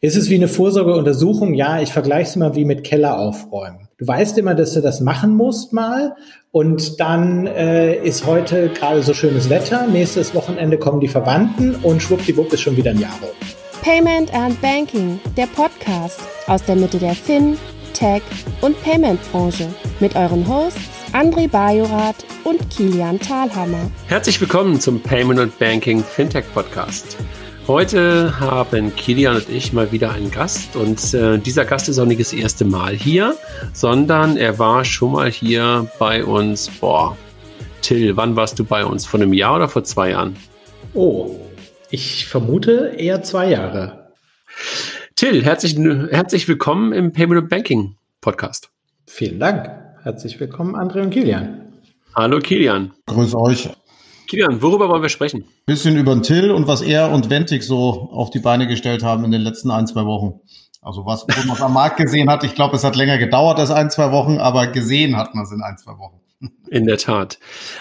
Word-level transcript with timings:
Ist 0.00 0.16
es 0.16 0.30
wie 0.30 0.34
eine 0.36 0.48
Vorsorgeuntersuchung? 0.48 1.54
Ja, 1.54 1.80
ich 1.80 1.92
vergleiche 1.92 2.30
es 2.30 2.36
immer 2.36 2.54
wie 2.54 2.64
mit 2.64 2.84
Keller 2.84 3.18
aufräumen. 3.18 3.88
Du 3.98 4.06
weißt 4.06 4.38
immer, 4.38 4.54
dass 4.54 4.74
du 4.74 4.80
das 4.80 5.00
machen 5.00 5.36
musst 5.36 5.72
mal 5.72 6.16
und 6.50 7.00
dann 7.00 7.46
äh, 7.46 7.96
ist 7.96 8.26
heute 8.26 8.68
gerade 8.68 9.02
so 9.02 9.14
schönes 9.14 9.48
Wetter, 9.50 9.86
nächstes 9.86 10.34
Wochenende 10.34 10.78
kommen 10.78 11.00
die 11.00 11.08
Verwandten 11.08 11.76
und 11.76 12.02
schwuppdiwupp 12.02 12.52
ist 12.52 12.60
schon 12.60 12.76
wieder 12.76 12.90
ein 12.90 13.00
Jahr 13.00 13.18
rum. 13.20 13.30
Payment 13.82 14.32
and 14.34 14.60
Banking, 14.60 15.20
der 15.36 15.46
Podcast 15.46 16.20
aus 16.46 16.62
der 16.64 16.74
Mitte 16.74 16.98
der 16.98 17.14
Fin, 17.14 17.56
Tech 17.92 18.22
und 18.60 18.80
Payment 18.82 19.20
Branche 19.30 19.68
mit 20.00 20.16
euren 20.16 20.46
Hosts 20.48 20.80
André 21.14 21.48
Bajorath 21.48 22.24
und 22.42 22.68
Kilian 22.70 23.20
Thalhammer. 23.20 23.90
Herzlich 24.08 24.40
willkommen 24.40 24.80
zum 24.80 25.00
Payment 25.00 25.38
and 25.38 25.58
Banking 25.60 26.02
Fintech 26.02 26.44
Podcast. 26.52 27.16
Heute 27.66 28.38
haben 28.40 28.94
Kilian 28.94 29.36
und 29.36 29.48
ich 29.48 29.72
mal 29.72 29.90
wieder 29.90 30.12
einen 30.12 30.30
Gast 30.30 30.76
und 30.76 31.14
äh, 31.14 31.38
dieser 31.38 31.64
Gast 31.64 31.88
ist 31.88 31.98
auch 31.98 32.04
nicht 32.04 32.20
das 32.20 32.34
erste 32.34 32.66
Mal 32.66 32.94
hier, 32.94 33.36
sondern 33.72 34.36
er 34.36 34.58
war 34.58 34.84
schon 34.84 35.12
mal 35.12 35.30
hier 35.30 35.90
bei 35.98 36.22
uns. 36.24 36.68
Boah, 36.68 37.16
Till, 37.80 38.18
wann 38.18 38.36
warst 38.36 38.58
du 38.58 38.64
bei 38.64 38.84
uns? 38.84 39.06
Vor 39.06 39.18
einem 39.18 39.32
Jahr 39.32 39.56
oder 39.56 39.70
vor 39.70 39.82
zwei 39.82 40.10
Jahren? 40.10 40.36
Oh, 40.92 41.40
ich 41.90 42.26
vermute 42.26 42.96
eher 42.98 43.22
zwei 43.22 43.48
Jahre. 43.48 44.12
Till, 45.16 45.42
herzlich, 45.42 45.78
herzlich 45.78 46.46
willkommen 46.46 46.92
im 46.92 47.12
Payment 47.12 47.48
Banking 47.48 47.96
Podcast. 48.20 48.68
Vielen 49.06 49.40
Dank. 49.40 49.70
Herzlich 50.02 50.38
willkommen, 50.38 50.76
André 50.76 51.00
und 51.00 51.10
Kilian. 51.10 51.72
Hallo 52.14 52.40
Kilian. 52.40 52.92
Grüß 53.06 53.34
euch. 53.34 53.70
Kilian, 54.26 54.62
worüber 54.62 54.88
wollen 54.88 55.02
wir 55.02 55.08
sprechen? 55.08 55.44
Bisschen 55.66 55.96
über 55.96 56.14
den 56.14 56.22
Till 56.22 56.50
und 56.50 56.66
was 56.66 56.82
er 56.82 57.10
und 57.10 57.30
Ventic 57.30 57.62
so 57.62 58.08
auf 58.10 58.30
die 58.30 58.38
Beine 58.38 58.66
gestellt 58.66 59.02
haben 59.02 59.24
in 59.24 59.30
den 59.30 59.42
letzten 59.42 59.70
ein, 59.70 59.86
zwei 59.86 60.04
Wochen. 60.04 60.40
Also 60.80 61.06
was 61.06 61.26
man 61.46 61.60
am 61.60 61.72
Markt 61.72 61.96
gesehen 61.96 62.28
hat, 62.28 62.44
ich 62.44 62.54
glaube, 62.54 62.76
es 62.76 62.84
hat 62.84 62.94
länger 62.94 63.16
gedauert 63.18 63.58
als 63.58 63.70
ein, 63.70 63.90
zwei 63.90 64.12
Wochen, 64.12 64.38
aber 64.38 64.66
gesehen 64.66 65.16
hat 65.16 65.34
man 65.34 65.44
es 65.44 65.52
in 65.52 65.62
ein, 65.62 65.78
zwei 65.78 65.92
Wochen. 65.98 66.20
In 66.68 66.86
der 66.86 66.98
Tat. 66.98 67.38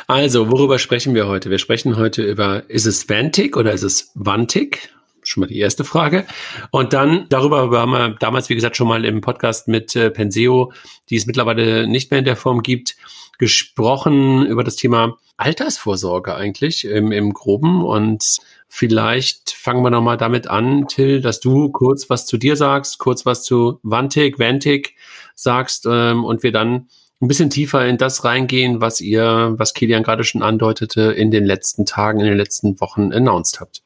Also, 0.08 0.50
worüber 0.50 0.80
sprechen 0.80 1.14
wir 1.16 1.28
heute? 1.28 1.50
Wir 1.50 1.58
sprechen 1.58 1.98
heute 1.98 2.24
über, 2.24 2.70
ist 2.70 2.86
es 2.86 3.10
Vantic 3.10 3.58
oder 3.58 3.74
ist 3.74 3.84
es 3.84 4.12
Vantic? 4.16 4.90
Schon 5.24 5.42
mal 5.42 5.48
die 5.48 5.60
erste 5.60 5.84
Frage. 5.84 6.26
Und 6.72 6.94
dann, 6.94 7.26
darüber 7.30 7.70
haben 7.80 7.92
wir 7.92 8.16
damals, 8.20 8.50
wie 8.50 8.56
gesagt, 8.56 8.78
schon 8.78 8.88
mal 8.88 9.04
im 9.04 9.20
Podcast 9.22 9.68
mit 9.68 9.96
äh, 9.96 10.12
Penseo, 10.12 10.72
die 11.10 11.16
es 11.16 11.26
mittlerweile 11.26 11.88
nicht 11.88 12.12
mehr 12.12 12.20
in 12.20 12.26
der 12.26 12.36
Form 12.36 12.62
gibt, 12.62 12.96
gesprochen 13.40 14.46
über 14.46 14.64
das 14.64 14.76
Thema 14.76 15.18
Altersvorsorge 15.38 16.36
eigentlich 16.36 16.86
im, 16.86 17.12
im 17.12 17.34
Groben. 17.34 17.84
Und 17.84 18.38
vielleicht 18.68 19.52
fangen 19.52 19.84
wir 19.84 19.90
nochmal 19.90 20.18
damit 20.18 20.48
an, 20.48 20.88
Till, 20.88 21.22
dass 21.22 21.40
du 21.40 21.70
kurz 21.70 22.10
was 22.10 22.26
zu 22.26 22.38
dir 22.38 22.56
sagst, 22.56 23.00
kurz 23.00 23.26
was 23.26 23.44
zu 23.44 23.80
Vantik, 23.84 24.40
Vantik 24.40 24.96
sagst 25.36 25.88
ähm, 25.90 26.24
und 26.24 26.44
wir 26.44 26.52
dann 26.52 26.88
ein 27.22 27.28
bisschen 27.28 27.50
tiefer 27.50 27.86
in 27.86 27.98
das 27.98 28.26
reingehen, 28.26 28.82
was 28.82 29.00
ihr, 29.00 29.54
was 29.58 29.74
Kilian 29.74 30.04
gerade 30.04 30.24
schon 30.24 30.44
andeutete, 30.44 31.04
in 31.04 31.32
den 31.32 31.46
letzten 31.46 31.86
Tagen, 31.86 32.20
in 32.20 32.26
den 32.26 32.38
letzten 32.38 32.80
Wochen 32.82 33.14
announced 33.14 33.62
habt. 33.62 33.82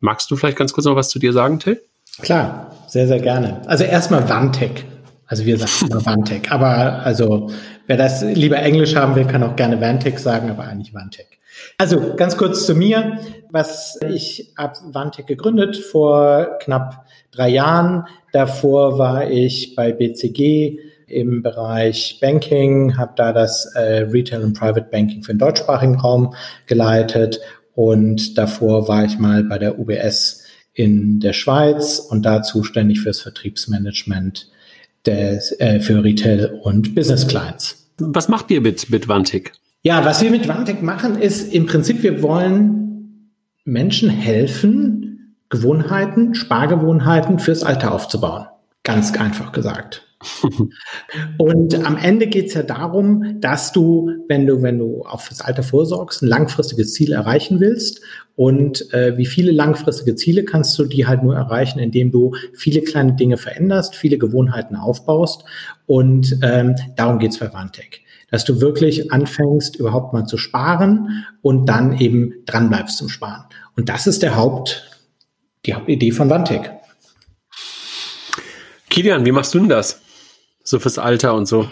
Magst 0.00 0.30
du 0.30 0.36
vielleicht 0.36 0.58
ganz 0.58 0.72
kurz 0.72 0.86
noch 0.86 0.96
was 0.96 1.08
zu 1.08 1.18
dir 1.18 1.32
sagen, 1.32 1.60
Till? 1.60 1.80
Klar, 2.20 2.74
sehr, 2.88 3.06
sehr 3.06 3.20
gerne. 3.20 3.62
Also 3.66 3.84
erstmal 3.84 4.28
Vantec. 4.28 4.84
Also 5.30 5.46
wir 5.46 5.58
sagen 5.58 5.92
immer 5.92 6.04
Vantec. 6.04 6.50
Aber 6.50 7.04
also 7.04 7.50
wer 7.86 7.96
das 7.96 8.22
lieber 8.22 8.58
Englisch 8.58 8.96
haben 8.96 9.14
will, 9.14 9.26
kann 9.26 9.44
auch 9.44 9.54
gerne 9.54 9.80
Vantec 9.80 10.18
sagen, 10.18 10.50
aber 10.50 10.64
eigentlich 10.64 10.92
Vantec. 10.92 11.38
Also 11.78 12.16
ganz 12.16 12.36
kurz 12.36 12.66
zu 12.66 12.74
mir. 12.74 13.18
Was 13.50 13.98
ich 14.08 14.52
habe 14.58 14.74
Vantec 14.92 15.28
gegründet 15.28 15.76
vor 15.76 16.58
knapp 16.60 17.06
drei 17.30 17.48
Jahren. 17.48 18.06
Davor 18.32 18.98
war 18.98 19.30
ich 19.30 19.76
bei 19.76 19.92
BCG 19.92 20.80
im 21.06 21.42
Bereich 21.42 22.18
Banking, 22.20 22.98
habe 22.98 23.12
da 23.14 23.32
das 23.32 23.66
äh, 23.76 24.02
Retail 24.02 24.42
und 24.42 24.58
Private 24.58 24.88
Banking 24.90 25.22
für 25.22 25.32
den 25.32 25.38
deutschsprachigen 25.38 25.96
Raum 25.96 26.34
geleitet 26.66 27.40
und 27.74 28.36
davor 28.36 28.88
war 28.88 29.04
ich 29.04 29.18
mal 29.18 29.44
bei 29.44 29.58
der 29.58 29.78
UBS 29.78 30.44
in 30.72 31.20
der 31.20 31.32
Schweiz 31.32 31.98
und 31.98 32.22
da 32.22 32.42
zuständig 32.42 33.00
fürs 33.00 33.20
Vertriebsmanagement 33.20 34.48
des, 35.06 35.52
äh, 35.60 35.80
für 35.80 36.02
Retail 36.02 36.60
und 36.62 36.94
Business 36.94 37.26
Clients. 37.26 37.90
Was 37.98 38.28
macht 38.28 38.50
ihr 38.50 38.60
mit, 38.60 38.90
mit? 38.90 39.52
Ja, 39.82 40.04
was 40.04 40.22
wir 40.22 40.30
mit 40.30 40.46
Vantic 40.46 40.82
machen, 40.82 41.18
ist 41.18 41.52
im 41.52 41.66
Prinzip, 41.66 42.02
wir 42.02 42.22
wollen 42.22 43.30
Menschen 43.64 44.10
helfen, 44.10 45.36
Gewohnheiten, 45.48 46.34
Spargewohnheiten 46.34 47.38
fürs 47.38 47.62
Alter 47.62 47.92
aufzubauen. 47.92 48.46
Ganz 48.84 49.12
einfach 49.18 49.52
gesagt. 49.52 50.06
Und 51.38 51.86
am 51.86 51.96
Ende 51.96 52.26
geht 52.26 52.48
es 52.48 52.54
ja 52.54 52.62
darum, 52.62 53.40
dass 53.40 53.72
du, 53.72 54.10
wenn 54.28 54.46
du, 54.46 54.62
wenn 54.62 54.78
du 54.78 55.02
auch 55.04 55.20
fürs 55.20 55.40
Alter 55.40 55.62
vorsorgst, 55.62 56.22
ein 56.22 56.28
langfristiges 56.28 56.92
Ziel 56.92 57.12
erreichen 57.12 57.60
willst. 57.60 58.02
Und 58.36 58.92
äh, 58.92 59.16
wie 59.16 59.26
viele 59.26 59.52
langfristige 59.52 60.14
Ziele 60.14 60.44
kannst 60.44 60.78
du 60.78 60.84
die 60.84 61.06
halt 61.06 61.22
nur 61.22 61.34
erreichen, 61.34 61.78
indem 61.78 62.10
du 62.10 62.34
viele 62.54 62.82
kleine 62.82 63.14
Dinge 63.14 63.36
veränderst, 63.36 63.96
viele 63.96 64.18
Gewohnheiten 64.18 64.76
aufbaust. 64.76 65.44
Und 65.86 66.38
ähm, 66.42 66.74
darum 66.96 67.18
geht's 67.18 67.38
bei 67.38 67.52
Vantec. 67.52 68.00
Dass 68.30 68.44
du 68.44 68.60
wirklich 68.60 69.10
anfängst, 69.12 69.76
überhaupt 69.76 70.12
mal 70.12 70.26
zu 70.26 70.36
sparen 70.36 71.24
und 71.42 71.66
dann 71.66 71.98
eben 71.98 72.34
dranbleibst 72.46 72.96
zum 72.98 73.08
Sparen. 73.08 73.44
Und 73.76 73.88
das 73.88 74.06
ist 74.06 74.22
der 74.22 74.36
Haupt, 74.36 74.88
die 75.66 75.74
Hauptidee 75.74 76.12
von 76.12 76.30
Vantec. 76.30 76.70
Kilian, 78.88 79.24
wie 79.24 79.32
machst 79.32 79.54
du 79.54 79.58
denn 79.58 79.68
das? 79.68 80.00
So 80.62 80.78
fürs 80.78 80.98
Alter 80.98 81.34
und 81.34 81.46
so. 81.46 81.68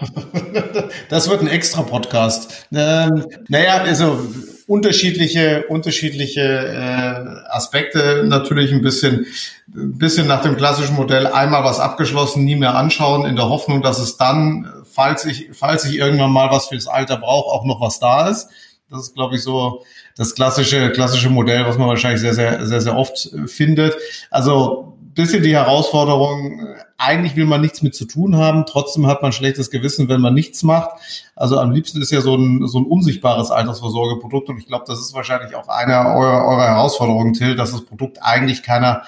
das 1.09 1.29
wird 1.29 1.41
ein 1.43 1.49
extra 1.49 1.83
Podcast. 1.83 2.67
Ähm, 2.73 3.27
naja, 3.49 3.83
also 3.83 4.19
unterschiedliche, 4.67 5.65
unterschiedliche 5.69 6.41
äh, 6.43 7.51
Aspekte 7.51 8.25
natürlich 8.27 8.71
ein 8.73 8.83
bisschen, 8.83 9.27
ein 9.75 9.97
bisschen 9.99 10.27
nach 10.27 10.43
dem 10.43 10.57
klassischen 10.57 10.95
Modell 10.95 11.27
einmal 11.27 11.65
was 11.65 11.81
abgeschlossen, 11.81 12.45
nie 12.45 12.57
mehr 12.57 12.75
anschauen, 12.75 13.25
in 13.25 13.37
der 13.37 13.49
Hoffnung, 13.49 13.83
dass 13.83 13.99
es 13.99 14.17
dann, 14.17 14.71
falls 14.85 15.25
ich, 15.25 15.49
falls 15.53 15.85
ich 15.87 15.97
irgendwann 15.97 16.33
mal 16.33 16.51
was 16.51 16.69
fürs 16.69 16.87
Alter 16.87 17.17
brauche, 17.17 17.51
auch 17.51 17.65
noch 17.65 17.81
was 17.81 17.99
da 17.99 18.29
ist. 18.29 18.49
Das 18.91 19.01
ist, 19.01 19.15
glaube 19.15 19.37
ich, 19.37 19.43
so 19.43 19.85
das 20.17 20.35
klassische, 20.35 20.91
klassische 20.93 21.31
Modell, 21.31 21.65
was 21.65 21.79
man 21.79 21.89
wahrscheinlich 21.89 22.21
sehr, 22.21 22.35
sehr, 22.35 22.67
sehr, 22.67 22.81
sehr 22.81 22.97
oft 22.97 23.31
findet. 23.47 23.95
Also 24.31 24.98
bisschen 25.15 25.43
die 25.43 25.55
Herausforderung, 25.55 26.77
eigentlich 26.97 27.37
will 27.37 27.45
man 27.47 27.61
nichts 27.61 27.83
mit 27.83 27.95
zu 27.95 28.05
tun 28.05 28.37
haben, 28.37 28.65
trotzdem 28.67 29.07
hat 29.07 29.23
man 29.23 29.33
schlechtes 29.33 29.71
Gewissen, 29.71 30.09
wenn 30.09 30.21
man 30.21 30.35
nichts 30.35 30.63
macht. 30.63 30.91
Also 31.37 31.59
am 31.59 31.71
liebsten 31.71 32.03
ist 32.03 32.11
ja 32.11 32.21
so 32.21 32.35
ein, 32.35 32.67
so 32.67 32.79
ein 32.79 32.85
unsichtbares 32.85 33.51
Altersvorsorgeprodukt 33.51 34.49
und 34.49 34.59
ich 34.59 34.67
glaube, 34.67 34.85
das 34.87 35.01
ist 35.01 35.15
wahrscheinlich 35.15 35.55
auch 35.55 35.69
eine 35.69 36.17
eurer, 36.17 36.45
eurer 36.47 36.67
Herausforderungen, 36.67 37.35
Till, 37.35 37.57
dass 37.57 37.73
das 37.73 37.85
Produkt 37.85 38.19
eigentlich 38.21 38.63
keiner, 38.63 39.03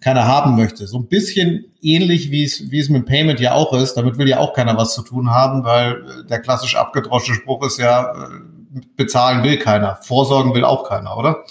keiner 0.00 0.26
haben 0.26 0.56
möchte. 0.56 0.86
So 0.86 0.98
ein 0.98 1.06
bisschen 1.06 1.64
ähnlich, 1.80 2.30
wie 2.30 2.44
es, 2.44 2.70
wie 2.70 2.78
es 2.78 2.88
mit 2.88 3.06
Payment 3.06 3.40
ja 3.40 3.54
auch 3.54 3.72
ist. 3.72 3.94
Damit 3.94 4.18
will 4.18 4.28
ja 4.28 4.38
auch 4.38 4.52
keiner 4.52 4.76
was 4.76 4.94
zu 4.94 5.02
tun 5.02 5.30
haben, 5.30 5.64
weil 5.64 6.24
der 6.28 6.40
klassisch 6.40 6.76
abgedroschene 6.76 7.36
Spruch 7.36 7.64
ist 7.64 7.78
ja, 7.78 8.12
äh, 8.12 8.80
bezahlen 8.96 9.42
will 9.42 9.58
keiner, 9.58 9.98
vorsorgen 10.02 10.54
will 10.54 10.64
auch 10.64 10.88
keiner, 10.88 11.16
oder? 11.16 11.44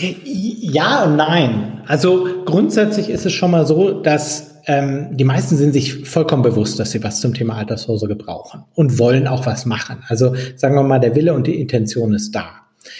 Ja 0.00 1.04
und 1.04 1.16
nein. 1.16 1.82
Also 1.86 2.26
grundsätzlich 2.44 3.10
ist 3.10 3.26
es 3.26 3.32
schon 3.32 3.50
mal 3.50 3.66
so, 3.66 4.00
dass 4.00 4.58
ähm, 4.66 5.16
die 5.16 5.24
meisten 5.24 5.56
sind 5.56 5.72
sich 5.72 6.06
vollkommen 6.08 6.42
bewusst, 6.42 6.78
dass 6.78 6.90
sie 6.90 7.02
was 7.02 7.20
zum 7.20 7.34
Thema 7.34 7.56
Altersvorsorge 7.56 8.16
brauchen 8.16 8.64
und 8.74 8.98
wollen 8.98 9.26
auch 9.26 9.46
was 9.46 9.66
machen. 9.66 10.04
Also 10.08 10.34
sagen 10.56 10.74
wir 10.74 10.82
mal, 10.82 11.00
der 11.00 11.16
Wille 11.16 11.34
und 11.34 11.46
die 11.46 11.58
Intention 11.58 12.12
ist 12.12 12.34
da. 12.34 12.50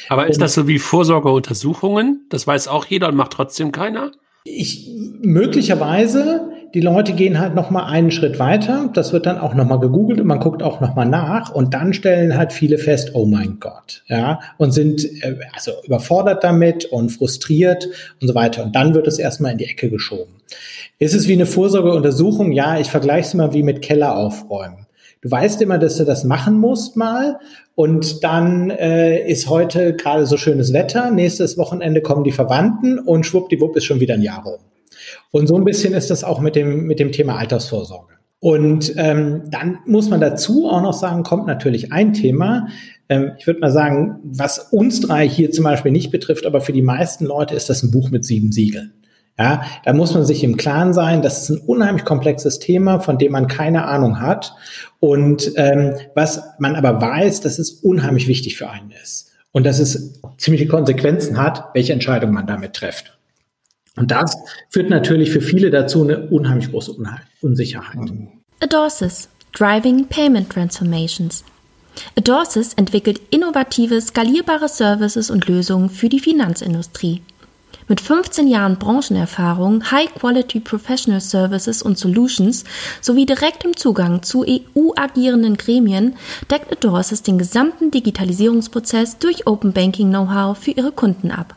Aber 0.09 0.27
ist 0.27 0.37
und, 0.37 0.43
das 0.43 0.55
so 0.55 0.67
wie 0.67 0.79
Vorsorgeuntersuchungen? 0.79 2.27
Das 2.31 2.47
weiß 2.47 2.69
auch 2.69 2.87
jeder 2.87 3.09
und 3.09 3.17
macht 3.17 3.33
trotzdem 3.33 3.71
keiner? 3.71 4.13
Ich 4.45 4.91
möglicherweise 5.21 6.49
die 6.75 6.81
Leute 6.81 7.13
gehen 7.13 7.41
halt 7.41 7.55
noch 7.55 7.71
mal 7.71 7.87
einen 7.87 8.11
Schritt 8.11 8.39
weiter. 8.39 8.91
Das 8.93 9.13
wird 9.13 9.27
dann 9.27 9.39
auch 9.39 9.55
noch 9.55 9.65
mal 9.65 9.81
gegoogelt 9.81 10.21
und 10.21 10.27
man 10.27 10.41
guckt 10.41 10.63
auch 10.63 10.81
noch 10.81 10.95
mal 10.95 11.05
nach 11.05 11.55
und 11.55 11.75
dann 11.75 11.93
stellen 11.93 12.37
halt 12.37 12.53
viele 12.53 12.79
fest, 12.79 13.13
oh 13.15 13.25
mein 13.25 13.59
Gott, 13.59 14.03
ja, 14.07 14.41
und 14.59 14.73
sind 14.73 15.05
äh, 15.23 15.37
also 15.53 15.73
überfordert 15.85 16.45
damit 16.45 16.85
und 16.87 17.11
frustriert 17.11 17.89
und 18.21 18.29
so 18.29 18.35
weiter. 18.35 18.65
Und 18.65 18.75
dann 18.77 18.95
wird 18.95 19.07
es 19.07 19.19
erstmal 19.19 19.53
in 19.53 19.59
die 19.59 19.67
Ecke 19.67 19.91
geschoben. 19.91 20.35
Ist 20.99 21.15
es 21.15 21.29
wie 21.29 21.33
eine 21.33 21.47
Vorsorgeuntersuchung? 21.47 22.53
Ja, 22.53 22.79
ich 22.79 22.91
vergleiche 22.91 23.29
es 23.29 23.35
immer 23.35 23.55
wie 23.55 23.63
mit 23.63 23.83
Keller 23.83 24.17
aufräumen. 24.17 24.87
Du 25.21 25.31
weißt 25.31 25.61
immer, 25.63 25.79
dass 25.79 25.97
du 25.97 26.05
das 26.05 26.23
machen 26.23 26.59
musst 26.59 26.97
mal 26.97 27.41
und 27.75 28.23
dann 28.23 28.71
äh, 28.71 29.29
ist 29.29 29.49
heute 29.49 29.97
gerade 29.97 30.27
so 30.27 30.37
schönes 30.37 30.73
Wetter, 30.73 31.11
nächstes 31.11 31.59
Wochenende 31.59 32.03
kommen 32.03 32.23
die 32.23 32.33
Verwandten 32.33 32.99
und 33.01 33.27
schwuppdiwupp 33.27 33.77
ist 33.77 33.85
schon 33.85 34.01
wieder 34.01 34.15
ein 34.15 34.23
Jahr 34.23 34.45
rum. 34.45 34.61
Und 35.31 35.47
so 35.47 35.57
ein 35.57 35.65
bisschen 35.65 35.95
ist 35.95 36.11
das 36.11 36.25
auch 36.25 36.41
mit 36.41 36.57
dem, 36.57 36.87
mit 36.87 36.99
dem 36.99 37.13
Thema 37.13 37.37
Altersvorsorge. 37.37 38.15
Und 38.41 38.95
ähm, 38.97 39.43
dann 39.51 39.79
muss 39.87 40.11
man 40.11 40.21
dazu 40.21 40.69
auch 40.69 40.83
noch 40.83 40.93
sagen, 40.93 41.25
kommt 41.25 41.47
natürlich 41.47 41.93
ein 41.93 42.13
Thema. 42.13 42.69
Ähm, 43.09 43.33
ich 43.37 43.47
würde 43.47 43.61
mal 43.61 43.73
sagen, 43.73 44.21
was 44.23 44.59
uns 44.71 45.01
drei 45.01 45.29
hier 45.29 45.51
zum 45.51 45.65
Beispiel 45.65 45.91
nicht 45.91 46.13
betrifft, 46.13 46.47
aber 46.47 46.61
für 46.61 46.73
die 46.73 46.83
meisten 46.83 47.25
Leute 47.25 47.55
ist 47.55 47.69
das 47.69 47.83
ein 47.83 47.91
Buch 47.91 48.11
mit 48.11 48.25
sieben 48.25 48.53
Siegeln. 48.53 48.93
Ja, 49.41 49.63
da 49.85 49.93
muss 49.93 50.15
man 50.15 50.25
sich 50.25 50.43
im 50.43 50.57
Klaren 50.57 50.93
sein, 50.93 51.23
das 51.23 51.43
ist 51.43 51.51
ein 51.51 51.59
unheimlich 51.59 52.05
komplexes 52.05 52.59
Thema, 52.59 52.99
von 52.99 53.19
dem 53.19 53.31
man 53.33 53.47
keine 53.47 53.85
Ahnung 53.85 54.21
hat. 54.21 54.53
Und 54.99 55.53
ähm, 55.57 55.95
was 56.15 56.43
man 56.59 56.75
aber 56.75 57.01
weiß, 57.01 57.41
dass 57.41 57.61
es 57.61 57.71
unheimlich 57.71 58.27
wichtig 58.27 58.57
für 58.57 58.69
einen 58.69 58.91
ist. 59.03 59.33
Und 59.53 59.65
dass 59.65 59.79
es 59.79 60.21
ziemliche 60.37 60.67
Konsequenzen 60.67 61.41
hat, 61.41 61.71
welche 61.73 61.93
Entscheidung 61.93 62.33
man 62.33 62.47
damit 62.47 62.75
trifft. 62.75 63.18
Und 63.99 64.11
das 64.11 64.37
führt 64.69 64.91
natürlich 64.91 65.31
für 65.31 65.41
viele 65.41 65.71
dazu 65.71 66.03
eine 66.05 66.29
unheimlich 66.29 66.71
große 66.71 66.95
Unsicherheit. 67.41 68.13
Adorsis, 68.61 69.29
Driving 69.53 70.07
Payment 70.07 70.51
Transformations. 70.51 71.45
Adorsis 72.17 72.75
entwickelt 72.75 73.21
innovative, 73.31 74.01
skalierbare 74.01 74.69
Services 74.69 75.31
und 75.31 75.49
Lösungen 75.49 75.91
für 75.91 76.09
die 76.09 76.21
Finanzindustrie. 76.21 77.23
Mit 77.89 78.01
15 78.03 78.49
Jahren 78.49 78.79
Branchenerfahrung, 78.79 79.91
High-Quality 79.91 80.61
Professional 80.61 81.23
Services 81.23 81.83
und 81.83 81.97
Solutions 81.97 82.65
sowie 83.01 83.25
direktem 83.25 83.77
Zugang 83.77 84.23
zu 84.23 84.45
EU-agierenden 84.47 85.57
Gremien 85.57 86.17
deckt 86.51 86.71
Adorsis 86.71 87.23
den 87.23 87.39
gesamten 87.39 87.91
Digitalisierungsprozess 87.91 89.19
durch 89.19 89.47
Open 89.47 89.73
Banking 89.73 90.11
Know-how 90.11 90.59
für 90.59 90.73
ihre 90.73 90.93
Kunden 90.93 91.31
ab. 91.31 91.57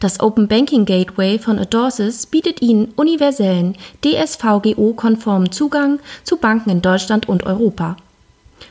Das 0.00 0.20
Open 0.20 0.48
Banking 0.48 0.84
Gateway 0.84 1.38
von 1.38 1.58
Adorsis 1.58 2.26
bietet 2.26 2.62
Ihnen 2.62 2.92
universellen, 2.96 3.76
DSVGO-konformen 4.04 5.52
Zugang 5.52 6.00
zu 6.24 6.36
Banken 6.36 6.70
in 6.70 6.82
Deutschland 6.82 7.28
und 7.28 7.44
Europa. 7.44 7.96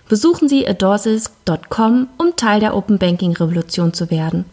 Besuchen 0.10 0.48
Sie 0.48 0.68
adorsis.com, 0.68 2.08
um 2.18 2.36
Teil 2.36 2.60
der 2.60 2.76
Open 2.76 2.98
Banking 2.98 3.36
Revolution 3.36 3.94
zu 3.94 4.10
werden. 4.10 4.46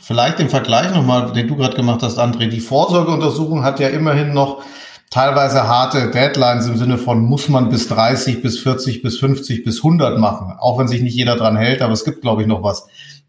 Vielleicht 0.00 0.40
im 0.40 0.48
Vergleich 0.48 0.94
nochmal, 0.94 1.32
den 1.32 1.48
du 1.48 1.56
gerade 1.56 1.76
gemacht 1.76 2.02
hast, 2.02 2.18
André. 2.18 2.48
Die 2.48 2.60
Vorsorgeuntersuchung 2.60 3.62
hat 3.62 3.78
ja 3.78 3.88
immerhin 3.88 4.32
noch 4.32 4.62
teilweise 5.10 5.68
harte 5.68 6.10
Deadlines 6.10 6.66
im 6.66 6.78
Sinne 6.78 6.96
von 6.96 7.20
muss 7.20 7.50
man 7.50 7.68
bis 7.68 7.88
30, 7.88 8.40
bis 8.40 8.58
40, 8.58 9.02
bis 9.02 9.18
50, 9.18 9.64
bis 9.64 9.78
100 9.78 10.18
machen. 10.18 10.54
Auch 10.58 10.78
wenn 10.78 10.88
sich 10.88 11.02
nicht 11.02 11.14
jeder 11.14 11.36
dran 11.36 11.56
hält, 11.56 11.82
aber 11.82 11.92
es 11.92 12.04
gibt, 12.04 12.22
glaube 12.22 12.40
ich, 12.40 12.48
noch 12.48 12.62
was. 12.62 12.86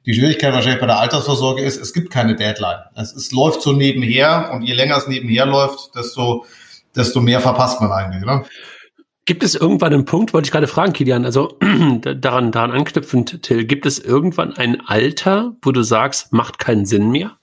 Die 0.09 0.15
Schwierigkeit 0.15 0.53
wahrscheinlich 0.53 0.79
bei 0.79 0.87
der 0.87 0.99
Altersvorsorge 0.99 1.61
ist, 1.61 1.79
es 1.79 1.93
gibt 1.93 2.09
keine 2.09 2.35
Deadline. 2.35 2.79
Es, 2.95 3.13
es 3.13 3.31
läuft 3.31 3.61
so 3.61 3.73
nebenher 3.73 4.49
und 4.51 4.63
je 4.63 4.73
länger 4.73 4.97
es 4.97 5.07
nebenher 5.07 5.45
läuft, 5.45 5.95
desto, 5.95 6.47
desto 6.95 7.21
mehr 7.21 7.39
verpasst 7.39 7.79
man 7.79 7.91
eigentlich. 7.91 8.25
Ne? 8.25 8.43
Gibt 9.25 9.43
es 9.43 9.53
irgendwann 9.53 9.93
einen 9.93 10.05
Punkt, 10.05 10.33
wollte 10.33 10.47
ich 10.47 10.51
gerade 10.51 10.65
fragen, 10.65 10.93
Kilian, 10.93 11.25
also 11.25 11.59
daran, 12.01 12.51
daran 12.51 12.71
anknüpfend, 12.71 13.43
Till, 13.43 13.65
gibt 13.65 13.85
es 13.85 13.99
irgendwann 13.99 14.57
ein 14.57 14.81
Alter, 14.83 15.53
wo 15.61 15.71
du 15.71 15.83
sagst, 15.83 16.33
macht 16.33 16.57
keinen 16.57 16.87
Sinn 16.87 17.11
mehr? 17.11 17.33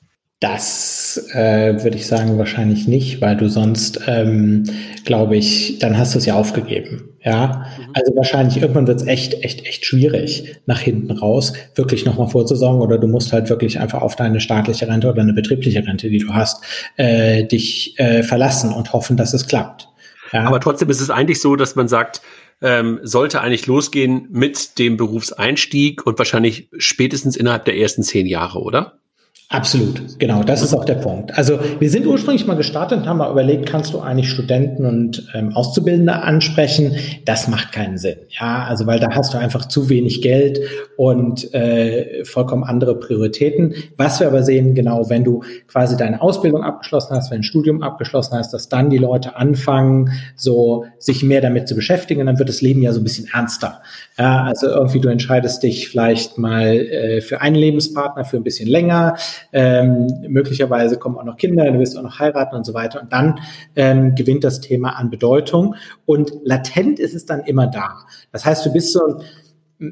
Das 0.41 1.25
äh, 1.35 1.81
würde 1.85 1.97
ich 1.97 2.09
sagen 2.09 2.37
wahrscheinlich 2.37 2.89
nicht, 2.89 3.21
weil 3.21 3.37
du 3.37 3.49
sonst, 3.49 4.01
ähm, 4.09 4.65
glaube 5.05 5.37
ich, 5.37 5.79
dann 5.79 5.97
hast 5.97 6.15
du 6.15 6.19
es 6.19 6.27
ja 6.27 6.35
aufgegeben. 6.35 7.16
Ja, 7.27 7.67
mhm. 7.77 7.91
also 7.93 8.15
wahrscheinlich 8.15 8.63
irgendwann 8.63 8.87
wird 8.87 9.01
es 9.01 9.07
echt, 9.09 9.35
echt, 9.43 9.67
echt 9.67 9.85
schwierig 9.85 10.61
nach 10.67 10.79
hinten 10.79 11.11
raus, 11.11 11.55
wirklich 11.75 12.05
nochmal 12.05 12.29
vorzusorgen 12.29 12.81
oder 12.81 12.99
du 12.99 13.09
musst 13.09 13.33
halt 13.33 13.51
wirklich 13.51 13.81
einfach 13.81 14.01
auf 14.01 14.15
deine 14.15 14.41
staatliche 14.41 14.87
Rente 14.87 15.11
oder 15.11 15.23
eine 15.23 15.33
betriebliche 15.33 15.85
Rente, 15.85 16.09
die 16.09 16.19
du 16.19 16.33
hast, 16.33 16.63
äh, 16.97 17.43
dich 17.43 17.99
äh, 17.99 18.23
verlassen 18.23 18.73
und 18.73 18.93
hoffen, 18.93 19.17
dass 19.17 19.35
es 19.35 19.49
klappt. 19.49 19.89
Ja. 20.33 20.45
Aber 20.45 20.61
trotzdem 20.61 20.89
ist 20.89 21.01
es 21.01 21.11
eigentlich 21.11 21.41
so, 21.41 21.57
dass 21.57 21.75
man 21.75 21.89
sagt, 21.89 22.23
ähm, 22.63 23.01
sollte 23.03 23.41
eigentlich 23.41 23.67
losgehen 23.67 24.29
mit 24.31 24.79
dem 24.79 24.97
Berufseinstieg 24.97 26.07
und 26.07 26.19
wahrscheinlich 26.19 26.71
spätestens 26.79 27.37
innerhalb 27.37 27.65
der 27.65 27.77
ersten 27.77 28.05
zehn 28.05 28.27
Jahre, 28.27 28.61
oder? 28.61 29.01
Absolut, 29.49 30.19
genau, 30.19 30.43
das 30.43 30.61
ist 30.61 30.75
auch 30.75 30.85
der 30.85 30.97
Punkt. 30.97 31.39
Also 31.39 31.61
wir 31.79 31.89
sind 31.89 32.05
ursprünglich 32.05 32.49
mal 32.49 32.57
gestartet 32.57 32.99
und 32.99 33.07
haben 33.07 33.19
mal 33.19 33.31
überlegt, 33.31 33.65
kannst 33.65 33.95
du 33.95 34.01
eigentlich 34.01 34.29
Studenten 34.29 34.85
und 34.85 35.29
ähm, 35.35 35.55
Auszubildende 35.55 36.15
ansprechen? 36.15 36.97
Das 37.25 37.47
macht 37.47 37.71
keinen 37.71 37.97
Sinn, 37.97 38.17
ja, 38.29 38.65
also 38.65 38.89
weil 38.89 38.99
da 38.99 39.13
hast 39.13 39.35
du 39.35 39.39
einfach 39.39 39.69
zu 39.69 39.89
wenig 39.89 40.21
Geld 40.21 40.59
und 40.97 41.55
äh, 41.55 42.25
vollkommen 42.25 42.65
andere 42.65 42.99
Prioritäten. 42.99 43.75
Was 43.97 44.19
wir 44.19 44.27
aber 44.27 44.43
sehen, 44.43 44.75
genau, 44.75 45.09
wenn 45.11 45.23
du 45.23 45.45
quasi 45.69 45.97
deine 45.97 46.23
Ausbildung 46.23 46.65
abgeschlossen 46.65 47.15
hast, 47.15 47.31
wenn 47.31 47.41
ein 47.41 47.45
Studium 47.45 47.85
abgeschlossen 47.85 48.37
hast, 48.37 48.53
dass 48.53 48.69
dann 48.69 48.91
die 48.91 48.99
Leute 48.99 49.37
anfangen, 49.37 50.11
so 50.35 50.87
sich 50.99 51.23
mehr 51.23 51.41
damit 51.41 51.69
zu 51.69 51.77
beschäftigen, 51.77 52.27
dann 52.27 52.41
wird 52.41 52.49
das 52.49 52.63
Leben 52.63 52.83
ja 52.83 52.93
so 52.93 53.01
ein 53.01 53.05
bisschen 53.05 53.29
ernster. 53.33 53.81
Ja, 54.19 54.43
also 54.43 54.67
irgendwie 54.67 54.99
du 54.99 55.09
entscheidest 55.09 55.63
dich 55.63 55.89
vielleicht 55.89 56.37
mal 56.37 56.75
äh, 56.75 57.21
für 57.21 57.43
einen 57.43 57.57
Lebenspartner 57.57 58.25
für 58.25 58.39
ein 58.39 58.43
bisschen 58.43 58.69
länger 58.69 59.15
ähm, 59.53 60.09
möglicherweise 60.29 60.99
kommen 60.99 61.17
auch 61.19 61.25
noch 61.25 61.37
Kinder, 61.37 61.71
du 61.71 61.79
wirst 61.79 61.97
auch 61.97 62.03
noch 62.03 62.19
heiraten 62.19 62.57
und 62.57 62.65
so 62.65 62.75
weiter. 62.75 63.01
Und 63.01 63.13
dann 63.13 63.41
ähm, 63.75 64.15
gewinnt 64.15 64.45
das 64.45 64.61
Thema 64.61 64.97
an 64.97 65.11
Bedeutung. 65.11 65.75
Und 66.05 66.33
latent 66.45 66.99
ist 66.99 67.15
es 67.15 67.27
dann 67.27 67.41
immer 67.41 67.67
da. 67.67 67.99
Das 68.33 68.45
heißt, 68.45 68.65
du 68.67 68.73
bist 68.73 68.93
so, 68.93 69.21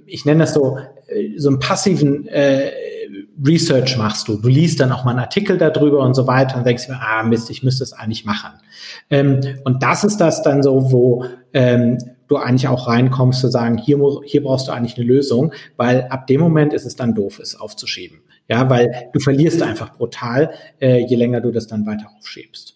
ich 0.07 0.25
nenne 0.25 0.41
das 0.41 0.55
so, 0.55 0.79
äh, 1.09 1.39
so 1.39 1.49
einen 1.49 1.59
passiven 1.59 2.27
äh, 2.29 2.71
Research 3.45 3.97
machst 3.97 4.29
du. 4.29 4.37
Du 4.37 4.49
liest 4.49 4.81
dann 4.81 4.93
auch 4.93 5.05
mal 5.05 5.13
einen 5.13 5.21
Artikel 5.21 5.59
darüber 5.59 6.01
und 6.01 6.15
so 6.15 6.27
weiter 6.27 6.57
und 6.57 6.67
denkst 6.67 6.89
mir, 6.89 7.01
ah 7.01 7.23
Mist, 7.23 7.51
ich 7.51 7.63
müsste 7.63 7.83
es 7.83 7.93
eigentlich 7.93 8.25
machen. 8.25 8.51
Ähm, 9.11 9.41
und 9.65 9.83
das 9.83 10.05
ist 10.05 10.19
das 10.19 10.43
dann 10.43 10.63
so, 10.63 10.93
wo 10.93 11.25
ähm, 11.53 11.99
du 12.29 12.37
eigentlich 12.37 12.69
auch 12.69 12.89
reinkommst 12.89 13.41
zu 13.41 13.49
sagen, 13.49 13.77
hier, 13.77 13.99
hier 14.25 14.43
brauchst 14.43 14.69
du 14.69 14.73
eigentlich 14.73 14.97
eine 14.97 15.07
Lösung, 15.07 15.53
weil 15.77 16.07
ab 16.11 16.27
dem 16.27 16.41
Moment 16.41 16.73
ist 16.73 16.87
es 16.87 16.97
dann 16.97 17.15
doof, 17.15 17.39
es 17.39 17.61
aufzuschieben. 17.61 18.21
Ja, 18.49 18.69
weil 18.69 19.09
du 19.13 19.21
verlierst 19.21 19.63
einfach 19.63 19.97
brutal, 19.97 20.53
äh, 20.81 20.99
je 20.99 21.17
länger 21.17 21.41
du 21.41 21.51
das 21.51 21.67
dann 21.67 21.87
weiter 21.87 22.11
aufschiebst. 22.19 22.75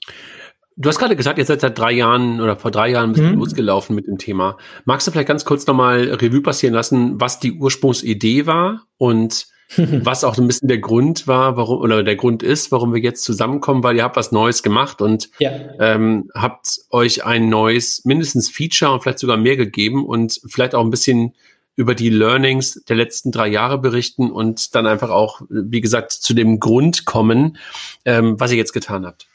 Du 0.81 0.89
hast 0.89 0.99
gerade 0.99 1.17
gesagt, 1.17 1.39
ihr 1.39 1.45
seid 1.45 1.61
seit 1.61 1.77
drei 1.77 1.91
Jahren 1.91 2.41
oder 2.41 2.57
vor 2.57 2.71
drei 2.71 2.91
Jahren 2.91 3.11
ein 3.11 3.13
bisschen 3.13 3.33
mhm. 3.33 3.41
losgelaufen 3.41 3.97
mit 3.97 4.07
dem 4.07 4.17
Thema. 4.17 4.57
Magst 4.85 5.07
du 5.07 5.11
vielleicht 5.11 5.27
ganz 5.27 5.45
kurz 5.45 5.67
nochmal 5.67 6.05
Revue 6.05 6.41
passieren 6.41 6.73
lassen, 6.73 7.21
was 7.21 7.41
die 7.41 7.53
Ursprungsidee 7.53 8.47
war 8.47 8.87
und 8.97 9.49
was 9.77 10.25
auch 10.25 10.39
ein 10.39 10.47
bisschen 10.47 10.69
der 10.69 10.79
Grund 10.79 11.27
war, 11.27 11.57
warum 11.57 11.81
oder 11.81 12.03
der 12.03 12.17
Grund 12.17 12.43
ist, 12.43 12.73
warum 12.73 12.95
wir 12.95 13.03
jetzt 13.03 13.25
zusammenkommen, 13.25 13.83
weil 13.83 13.97
ihr 13.97 14.05
habt 14.05 14.17
was 14.17 14.33
Neues 14.33 14.63
gemacht 14.63 15.03
und 15.03 15.29
ja. 15.41 15.51
ähm, 15.79 16.31
habt 16.35 16.79
euch 16.91 17.25
ein 17.27 17.49
neues, 17.49 18.05
mindestens 18.05 18.49
Feature 18.49 18.93
und 18.93 19.03
vielleicht 19.03 19.19
sogar 19.19 19.37
mehr 19.37 19.57
gegeben 19.57 20.07
und 20.07 20.41
vielleicht 20.47 20.75
auch 20.75 20.85
ein 20.85 20.91
bisschen 20.91 21.35
über 21.79 21.95
die 21.95 22.11
Learnings 22.11 22.83
der 22.89 22.97
letzten 22.97 23.31
drei 23.31 23.47
Jahre 23.47 23.79
berichten 23.79 24.33
und 24.33 24.75
dann 24.75 24.89
einfach 24.89 25.11
auch, 25.11 25.43
wie 25.49 25.81
gesagt, 25.81 26.11
zu 26.11 26.35
dem 26.35 26.59
Grund 26.59 27.05
kommen, 27.05 27.57
ähm, 28.05 28.35
was 28.41 28.51
ihr 28.51 28.57
jetzt 28.57 28.73
getan 28.73 29.07
habt. 29.07 29.29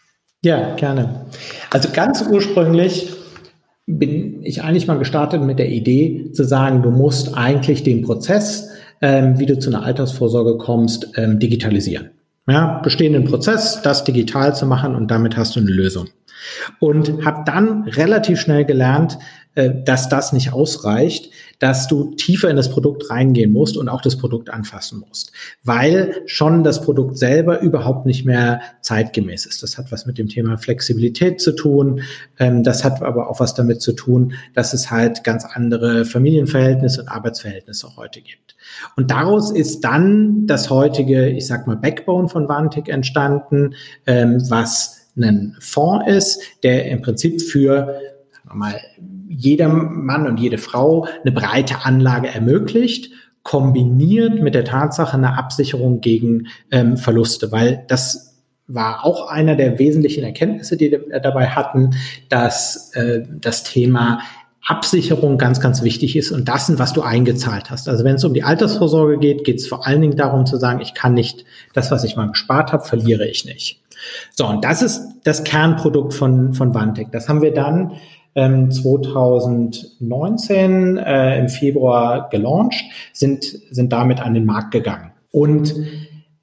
Ja, 0.44 0.76
gerne. 0.76 1.26
Also 1.70 1.88
ganz 1.94 2.22
ursprünglich 2.22 3.14
bin 3.86 4.44
ich 4.44 4.62
eigentlich 4.62 4.88
mal 4.88 5.00
gestartet 5.00 5.42
mit 5.42 5.58
der 5.58 5.70
Idee 5.70 6.32
zu 6.34 6.44
sagen, 6.44 6.82
du 6.82 6.92
musst 6.92 7.34
eigentlich 7.34 7.84
den 7.84 8.02
Prozess, 8.02 8.70
ähm, 9.02 9.40
wie 9.40 9.46
du 9.46 9.58
zu 9.58 9.70
einer 9.70 9.84
Altersvorsorge 9.84 10.58
kommst, 10.58 11.12
ähm, 11.16 11.40
digitalisieren. 11.40 12.10
Ja, 12.46 12.82
bestehenden 12.84 13.24
Prozess, 13.24 13.82
das 13.84 14.04
digital 14.04 14.54
zu 14.54 14.66
machen 14.66 14.96
und 14.96 15.10
damit 15.10 15.38
hast 15.38 15.56
du 15.56 15.62
eine 15.62 15.72
Lösung. 15.72 16.10
Und 16.82 17.24
habe 17.26 17.44
dann 17.46 17.84
relativ 17.84 18.42
schnell 18.42 18.66
gelernt, 18.66 19.18
äh, 19.56 19.70
dass 19.86 20.10
das 20.10 20.34
nicht 20.34 20.52
ausreicht, 20.52 21.30
dass 21.63 21.88
du 21.88 22.13
tiefer 22.15 22.50
in 22.50 22.58
das 22.58 22.70
Produkt 22.70 23.10
reingehen 23.10 23.53
musst 23.53 23.77
und 23.77 23.88
auch 23.88 24.01
das 24.01 24.17
Produkt 24.17 24.50
anfassen 24.50 25.01
musst, 25.08 25.32
weil 25.63 26.22
schon 26.25 26.65
das 26.65 26.82
Produkt 26.82 27.17
selber 27.17 27.62
überhaupt 27.62 28.05
nicht 28.05 28.25
mehr 28.25 28.60
zeitgemäß 28.82 29.46
ist. 29.46 29.63
Das 29.63 29.77
hat 29.77 29.89
was 29.89 30.05
mit 30.05 30.17
dem 30.17 30.27
Thema 30.27 30.58
Flexibilität 30.58 31.39
zu 31.39 31.53
tun. 31.53 32.01
Ähm, 32.38 32.63
das 32.63 32.84
hat 32.84 33.01
aber 33.01 33.29
auch 33.29 33.39
was 33.39 33.53
damit 33.53 33.82
zu 33.82 33.93
tun, 33.93 34.34
dass 34.53 34.74
es 34.74 34.91
halt 34.91 35.24
ganz 35.24 35.46
andere 35.46 36.03
Familienverhältnisse 36.03 37.03
und 37.03 37.08
Arbeitsverhältnisse 37.08 37.96
heute 37.96 38.20
gibt. 38.20 38.58
Und 38.98 39.10
daraus 39.10 39.50
ist 39.50 39.86
dann 39.86 40.46
das 40.46 40.70
heutige, 40.70 41.29
ich 41.29 41.48
sag 41.48 41.65
mal, 41.65 41.77
Backbone 41.77 42.27
von 42.27 42.50
Vantic 42.50 42.89
entstanden, 42.89 43.75
ähm, 44.05 44.43
was 44.50 45.08
ein 45.15 45.55
Fonds 45.62 46.10
ist, 46.10 46.41
der 46.62 46.91
im 46.91 47.01
Prinzip 47.01 47.41
für 47.41 48.01
mal 48.53 48.82
jeder 49.36 49.70
Mann 49.70 50.28
und 50.28 50.40
jede 50.40 50.58
Frau 50.58 51.08
eine 51.22 51.32
breite 51.32 51.86
Anlage 51.86 52.28
ermöglicht, 52.28 53.12
kombiniert 53.44 54.42
mit 54.42 54.56
der 54.56 54.63
Tatsache 54.63 55.18
einer 55.18 55.38
Absicherung 55.38 56.02
gegen 56.02 56.48
ähm, 56.72 56.98
Verluste, 56.98 57.52
weil 57.52 57.84
das 57.88 58.34
war 58.68 59.06
auch 59.06 59.28
einer 59.28 59.56
der 59.56 59.78
wesentlichen 59.78 60.24
Erkenntnisse, 60.24 60.78
die 60.78 60.92
wir 60.92 61.20
dabei 61.20 61.48
hatten, 61.48 61.92
dass 62.30 62.92
äh, 62.96 63.24
das 63.42 63.63
Thema 63.63 64.20
Absicherung 64.66 65.38
ganz, 65.38 65.60
ganz 65.60 65.84
wichtig 65.84 66.16
ist 66.16 66.32
und 66.32 66.48
das, 66.48 66.78
was 66.80 66.94
du 66.94 67.02
eingezahlt 67.02 67.70
hast. 67.70 67.90
Also 67.90 68.06
wenn 68.06 68.16
es 68.16 68.24
um 68.24 68.34
die 68.34 68.44
Altersvorsorge 68.44 69.18
geht, 69.18 69.44
geht 69.44 69.58
es 69.58 69.68
vor 69.68 69.86
allen 69.86 70.00
Dingen 70.00 70.16
darum 70.16 70.46
zu 70.46 70.56
sagen, 70.58 70.80
ich 70.80 70.94
kann 70.94 71.13
nicht 71.13 71.44
das, 71.74 71.92
was 71.92 72.06
ich 72.06 72.16
mal 72.16 72.30
gespart 72.30 72.72
habe, 72.72 72.86
verliere 72.86 73.28
ich 73.28 73.44
nicht. 73.44 73.82
So, 74.32 74.48
und 74.48 74.63
das 74.63 74.82
ist 74.82 75.02
das 75.25 75.44
Kernprodukt 75.44 76.13
von, 76.13 76.54
von 76.54 76.74
Vantec. 76.74 77.12
Das 77.12 77.28
haben 77.28 77.42
wir 77.42 77.54
dann 77.54 77.92
ähm, 78.36 78.72
2019 78.72 80.98
äh, 80.98 81.40
im 81.40 81.50
Februar 81.50 82.30
gelauncht, 82.30 82.84
sind, 83.13 83.44
sind 83.44 83.94
damit 83.94 84.22
an 84.22 84.34
den 84.34 84.46
Markt 84.46 84.72
gegangen. 84.72 85.12
Und 85.32 85.75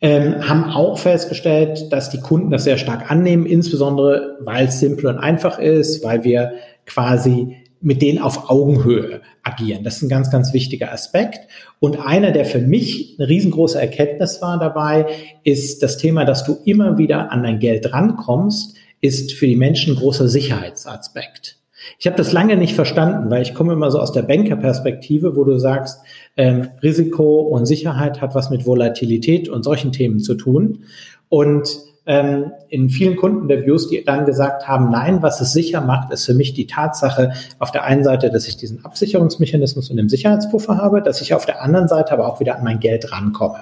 ähm, 0.00 0.48
haben 0.48 0.64
auch 0.64 0.98
festgestellt, 0.98 1.92
dass 1.92 2.10
die 2.10 2.20
Kunden 2.20 2.50
das 2.50 2.64
sehr 2.64 2.78
stark 2.78 3.10
annehmen, 3.10 3.46
insbesondere 3.46 4.38
weil 4.40 4.66
es 4.66 4.80
simpel 4.80 5.08
und 5.08 5.18
einfach 5.18 5.58
ist, 5.58 6.02
weil 6.02 6.24
wir 6.24 6.52
quasi 6.86 7.56
mit 7.82 8.02
denen 8.02 8.18
auf 8.18 8.50
Augenhöhe 8.50 9.22
agieren. 9.42 9.84
Das 9.84 9.96
ist 9.96 10.02
ein 10.02 10.08
ganz, 10.08 10.30
ganz 10.30 10.52
wichtiger 10.52 10.92
Aspekt. 10.92 11.40
Und 11.78 11.98
einer, 11.98 12.30
der 12.30 12.44
für 12.44 12.58
mich 12.58 13.16
eine 13.18 13.28
riesengroße 13.28 13.80
Erkenntnis 13.80 14.42
war 14.42 14.58
dabei, 14.58 15.06
ist 15.44 15.82
das 15.82 15.96
Thema, 15.96 16.24
dass 16.24 16.44
du 16.44 16.58
immer 16.64 16.98
wieder 16.98 17.32
an 17.32 17.42
dein 17.42 17.58
Geld 17.58 17.92
rankommst, 17.92 18.76
ist 19.00 19.32
für 19.32 19.46
die 19.46 19.56
Menschen 19.56 19.94
ein 19.94 19.98
großer 19.98 20.28
Sicherheitsaspekt. 20.28 21.59
Ich 21.98 22.06
habe 22.06 22.16
das 22.16 22.32
lange 22.32 22.56
nicht 22.56 22.74
verstanden, 22.74 23.30
weil 23.30 23.42
ich 23.42 23.54
komme 23.54 23.72
immer 23.72 23.90
so 23.90 23.98
aus 23.98 24.12
der 24.12 24.22
Bankerperspektive, 24.22 25.36
wo 25.36 25.44
du 25.44 25.58
sagst, 25.58 26.00
ähm, 26.36 26.68
Risiko 26.82 27.40
und 27.40 27.66
Sicherheit 27.66 28.20
hat 28.20 28.34
was 28.34 28.50
mit 28.50 28.66
Volatilität 28.66 29.48
und 29.48 29.62
solchen 29.62 29.92
Themen 29.92 30.20
zu 30.20 30.34
tun. 30.34 30.84
Und 31.28 31.68
ähm, 32.06 32.52
in 32.68 32.90
vielen 32.90 33.16
Kundeninterviews, 33.16 33.88
die 33.88 34.02
dann 34.04 34.24
gesagt 34.24 34.66
haben, 34.66 34.90
nein, 34.90 35.22
was 35.22 35.40
es 35.40 35.52
sicher 35.52 35.80
macht, 35.80 36.12
ist 36.12 36.24
für 36.24 36.34
mich 36.34 36.54
die 36.54 36.66
Tatsache 36.66 37.32
auf 37.58 37.70
der 37.70 37.84
einen 37.84 38.04
Seite, 38.04 38.30
dass 38.30 38.48
ich 38.48 38.56
diesen 38.56 38.84
Absicherungsmechanismus 38.84 39.90
und 39.90 39.96
den 39.96 40.08
Sicherheitspuffer 40.08 40.76
habe, 40.76 41.02
dass 41.02 41.20
ich 41.20 41.34
auf 41.34 41.46
der 41.46 41.62
anderen 41.62 41.88
Seite 41.88 42.12
aber 42.12 42.26
auch 42.26 42.40
wieder 42.40 42.56
an 42.56 42.64
mein 42.64 42.80
Geld 42.80 43.12
rankomme. 43.12 43.60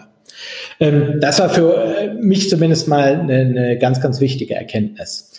Ähm, 0.81 1.21
das 1.21 1.41
war 1.41 1.51
für 1.51 1.75
äh, 1.75 2.15
mich 2.15 2.49
zumindest 2.49 2.89
mal 2.89 3.21
eine, 3.21 3.35
eine 3.35 3.79
ganz, 3.79 4.01
ganz 4.01 4.21
wichtige 4.21 4.55
Erkenntnis. 4.55 5.38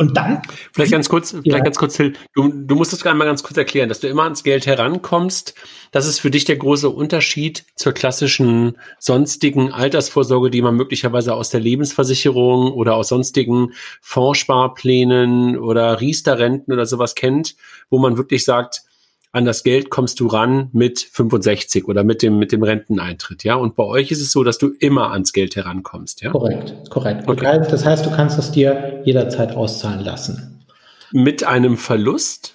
Und 0.00 0.16
dann. 0.16 0.40
Vielleicht 0.72 0.92
ganz 0.92 1.10
kurz, 1.10 1.32
ja. 1.32 1.40
vielleicht 1.44 1.64
ganz 1.64 1.76
kurz, 1.76 1.94
Hill, 1.98 2.14
du, 2.34 2.48
du 2.48 2.74
musst 2.74 2.94
es 2.94 3.04
einmal 3.04 3.26
ganz 3.26 3.42
kurz 3.42 3.58
erklären, 3.58 3.90
dass 3.90 4.00
du 4.00 4.08
immer 4.08 4.22
ans 4.22 4.42
Geld 4.42 4.64
herankommst. 4.64 5.54
Das 5.90 6.06
ist 6.06 6.20
für 6.20 6.30
dich 6.30 6.46
der 6.46 6.56
große 6.56 6.88
Unterschied 6.88 7.66
zur 7.74 7.92
klassischen 7.92 8.78
sonstigen 8.98 9.72
Altersvorsorge, 9.72 10.48
die 10.48 10.62
man 10.62 10.74
möglicherweise 10.74 11.34
aus 11.34 11.50
der 11.50 11.60
Lebensversicherung 11.60 12.72
oder 12.72 12.94
aus 12.94 13.08
sonstigen 13.08 13.74
Fondssparplänen 14.00 15.58
oder 15.58 16.00
Riester-Renten 16.00 16.72
oder 16.72 16.86
sowas 16.86 17.14
kennt, 17.14 17.54
wo 17.90 17.98
man 17.98 18.16
wirklich 18.16 18.46
sagt, 18.46 18.84
an 19.32 19.44
das 19.44 19.62
Geld 19.62 19.90
kommst 19.90 20.18
du 20.20 20.26
ran 20.26 20.70
mit 20.72 20.98
65 20.98 21.86
oder 21.86 22.02
mit 22.02 22.22
dem, 22.22 22.38
mit 22.38 22.52
dem 22.52 22.62
Renteneintritt, 22.62 23.44
ja? 23.44 23.54
Und 23.54 23.76
bei 23.76 23.84
euch 23.84 24.10
ist 24.10 24.20
es 24.20 24.32
so, 24.32 24.42
dass 24.42 24.58
du 24.58 24.70
immer 24.80 25.12
ans 25.12 25.32
Geld 25.32 25.54
herankommst, 25.54 26.22
ja? 26.22 26.30
Korrekt, 26.30 26.90
korrekt. 26.90 27.28
Okay. 27.28 27.60
Das 27.70 27.84
heißt, 27.84 28.04
du 28.04 28.10
kannst 28.10 28.38
es 28.38 28.50
dir 28.50 29.02
jederzeit 29.04 29.54
auszahlen 29.54 30.00
lassen. 30.00 30.64
Mit 31.12 31.44
einem 31.44 31.76
Verlust? 31.76 32.54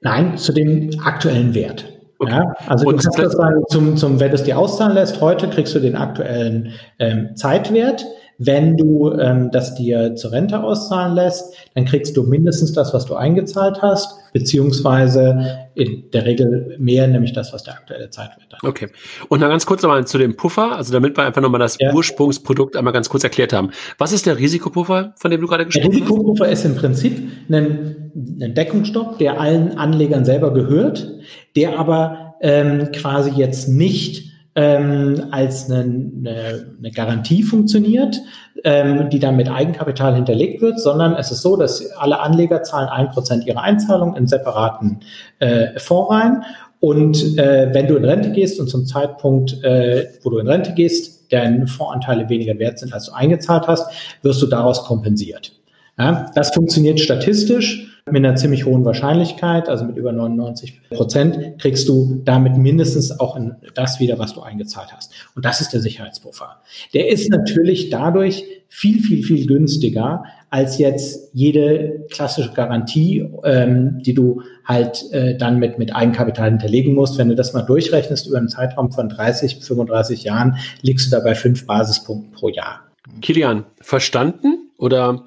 Nein, 0.00 0.36
zu 0.36 0.52
dem 0.52 0.90
aktuellen 1.02 1.54
Wert. 1.54 1.86
Okay. 2.18 2.32
Ja, 2.32 2.54
also 2.68 2.86
Und 2.86 2.98
du 2.98 3.02
kannst 3.02 3.18
das 3.18 3.32
sagen, 3.32 3.62
zum, 3.68 3.96
zum, 3.96 4.20
wenn 4.20 4.28
du 4.28 4.36
es 4.36 4.44
dir 4.44 4.58
auszahlen 4.58 4.94
lässt, 4.94 5.20
heute 5.20 5.48
kriegst 5.48 5.74
du 5.74 5.80
den 5.80 5.96
aktuellen 5.96 6.72
ähm, 6.98 7.34
Zeitwert. 7.34 8.04
Wenn 8.38 8.76
du 8.76 9.12
ähm, 9.12 9.50
das 9.50 9.74
dir 9.74 10.14
zur 10.16 10.32
Rente 10.32 10.62
auszahlen 10.62 11.14
lässt, 11.14 11.54
dann 11.74 11.84
kriegst 11.84 12.16
du 12.16 12.24
mindestens 12.24 12.72
das, 12.72 12.92
was 12.92 13.06
du 13.06 13.14
eingezahlt 13.14 13.80
hast, 13.82 14.16
beziehungsweise 14.34 15.68
in 15.76 16.10
der 16.10 16.26
Regel 16.26 16.76
mehr, 16.80 17.06
nämlich 17.06 17.32
das, 17.32 17.52
was 17.52 17.62
der 17.62 17.74
aktuelle 17.74 18.10
Zeitwert 18.10 18.52
hat. 18.52 18.64
Okay. 18.64 18.88
Und 19.28 19.40
dann 19.40 19.48
ganz 19.48 19.64
kurz 19.64 19.82
nochmal 19.82 20.04
zu 20.08 20.18
dem 20.18 20.36
Puffer, 20.36 20.76
also 20.76 20.92
damit 20.92 21.16
wir 21.16 21.24
einfach 21.24 21.40
nochmal 21.40 21.60
das 21.60 21.78
ja. 21.78 21.94
Ursprungsprodukt 21.94 22.76
einmal 22.76 22.92
ganz 22.92 23.08
kurz 23.08 23.22
erklärt 23.22 23.52
haben. 23.52 23.70
Was 23.96 24.12
ist 24.12 24.26
der 24.26 24.36
Risikopuffer, 24.36 25.14
von 25.16 25.30
dem 25.30 25.40
du 25.40 25.46
gerade 25.46 25.64
gesprochen 25.64 25.86
hast? 25.86 26.00
Der 26.00 26.06
Risikopuffer 26.08 26.48
ist 26.48 26.64
im 26.64 26.74
Prinzip 26.74 27.30
ein, 27.48 28.12
ein 28.40 28.54
Deckungsstock, 28.56 29.18
der 29.18 29.40
allen 29.40 29.78
Anlegern 29.78 30.24
selber 30.24 30.52
gehört, 30.52 31.08
der 31.54 31.78
aber 31.78 32.34
ähm, 32.40 32.90
quasi 32.90 33.30
jetzt 33.30 33.68
nicht 33.68 34.33
ähm, 34.56 35.28
als 35.30 35.70
eine, 35.70 35.80
eine, 35.80 36.76
eine 36.78 36.90
Garantie 36.90 37.42
funktioniert, 37.42 38.20
ähm, 38.62 39.10
die 39.10 39.18
dann 39.18 39.36
mit 39.36 39.50
Eigenkapital 39.50 40.14
hinterlegt 40.14 40.62
wird, 40.62 40.80
sondern 40.80 41.14
es 41.14 41.30
ist 41.30 41.42
so, 41.42 41.56
dass 41.56 41.90
alle 41.92 42.20
Anleger 42.20 42.62
zahlen 42.62 42.88
ein 42.88 43.10
Prozent 43.10 43.46
ihrer 43.46 43.62
Einzahlung 43.62 44.14
in 44.16 44.26
separaten 44.26 45.00
äh, 45.40 45.78
Fonds 45.78 46.10
rein. 46.10 46.44
Und 46.80 47.38
äh, 47.38 47.70
wenn 47.72 47.86
du 47.86 47.96
in 47.96 48.04
Rente 48.04 48.30
gehst 48.30 48.60
und 48.60 48.68
zum 48.68 48.86
Zeitpunkt, 48.86 49.62
äh, 49.64 50.06
wo 50.22 50.30
du 50.30 50.38
in 50.38 50.46
Rente 50.46 50.74
gehst, 50.74 51.32
deine 51.32 51.66
Fondsanteile 51.66 52.28
weniger 52.28 52.58
wert 52.58 52.78
sind, 52.78 52.92
als 52.92 53.06
du 53.06 53.12
eingezahlt 53.12 53.66
hast, 53.66 53.90
wirst 54.22 54.40
du 54.42 54.46
daraus 54.46 54.84
kompensiert. 54.84 55.52
Ja, 55.98 56.30
das 56.34 56.52
funktioniert 56.52 57.00
statistisch 57.00 57.93
mit 58.10 58.22
einer 58.22 58.36
ziemlich 58.36 58.66
hohen 58.66 58.84
Wahrscheinlichkeit, 58.84 59.70
also 59.70 59.86
mit 59.86 59.96
über 59.96 60.12
99 60.12 60.90
Prozent, 60.90 61.58
kriegst 61.58 61.88
du 61.88 62.20
damit 62.22 62.54
mindestens 62.54 63.18
auch 63.18 63.38
das 63.74 63.98
wieder, 63.98 64.18
was 64.18 64.34
du 64.34 64.42
eingezahlt 64.42 64.92
hast. 64.94 65.10
Und 65.34 65.46
das 65.46 65.62
ist 65.62 65.72
der 65.72 65.80
Sicherheitspuffer. 65.80 66.60
Der 66.92 67.08
ist 67.08 67.30
natürlich 67.30 67.88
dadurch 67.88 68.44
viel, 68.68 69.00
viel, 69.00 69.24
viel 69.24 69.46
günstiger 69.46 70.24
als 70.50 70.76
jetzt 70.76 71.30
jede 71.32 72.04
klassische 72.10 72.52
Garantie, 72.52 73.26
ähm, 73.42 74.02
die 74.02 74.12
du 74.12 74.42
halt 74.66 75.10
äh, 75.12 75.38
dann 75.38 75.58
mit, 75.58 75.78
mit 75.78 75.96
Eigenkapital 75.96 76.50
hinterlegen 76.50 76.92
musst. 76.92 77.16
Wenn 77.16 77.30
du 77.30 77.34
das 77.34 77.54
mal 77.54 77.62
durchrechnest 77.62 78.26
über 78.26 78.36
einen 78.36 78.50
Zeitraum 78.50 78.92
von 78.92 79.08
30, 79.08 79.64
35 79.64 80.24
Jahren, 80.24 80.58
liegst 80.82 81.06
du 81.06 81.10
da 81.10 81.20
bei 81.20 81.34
fünf 81.34 81.66
Basispunkten 81.66 82.32
pro 82.32 82.50
Jahr. 82.50 82.80
Kilian, 83.22 83.64
verstanden 83.80 84.70
oder 84.76 85.24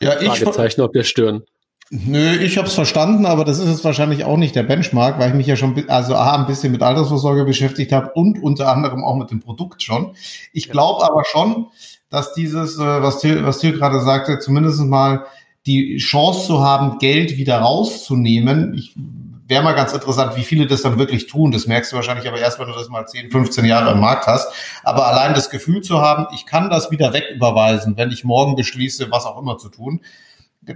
ja, 0.00 0.20
ich 0.20 0.26
Fragezeichen 0.26 0.80
auf 0.80 0.90
der 0.90 1.04
Stirn? 1.04 1.44
Nö, 1.90 2.34
ich 2.36 2.58
habe 2.58 2.66
es 2.66 2.74
verstanden, 2.74 3.26
aber 3.26 3.44
das 3.44 3.60
ist 3.60 3.68
jetzt 3.68 3.84
wahrscheinlich 3.84 4.24
auch 4.24 4.36
nicht 4.36 4.56
der 4.56 4.64
Benchmark, 4.64 5.20
weil 5.20 5.28
ich 5.28 5.36
mich 5.36 5.46
ja 5.46 5.54
schon 5.54 5.88
also 5.88 6.16
A, 6.16 6.34
ein 6.34 6.46
bisschen 6.46 6.72
mit 6.72 6.82
Altersvorsorge 6.82 7.44
beschäftigt 7.44 7.92
habe 7.92 8.10
und 8.14 8.42
unter 8.42 8.72
anderem 8.72 9.04
auch 9.04 9.14
mit 9.14 9.30
dem 9.30 9.38
Produkt 9.38 9.84
schon. 9.84 10.16
Ich 10.52 10.68
glaube 10.68 11.04
aber 11.04 11.24
schon, 11.24 11.68
dass 12.10 12.34
dieses, 12.34 12.76
äh, 12.78 13.02
was 13.02 13.20
Till, 13.20 13.46
was 13.46 13.58
Till 13.58 13.72
gerade 13.72 14.00
sagte, 14.00 14.40
zumindest 14.40 14.80
mal 14.80 15.26
die 15.66 15.98
Chance 15.98 16.46
zu 16.48 16.60
haben, 16.60 16.98
Geld 16.98 17.36
wieder 17.36 17.58
rauszunehmen. 17.58 18.74
Ich 18.74 18.96
wäre 19.46 19.62
mal 19.62 19.74
ganz 19.74 19.92
interessant, 19.92 20.36
wie 20.36 20.42
viele 20.42 20.66
das 20.66 20.82
dann 20.82 20.98
wirklich 20.98 21.28
tun. 21.28 21.52
Das 21.52 21.68
merkst 21.68 21.92
du 21.92 21.96
wahrscheinlich 21.96 22.26
aber 22.26 22.38
erst, 22.38 22.58
wenn 22.58 22.66
du 22.66 22.74
das 22.74 22.88
mal 22.88 23.06
10, 23.06 23.30
15 23.30 23.64
Jahre 23.64 23.92
im 23.92 24.00
Markt 24.00 24.26
hast. 24.26 24.48
Aber 24.82 25.06
allein 25.06 25.34
das 25.34 25.50
Gefühl 25.50 25.82
zu 25.82 26.00
haben, 26.00 26.26
ich 26.34 26.46
kann 26.46 26.68
das 26.68 26.90
wieder 26.90 27.12
wegüberweisen, 27.12 27.96
wenn 27.96 28.10
ich 28.10 28.24
morgen 28.24 28.56
beschließe, 28.56 29.10
was 29.10 29.24
auch 29.24 29.40
immer 29.40 29.56
zu 29.56 29.68
tun, 29.68 30.00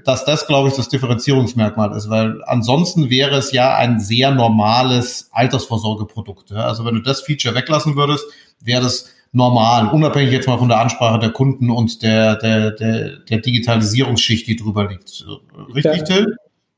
dass 0.05 0.25
das, 0.25 0.47
glaube 0.47 0.69
ich, 0.69 0.75
das 0.75 0.89
Differenzierungsmerkmal 0.89 1.97
ist, 1.97 2.09
weil 2.09 2.43
ansonsten 2.45 3.11
wäre 3.11 3.37
es 3.37 3.53
ja 3.53 3.75
ein 3.77 3.99
sehr 3.99 4.31
normales 4.31 5.29
Altersvorsorgeprodukt. 5.33 6.53
Also 6.53 6.85
wenn 6.85 6.95
du 6.95 7.03
das 7.03 7.23
Feature 7.23 7.55
weglassen 7.55 7.97
würdest, 7.97 8.25
wäre 8.61 8.83
das 8.83 9.11
normal, 9.33 9.89
unabhängig 9.89 10.33
jetzt 10.33 10.49
mal 10.49 10.59
von 10.59 10.69
der 10.69 10.79
Ansprache 10.79 11.19
der 11.19 11.31
Kunden 11.31 11.71
und 11.71 12.03
der, 12.03 12.37
der, 12.37 12.73
der, 12.73 13.19
der 13.19 13.39
Digitalisierungsschicht, 13.39 14.47
die 14.47 14.57
drüber 14.57 14.89
liegt. 14.89 15.25
Richtig, 15.75 15.99
ja. 15.99 16.05
Till? 16.05 16.37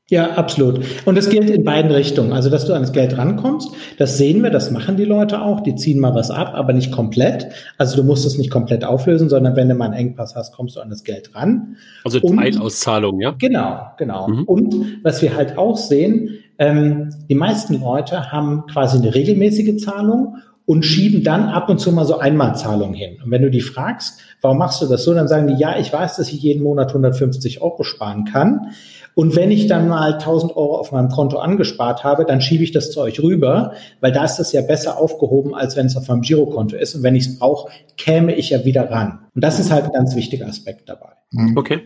Ja, 0.09 0.31
absolut. 0.31 0.81
Und 1.05 1.17
das 1.17 1.29
gilt 1.29 1.49
in 1.49 1.63
beiden 1.63 1.89
Richtungen. 1.89 2.33
Also, 2.33 2.49
dass 2.49 2.65
du 2.65 2.73
ans 2.73 2.91
Geld 2.91 3.17
rankommst, 3.17 3.69
das 3.97 4.17
sehen 4.17 4.43
wir, 4.43 4.49
das 4.49 4.69
machen 4.69 4.97
die 4.97 5.05
Leute 5.05 5.41
auch. 5.41 5.61
Die 5.61 5.75
ziehen 5.75 5.99
mal 5.99 6.13
was 6.13 6.29
ab, 6.29 6.51
aber 6.55 6.73
nicht 6.73 6.91
komplett. 6.91 7.47
Also, 7.77 7.95
du 7.95 8.03
musst 8.03 8.25
es 8.25 8.37
nicht 8.37 8.51
komplett 8.51 8.83
auflösen, 8.83 9.29
sondern 9.29 9.55
wenn 9.55 9.69
du 9.69 9.75
mal 9.75 9.85
einen 9.85 9.93
Engpass 9.93 10.35
hast, 10.35 10.53
kommst 10.53 10.75
du 10.75 10.81
an 10.81 10.89
das 10.89 11.05
Geld 11.05 11.33
ran. 11.33 11.77
Also 12.03 12.19
Teilauszahlung, 12.19 13.21
ja? 13.21 13.33
Genau, 13.39 13.87
genau. 13.97 14.27
Mhm. 14.27 14.43
Und 14.43 14.75
was 15.03 15.21
wir 15.21 15.37
halt 15.37 15.57
auch 15.57 15.77
sehen, 15.77 16.37
ähm, 16.59 17.09
die 17.29 17.35
meisten 17.35 17.79
Leute 17.79 18.31
haben 18.31 18.65
quasi 18.67 18.97
eine 18.97 19.15
regelmäßige 19.15 19.77
Zahlung 19.77 20.35
und 20.65 20.85
schieben 20.85 21.23
dann 21.23 21.49
ab 21.49 21.69
und 21.69 21.79
zu 21.79 21.91
mal 21.91 22.05
so 22.05 22.19
Einmalzahlungen 22.19 22.93
hin. 22.93 23.17
Und 23.23 23.31
wenn 23.31 23.41
du 23.41 23.51
die 23.51 23.61
fragst, 23.61 24.19
warum 24.41 24.57
machst 24.57 24.81
du 24.81 24.85
das 24.85 25.03
so, 25.03 25.13
dann 25.13 25.27
sagen 25.27 25.47
die, 25.47 25.55
ja, 25.55 25.77
ich 25.77 25.91
weiß, 25.91 26.15
dass 26.15 26.31
ich 26.31 26.41
jeden 26.41 26.63
Monat 26.63 26.89
150 26.89 27.61
Euro 27.61 27.83
sparen 27.83 28.25
kann. 28.25 28.71
Und 29.15 29.35
wenn 29.35 29.51
ich 29.51 29.67
dann 29.67 29.87
mal 29.87 30.13
1000 30.13 30.55
Euro 30.55 30.77
auf 30.77 30.91
meinem 30.91 31.09
Konto 31.09 31.37
angespart 31.37 32.03
habe, 32.03 32.25
dann 32.25 32.41
schiebe 32.41 32.63
ich 32.63 32.71
das 32.71 32.91
zu 32.91 33.01
euch 33.01 33.19
rüber, 33.21 33.73
weil 34.01 34.11
da 34.11 34.25
ist 34.25 34.37
das 34.37 34.51
ja 34.53 34.61
besser 34.61 34.97
aufgehoben, 34.97 35.53
als 35.53 35.75
wenn 35.75 35.85
es 35.85 35.95
auf 35.95 36.07
meinem 36.07 36.21
Girokonto 36.21 36.75
ist. 36.75 36.95
Und 36.95 37.03
wenn 37.03 37.15
ich 37.15 37.27
es 37.27 37.39
brauche, 37.39 37.71
käme 37.97 38.33
ich 38.35 38.49
ja 38.49 38.65
wieder 38.65 38.89
ran. 38.89 39.19
Und 39.35 39.43
das 39.43 39.59
ist 39.59 39.71
halt 39.71 39.85
ein 39.85 39.91
ganz 39.91 40.15
wichtiger 40.15 40.47
Aspekt 40.47 40.89
dabei. 40.89 41.09
Mhm. 41.31 41.57
Okay. 41.57 41.81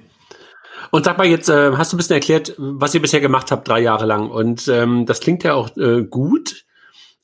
Und 0.91 1.03
sag 1.03 1.17
mal 1.17 1.27
jetzt, 1.27 1.49
äh, 1.49 1.73
hast 1.73 1.91
du 1.91 1.95
ein 1.95 1.99
bisschen 1.99 2.13
erklärt, 2.13 2.53
was 2.57 2.93
ihr 2.93 3.01
bisher 3.01 3.19
gemacht 3.19 3.51
habt, 3.51 3.67
drei 3.67 3.81
Jahre 3.81 4.05
lang. 4.05 4.29
Und 4.29 4.67
ähm, 4.69 5.05
das 5.05 5.19
klingt 5.19 5.43
ja 5.43 5.53
auch 5.53 5.75
äh, 5.75 6.03
gut, 6.03 6.65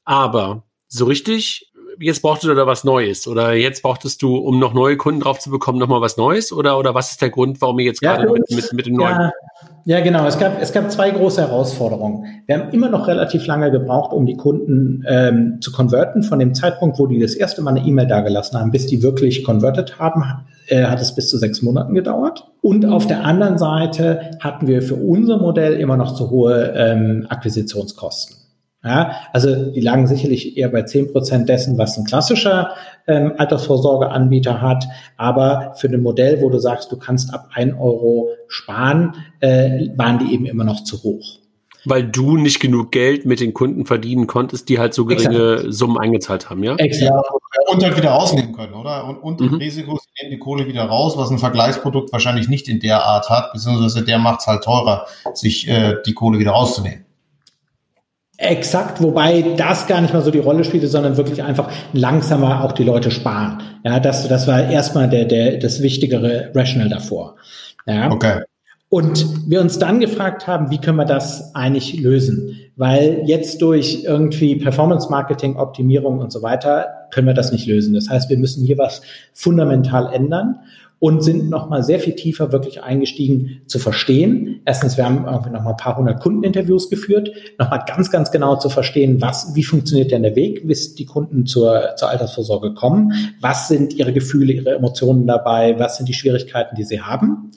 aber 0.04 0.64
so 0.90 1.06
richtig 1.06 1.72
jetzt 2.00 2.22
brauchtest 2.22 2.50
du 2.50 2.56
da 2.56 2.68
was 2.68 2.84
Neues 2.84 3.28
oder 3.28 3.54
jetzt 3.54 3.82
brauchtest 3.82 4.22
du, 4.22 4.36
um 4.36 4.60
noch 4.60 4.74
neue 4.74 4.98
Kunden 4.98 5.22
drauf 5.22 5.40
zu 5.40 5.50
bekommen, 5.50 5.80
nochmal 5.80 6.02
was 6.02 6.18
Neues 6.18 6.52
oder, 6.52 6.78
oder 6.78 6.94
was 6.94 7.12
ist 7.12 7.22
der 7.22 7.30
Grund, 7.30 7.62
warum 7.62 7.80
ihr 7.80 7.86
jetzt 7.86 8.02
ja, 8.02 8.16
gerade 8.16 8.32
mit, 8.32 8.50
mit, 8.50 8.74
mit 8.74 8.86
dem 8.86 8.96
neuen... 8.96 9.12
Ja, 9.12 9.32
ja, 9.86 10.00
genau. 10.00 10.26
Es 10.26 10.38
gab, 10.40 10.62
es 10.62 10.72
gab 10.72 10.90
zwei 10.92 11.12
große 11.12 11.42
Herausforderungen. 11.42 12.26
Wir 12.46 12.58
haben 12.58 12.72
immer 12.72 12.90
noch 12.90 13.08
relativ 13.08 13.46
lange 13.48 13.72
gebraucht, 13.72 14.14
um 14.14 14.26
die 14.26 14.38
Kunden 14.38 15.04
ähm, 15.08 15.58
zu 15.62 15.72
konverten. 15.72 16.24
Von 16.24 16.40
dem 16.40 16.54
Zeitpunkt, 16.54 17.00
wo 17.00 17.08
die 17.08 17.20
das 17.20 17.36
erste 17.36 17.62
Mal 17.62 17.72
eine 17.76 17.86
E-Mail 17.86 18.08
dagelassen 18.08 18.60
haben, 18.60 18.72
bis 18.72 18.88
die 18.88 19.04
wirklich 19.04 19.44
converted 19.44 20.00
haben, 20.00 20.24
äh, 20.68 20.86
hat 20.86 21.02
es 21.02 21.14
bis 21.16 21.30
zu 21.30 21.38
sechs 21.38 21.62
Monaten 21.62 21.94
gedauert. 21.94 22.46
Und 22.62 22.86
auf 22.86 23.08
der 23.08 23.26
anderen 23.26 23.58
Seite 23.58 24.32
hatten 24.40 24.68
wir 24.68 24.82
für 24.82 24.96
unser 24.96 25.38
Modell 25.38 25.74
immer 25.74 25.98
noch 25.98 26.16
zu 26.16 26.30
hohe 26.30 26.74
ähm, 26.76 27.26
Akquisitionskosten. 27.30 28.43
Ja, 28.86 29.16
also 29.32 29.72
die 29.72 29.80
lagen 29.80 30.08
sicherlich 30.08 30.58
eher 30.58 30.68
bei 30.68 30.82
zehn 30.82 31.12
Prozent 31.12 31.48
dessen, 31.48 31.78
was 31.78 31.98
ein 31.98 32.04
klassischer 32.04 32.72
ähm, 33.08 33.32
Altersvorsorgeanbieter 33.38 34.62
hat. 34.62 34.86
Aber 35.16 35.74
für 35.78 35.88
ein 35.88 36.02
Modell, 36.02 36.42
wo 36.42 36.50
du 36.50 36.60
sagst, 36.60 36.92
du 36.92 36.98
kannst 36.98 37.34
ab 37.34 37.48
ein 37.54 37.74
Euro 37.76 38.28
sparen, 38.50 39.16
äh, 39.40 39.88
waren 39.96 40.20
die 40.20 40.34
eben 40.34 40.46
immer 40.46 40.66
noch 40.66 40.84
zu 40.84 41.02
hoch. 41.02 41.40
Weil 41.86 42.04
du 42.04 42.38
nicht 42.38 42.60
genug 42.60 42.92
Geld 42.92 43.26
mit 43.26 43.40
den 43.40 43.54
Kunden 43.54 43.86
verdienen 43.86 44.28
konntest, 44.28 44.70
die 44.70 44.80
halt 44.80 44.94
so 44.94 45.06
geringe 45.06 45.56
Exakt. 45.56 45.74
Summen 45.74 45.98
eingezahlt 45.98 46.50
haben, 46.50 46.64
ja? 46.64 46.76
Exakt. 46.76 47.12
Und 47.68 47.84
halt 47.84 47.98
wieder 47.98 48.12
rausnehmen 48.12 48.54
können, 48.54 48.74
oder? 48.74 49.06
Und, 49.06 49.18
und 49.18 49.52
mhm. 49.52 49.58
Risiko, 49.58 49.98
sie 49.98 50.10
nehmen 50.22 50.32
die 50.32 50.40
Kohle 50.40 50.68
wieder 50.68 50.84
raus, 50.84 51.18
was 51.18 51.30
ein 51.30 51.40
Vergleichsprodukt 51.40 52.12
wahrscheinlich 52.12 52.48
nicht 52.48 52.68
in 52.68 52.80
der 52.80 53.04
Art 53.04 53.30
hat, 53.30 53.54
beziehungsweise 53.54 54.04
der 54.04 54.18
macht 54.18 54.42
es 54.42 54.48
halt 54.48 54.64
teurer, 54.64 55.08
sich 55.34 55.68
äh, 55.68 55.96
die 56.06 56.14
Kohle 56.14 56.40
wieder 56.40 56.52
rauszunehmen. 56.52 57.03
Exakt, 58.38 59.02
wobei 59.02 59.54
das 59.58 59.86
gar 59.86 60.02
nicht 60.02 60.14
mal 60.14 60.24
so 60.24 60.32
die 60.32 60.40
Rolle 60.40 60.64
spielte, 60.64 60.88
sondern 60.88 61.18
wirklich 61.18 61.44
einfach 61.44 61.70
langsamer 61.94 62.64
auch 62.64 62.72
die 62.72 62.84
Leute 62.84 63.12
sparen. 63.12 63.62
Ja, 63.84 64.00
das, 64.00 64.28
das 64.28 64.48
war 64.48 64.70
erstmal 64.70 65.08
der, 65.08 65.26
der, 65.26 65.58
das 65.58 65.84
wichtigere 65.84 66.52
Rational 66.56 66.90
davor. 66.90 67.36
Ja. 67.86 68.12
Okay. 68.12 68.42
Und 68.90 69.50
wir 69.50 69.62
uns 69.62 69.80
dann 69.80 70.00
gefragt 70.00 70.46
haben, 70.46 70.70
wie 70.70 70.80
können 70.80 70.98
wir 70.98 71.06
das 71.06 71.56
eigentlich 71.56 72.00
lösen? 72.00 72.60
Weil 72.76 73.24
jetzt 73.26 73.62
durch 73.62 74.04
irgendwie 74.04 74.56
Performance 74.56 75.10
Marketing, 75.10 75.56
Optimierung 75.58 76.20
und 76.20 76.32
so 76.32 76.42
weiter 76.42 77.08
können 77.12 77.28
wir 77.28 77.34
das 77.34 77.52
nicht 77.52 77.68
lösen. 77.68 77.94
Das 77.94 78.10
heißt, 78.10 78.30
wir 78.30 78.38
müssen 78.38 78.66
hier 78.66 78.78
was 78.78 79.02
fundamental 79.34 80.12
ändern 80.14 80.60
und 81.04 81.22
sind 81.22 81.50
nochmal 81.50 81.84
sehr 81.84 82.00
viel 82.00 82.16
tiefer 82.16 82.54
wirklich 82.54 82.82
eingestiegen 82.82 83.60
zu 83.68 83.78
verstehen. 83.78 84.62
Erstens, 84.64 84.96
wir 84.96 85.04
haben 85.04 85.26
irgendwie 85.26 85.50
nochmal 85.50 85.74
ein 85.74 85.78
paar 85.78 85.98
hundert 85.98 86.22
Kundeninterviews 86.22 86.90
geführt, 86.90 87.30
nochmal 87.60 87.84
ganz, 87.86 88.10
ganz 88.10 88.32
genau 88.32 88.56
zu 88.56 88.70
verstehen, 88.70 89.22
was, 89.22 89.54
wie 89.54 89.66
funktioniert 89.66 90.12
denn 90.12 90.24
der 90.24 90.38
Weg, 90.38 90.66
bis 90.66 90.96
die 90.96 91.04
Kunden 91.04 91.46
zur, 91.46 91.98
zur 91.98 92.08
Altersvorsorge 92.08 92.74
kommen, 92.74 93.12
was 93.42 93.68
sind 93.68 93.94
ihre 93.96 94.14
Gefühle, 94.14 94.54
ihre 94.54 94.76
Emotionen 94.76 95.28
dabei, 95.28 95.78
was 95.78 95.98
sind 95.98 96.08
die 96.08 96.14
Schwierigkeiten, 96.14 96.78
die 96.78 96.86
sie 96.86 97.02
haben. 97.02 97.52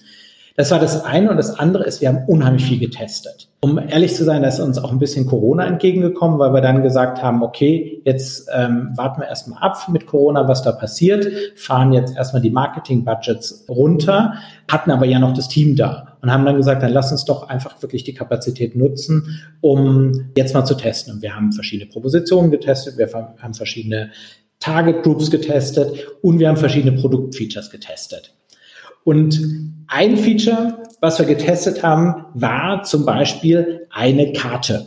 Das 0.56 0.72
war 0.72 0.80
das 0.80 1.04
eine 1.04 1.30
und 1.30 1.36
das 1.36 1.56
andere 1.56 1.84
ist, 1.84 2.00
wir 2.00 2.08
haben 2.08 2.24
unheimlich 2.26 2.64
viel 2.64 2.80
getestet. 2.80 3.45
Um 3.60 3.78
ehrlich 3.78 4.14
zu 4.14 4.22
sein, 4.24 4.42
da 4.42 4.48
ist 4.48 4.60
uns 4.60 4.78
auch 4.78 4.92
ein 4.92 4.98
bisschen 4.98 5.26
Corona 5.26 5.66
entgegengekommen, 5.66 6.38
weil 6.38 6.52
wir 6.52 6.60
dann 6.60 6.82
gesagt 6.82 7.22
haben, 7.22 7.42
okay, 7.42 8.02
jetzt 8.04 8.48
ähm, 8.54 8.90
warten 8.94 9.22
wir 9.22 9.28
erstmal 9.28 9.62
ab 9.62 9.88
mit 9.88 10.06
Corona, 10.06 10.46
was 10.46 10.62
da 10.62 10.72
passiert, 10.72 11.26
fahren 11.56 11.92
jetzt 11.92 12.16
erstmal 12.16 12.42
die 12.42 12.50
Marketing-Budgets 12.50 13.64
runter, 13.68 14.34
hatten 14.70 14.90
aber 14.90 15.06
ja 15.06 15.18
noch 15.18 15.32
das 15.32 15.48
Team 15.48 15.74
da 15.74 16.18
und 16.20 16.30
haben 16.30 16.44
dann 16.44 16.56
gesagt, 16.56 16.82
dann 16.82 16.92
lass 16.92 17.10
uns 17.12 17.24
doch 17.24 17.48
einfach 17.48 17.80
wirklich 17.82 18.04
die 18.04 18.12
Kapazität 18.12 18.76
nutzen, 18.76 19.40
um 19.62 20.30
jetzt 20.36 20.54
mal 20.54 20.64
zu 20.64 20.74
testen. 20.74 21.14
Und 21.14 21.22
wir 21.22 21.34
haben 21.34 21.52
verschiedene 21.52 21.90
Propositionen 21.90 22.50
getestet, 22.50 22.98
wir 22.98 23.08
haben 23.40 23.54
verschiedene 23.54 24.10
Target 24.60 25.02
Groups 25.02 25.30
getestet 25.30 26.06
und 26.22 26.38
wir 26.38 26.48
haben 26.48 26.56
verschiedene 26.56 26.98
Produktfeatures 26.98 27.70
getestet. 27.70 28.34
Und 29.04 29.40
ein 29.86 30.16
Feature, 30.16 30.82
was 31.00 31.18
wir 31.18 31.26
getestet 31.26 31.82
haben, 31.82 32.26
war 32.34 32.82
zum 32.82 33.04
Beispiel 33.04 33.86
eine 33.90 34.32
Karte. 34.32 34.86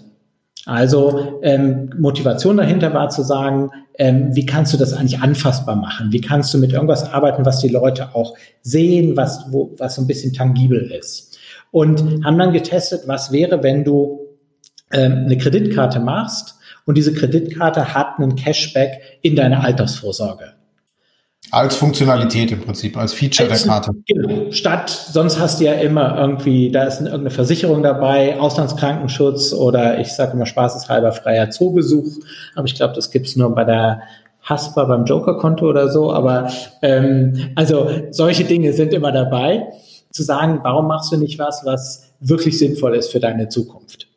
Also 0.65 1.39
ähm, 1.41 1.89
Motivation 1.97 2.57
dahinter 2.57 2.93
war 2.93 3.09
zu 3.09 3.23
sagen, 3.23 3.71
ähm, 3.97 4.35
wie 4.35 4.45
kannst 4.45 4.73
du 4.73 4.77
das 4.77 4.93
eigentlich 4.93 5.19
anfassbar 5.19 5.75
machen? 5.75 6.11
Wie 6.11 6.21
kannst 6.21 6.53
du 6.53 6.57
mit 6.57 6.73
irgendwas 6.73 7.11
arbeiten, 7.11 7.45
was 7.45 7.59
die 7.59 7.69
Leute 7.69 8.13
auch 8.13 8.35
sehen, 8.61 9.17
was, 9.17 9.45
wo, 9.51 9.73
was 9.77 9.95
so 9.95 10.01
ein 10.01 10.07
bisschen 10.07 10.33
tangibel 10.33 10.91
ist? 10.91 11.37
Und 11.71 12.23
haben 12.23 12.37
dann 12.37 12.53
getestet, 12.53 13.03
was 13.07 13.31
wäre, 13.31 13.63
wenn 13.63 13.83
du 13.83 14.19
ähm, 14.91 15.23
eine 15.25 15.37
Kreditkarte 15.37 15.99
machst 15.99 16.55
und 16.85 16.97
diese 16.97 17.13
Kreditkarte 17.13 17.93
hat 17.93 18.17
einen 18.17 18.35
Cashback 18.35 19.19
in 19.21 19.35
deine 19.35 19.61
Altersvorsorge. 19.61 20.53
Als 21.51 21.75
Funktionalität 21.75 22.51
im 22.51 22.61
Prinzip, 22.61 22.97
als 22.97 23.13
Feature 23.13 23.49
als, 23.49 23.63
der 23.63 23.71
Karte. 23.71 23.91
Genau. 24.05 24.51
Statt, 24.51 24.89
sonst 24.89 25.39
hast 25.39 25.59
du 25.59 25.65
ja 25.65 25.73
immer 25.73 26.17
irgendwie, 26.17 26.71
da 26.71 26.83
ist 26.83 26.99
irgendeine 26.99 27.31
Versicherung 27.31 27.81
dabei, 27.83 28.39
Auslandskrankenschutz 28.39 29.53
oder 29.53 29.99
ich 29.99 30.13
sage 30.13 30.33
immer 30.33 30.45
spaßeshalber 30.45 31.11
freier 31.11 31.49
Zoobesuch. 31.49 32.19
Aber 32.55 32.65
ich 32.65 32.75
glaube, 32.75 32.93
das 32.93 33.11
gibt's 33.11 33.35
nur 33.35 33.53
bei 33.55 33.63
der 33.63 34.01
Haspa 34.41 34.85
beim 34.85 35.05
Joker-Konto 35.05 35.67
oder 35.67 35.89
so. 35.89 36.11
Aber 36.11 36.51
ähm, 36.81 37.51
also 37.55 37.89
solche 38.11 38.45
Dinge 38.45 38.73
sind 38.73 38.93
immer 38.93 39.11
dabei. 39.11 39.67
Zu 40.11 40.23
sagen, 40.23 40.59
warum 40.63 40.87
machst 40.87 41.11
du 41.11 41.17
nicht 41.17 41.37
was, 41.37 41.61
was 41.65 42.13
wirklich 42.19 42.57
sinnvoll 42.57 42.95
ist 42.95 43.11
für 43.11 43.19
deine 43.19 43.49
Zukunft? 43.49 44.07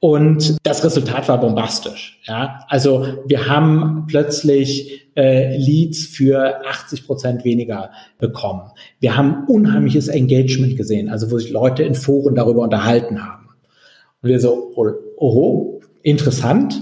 Und 0.00 0.58
das 0.62 0.84
Resultat 0.84 1.28
war 1.28 1.40
bombastisch. 1.40 2.20
Ja, 2.24 2.64
also 2.68 3.06
wir 3.26 3.48
haben 3.48 4.04
plötzlich 4.06 5.07
äh, 5.18 5.56
Leads 5.56 6.06
für 6.06 6.64
80 6.64 7.04
Prozent 7.04 7.44
weniger 7.44 7.90
bekommen. 8.18 8.70
Wir 9.00 9.16
haben 9.16 9.44
unheimliches 9.48 10.06
Engagement 10.06 10.76
gesehen, 10.76 11.08
also 11.08 11.30
wo 11.32 11.38
sich 11.38 11.50
Leute 11.50 11.82
in 11.82 11.96
Foren 11.96 12.36
darüber 12.36 12.62
unterhalten 12.62 13.20
haben. 13.20 13.48
Und 14.22 14.28
wir 14.28 14.38
so, 14.38 14.72
oh, 14.76 14.92
oh 15.16 15.80
interessant. 16.04 16.74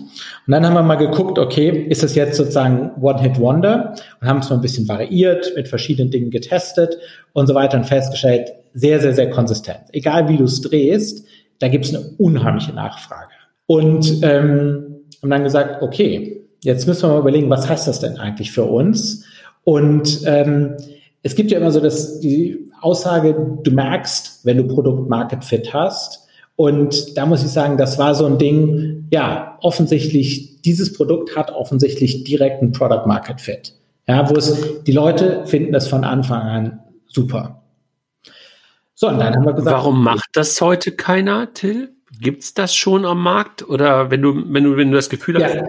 Und 0.46 0.52
dann 0.52 0.66
haben 0.66 0.74
wir 0.74 0.82
mal 0.82 0.96
geguckt, 0.96 1.38
okay, 1.38 1.86
ist 1.88 2.02
das 2.02 2.14
jetzt 2.14 2.36
sozusagen 2.36 2.90
One-Hit-Wonder? 3.00 3.94
Und 4.20 4.28
haben 4.28 4.40
es 4.40 4.50
mal 4.50 4.56
ein 4.56 4.62
bisschen 4.62 4.86
variiert, 4.86 5.52
mit 5.56 5.66
verschiedenen 5.66 6.10
Dingen 6.10 6.30
getestet 6.30 6.98
und 7.32 7.46
so 7.46 7.54
weiter 7.54 7.78
und 7.78 7.84
festgestellt, 7.84 8.52
sehr, 8.74 9.00
sehr, 9.00 9.14
sehr 9.14 9.30
konsistent. 9.30 9.80
Egal 9.92 10.28
wie 10.28 10.36
du 10.36 10.44
es 10.44 10.60
drehst, 10.60 11.26
da 11.58 11.68
gibt 11.68 11.86
es 11.86 11.94
eine 11.94 12.04
unheimliche 12.18 12.74
Nachfrage. 12.74 13.30
Und 13.66 14.22
ähm, 14.22 14.96
haben 15.22 15.30
dann 15.30 15.44
gesagt, 15.44 15.82
okay, 15.82 16.45
jetzt 16.66 16.86
müssen 16.86 17.08
wir 17.08 17.14
mal 17.14 17.20
überlegen, 17.20 17.48
was 17.48 17.68
heißt 17.68 17.86
das 17.86 18.00
denn 18.00 18.18
eigentlich 18.18 18.50
für 18.50 18.64
uns? 18.64 19.24
Und 19.62 20.22
ähm, 20.26 20.76
es 21.22 21.34
gibt 21.34 21.50
ja 21.50 21.58
immer 21.58 21.70
so 21.70 21.80
das, 21.80 22.20
die 22.20 22.70
Aussage, 22.80 23.34
du 23.62 23.70
merkst, 23.70 24.40
wenn 24.44 24.56
du 24.58 24.64
Produkt 24.64 25.08
Market 25.08 25.44
Fit 25.44 25.72
hast. 25.72 26.26
Und 26.56 27.16
da 27.16 27.26
muss 27.26 27.42
ich 27.42 27.50
sagen, 27.50 27.76
das 27.76 27.98
war 27.98 28.14
so 28.14 28.26
ein 28.26 28.38
Ding, 28.38 29.06
ja, 29.10 29.58
offensichtlich, 29.60 30.62
dieses 30.62 30.92
Produkt 30.92 31.36
hat 31.36 31.52
offensichtlich 31.52 32.24
direkt 32.24 32.62
einen 32.62 32.72
Product 32.72 33.06
Market 33.06 33.40
Fit. 33.40 33.74
Ja, 34.08 34.28
wo 34.28 34.34
es, 34.34 34.82
die 34.84 34.92
Leute 34.92 35.46
finden 35.46 35.72
das 35.72 35.88
von 35.88 36.04
Anfang 36.04 36.42
an 36.42 36.80
super. 37.06 37.62
So, 38.94 39.08
und 39.08 39.18
dann 39.18 39.34
haben 39.34 39.44
wir 39.44 39.52
gesagt. 39.52 39.76
Warum 39.76 40.02
macht 40.02 40.30
das 40.32 40.60
heute 40.60 40.92
keiner, 40.92 41.52
Till? 41.52 41.90
Gibt's 42.18 42.54
das 42.54 42.74
schon 42.74 43.04
am 43.04 43.22
Markt? 43.22 43.68
Oder 43.68 44.10
wenn 44.10 44.22
du, 44.22 44.42
wenn 44.46 44.64
du, 44.64 44.76
wenn 44.76 44.90
du 44.90 44.96
das 44.96 45.10
Gefühl 45.10 45.42
hast, 45.42 45.54
ja. 45.54 45.64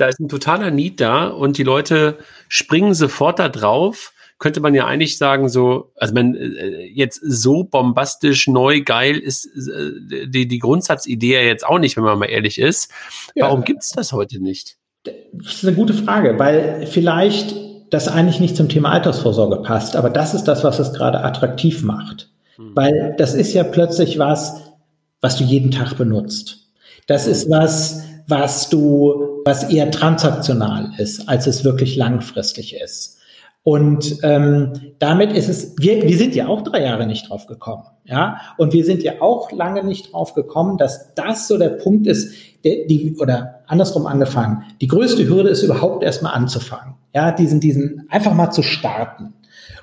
Da 0.00 0.08
ist 0.08 0.20
ein 0.20 0.28
totaler 0.28 0.70
Need 0.70 1.00
da 1.00 1.28
und 1.28 1.58
die 1.58 1.62
Leute 1.62 2.18
springen 2.48 2.94
sofort 2.94 3.38
da 3.38 3.48
drauf, 3.48 4.12
könnte 4.38 4.60
man 4.60 4.74
ja 4.74 4.86
eigentlich 4.86 5.18
sagen, 5.18 5.48
so, 5.48 5.92
also 5.96 6.14
wenn 6.14 6.34
äh, 6.34 6.86
jetzt 6.86 7.20
so 7.22 7.64
bombastisch 7.64 8.48
neu 8.48 8.82
geil 8.82 9.18
ist 9.18 9.46
äh, 9.46 10.26
die, 10.26 10.48
die 10.48 10.58
Grundsatzidee 10.58 11.34
ja 11.34 11.42
jetzt 11.42 11.66
auch 11.66 11.78
nicht, 11.78 11.96
wenn 11.96 12.04
man 12.04 12.18
mal 12.18 12.26
ehrlich 12.26 12.58
ist. 12.58 12.90
Ja. 13.34 13.44
Warum 13.44 13.64
gibt's 13.64 13.90
das 13.90 14.12
heute 14.12 14.42
nicht? 14.42 14.76
Das 15.04 15.54
ist 15.54 15.64
eine 15.64 15.76
gute 15.76 15.94
Frage, 15.94 16.38
weil 16.38 16.86
vielleicht 16.86 17.54
das 17.90 18.08
eigentlich 18.08 18.40
nicht 18.40 18.56
zum 18.56 18.68
Thema 18.68 18.92
Altersvorsorge 18.92 19.62
passt, 19.62 19.96
aber 19.96 20.10
das 20.10 20.32
ist 20.32 20.44
das, 20.44 20.64
was 20.64 20.78
es 20.78 20.92
gerade 20.94 21.22
attraktiv 21.22 21.82
macht. 21.82 22.30
Hm. 22.56 22.72
Weil 22.74 23.14
das 23.18 23.34
ist 23.34 23.52
ja 23.52 23.64
plötzlich 23.64 24.18
was, 24.18 24.72
was 25.20 25.36
du 25.36 25.44
jeden 25.44 25.70
Tag 25.70 25.98
benutzt. 25.98 26.68
Das 27.06 27.26
ist 27.26 27.50
was, 27.50 28.04
was 28.30 28.68
du, 28.68 29.42
was 29.44 29.64
eher 29.70 29.90
transaktional 29.90 30.92
ist, 30.98 31.28
als 31.28 31.46
es 31.46 31.64
wirklich 31.64 31.96
langfristig 31.96 32.80
ist. 32.80 33.18
Und 33.62 34.18
ähm, 34.22 34.72
damit 34.98 35.32
ist 35.32 35.48
es, 35.48 35.74
wir, 35.78 36.02
wir 36.02 36.16
sind 36.16 36.34
ja 36.34 36.48
auch 36.48 36.62
drei 36.62 36.82
Jahre 36.82 37.06
nicht 37.06 37.28
drauf 37.28 37.46
gekommen, 37.46 37.84
ja, 38.04 38.40
und 38.56 38.72
wir 38.72 38.84
sind 38.86 39.02
ja 39.02 39.20
auch 39.20 39.52
lange 39.52 39.84
nicht 39.84 40.12
drauf 40.12 40.32
gekommen, 40.32 40.78
dass 40.78 41.14
das 41.14 41.46
so 41.46 41.58
der 41.58 41.68
Punkt 41.68 42.06
ist, 42.06 42.34
der, 42.64 42.86
die 42.86 43.16
oder 43.20 43.60
andersrum 43.66 44.06
angefangen. 44.06 44.62
Die 44.80 44.86
größte 44.86 45.28
Hürde 45.28 45.50
ist 45.50 45.62
überhaupt 45.62 46.02
erstmal 46.02 46.34
anzufangen, 46.34 46.94
ja, 47.14 47.32
diesen 47.32 47.60
diesen 47.60 48.06
einfach 48.08 48.32
mal 48.32 48.50
zu 48.50 48.62
starten 48.62 49.34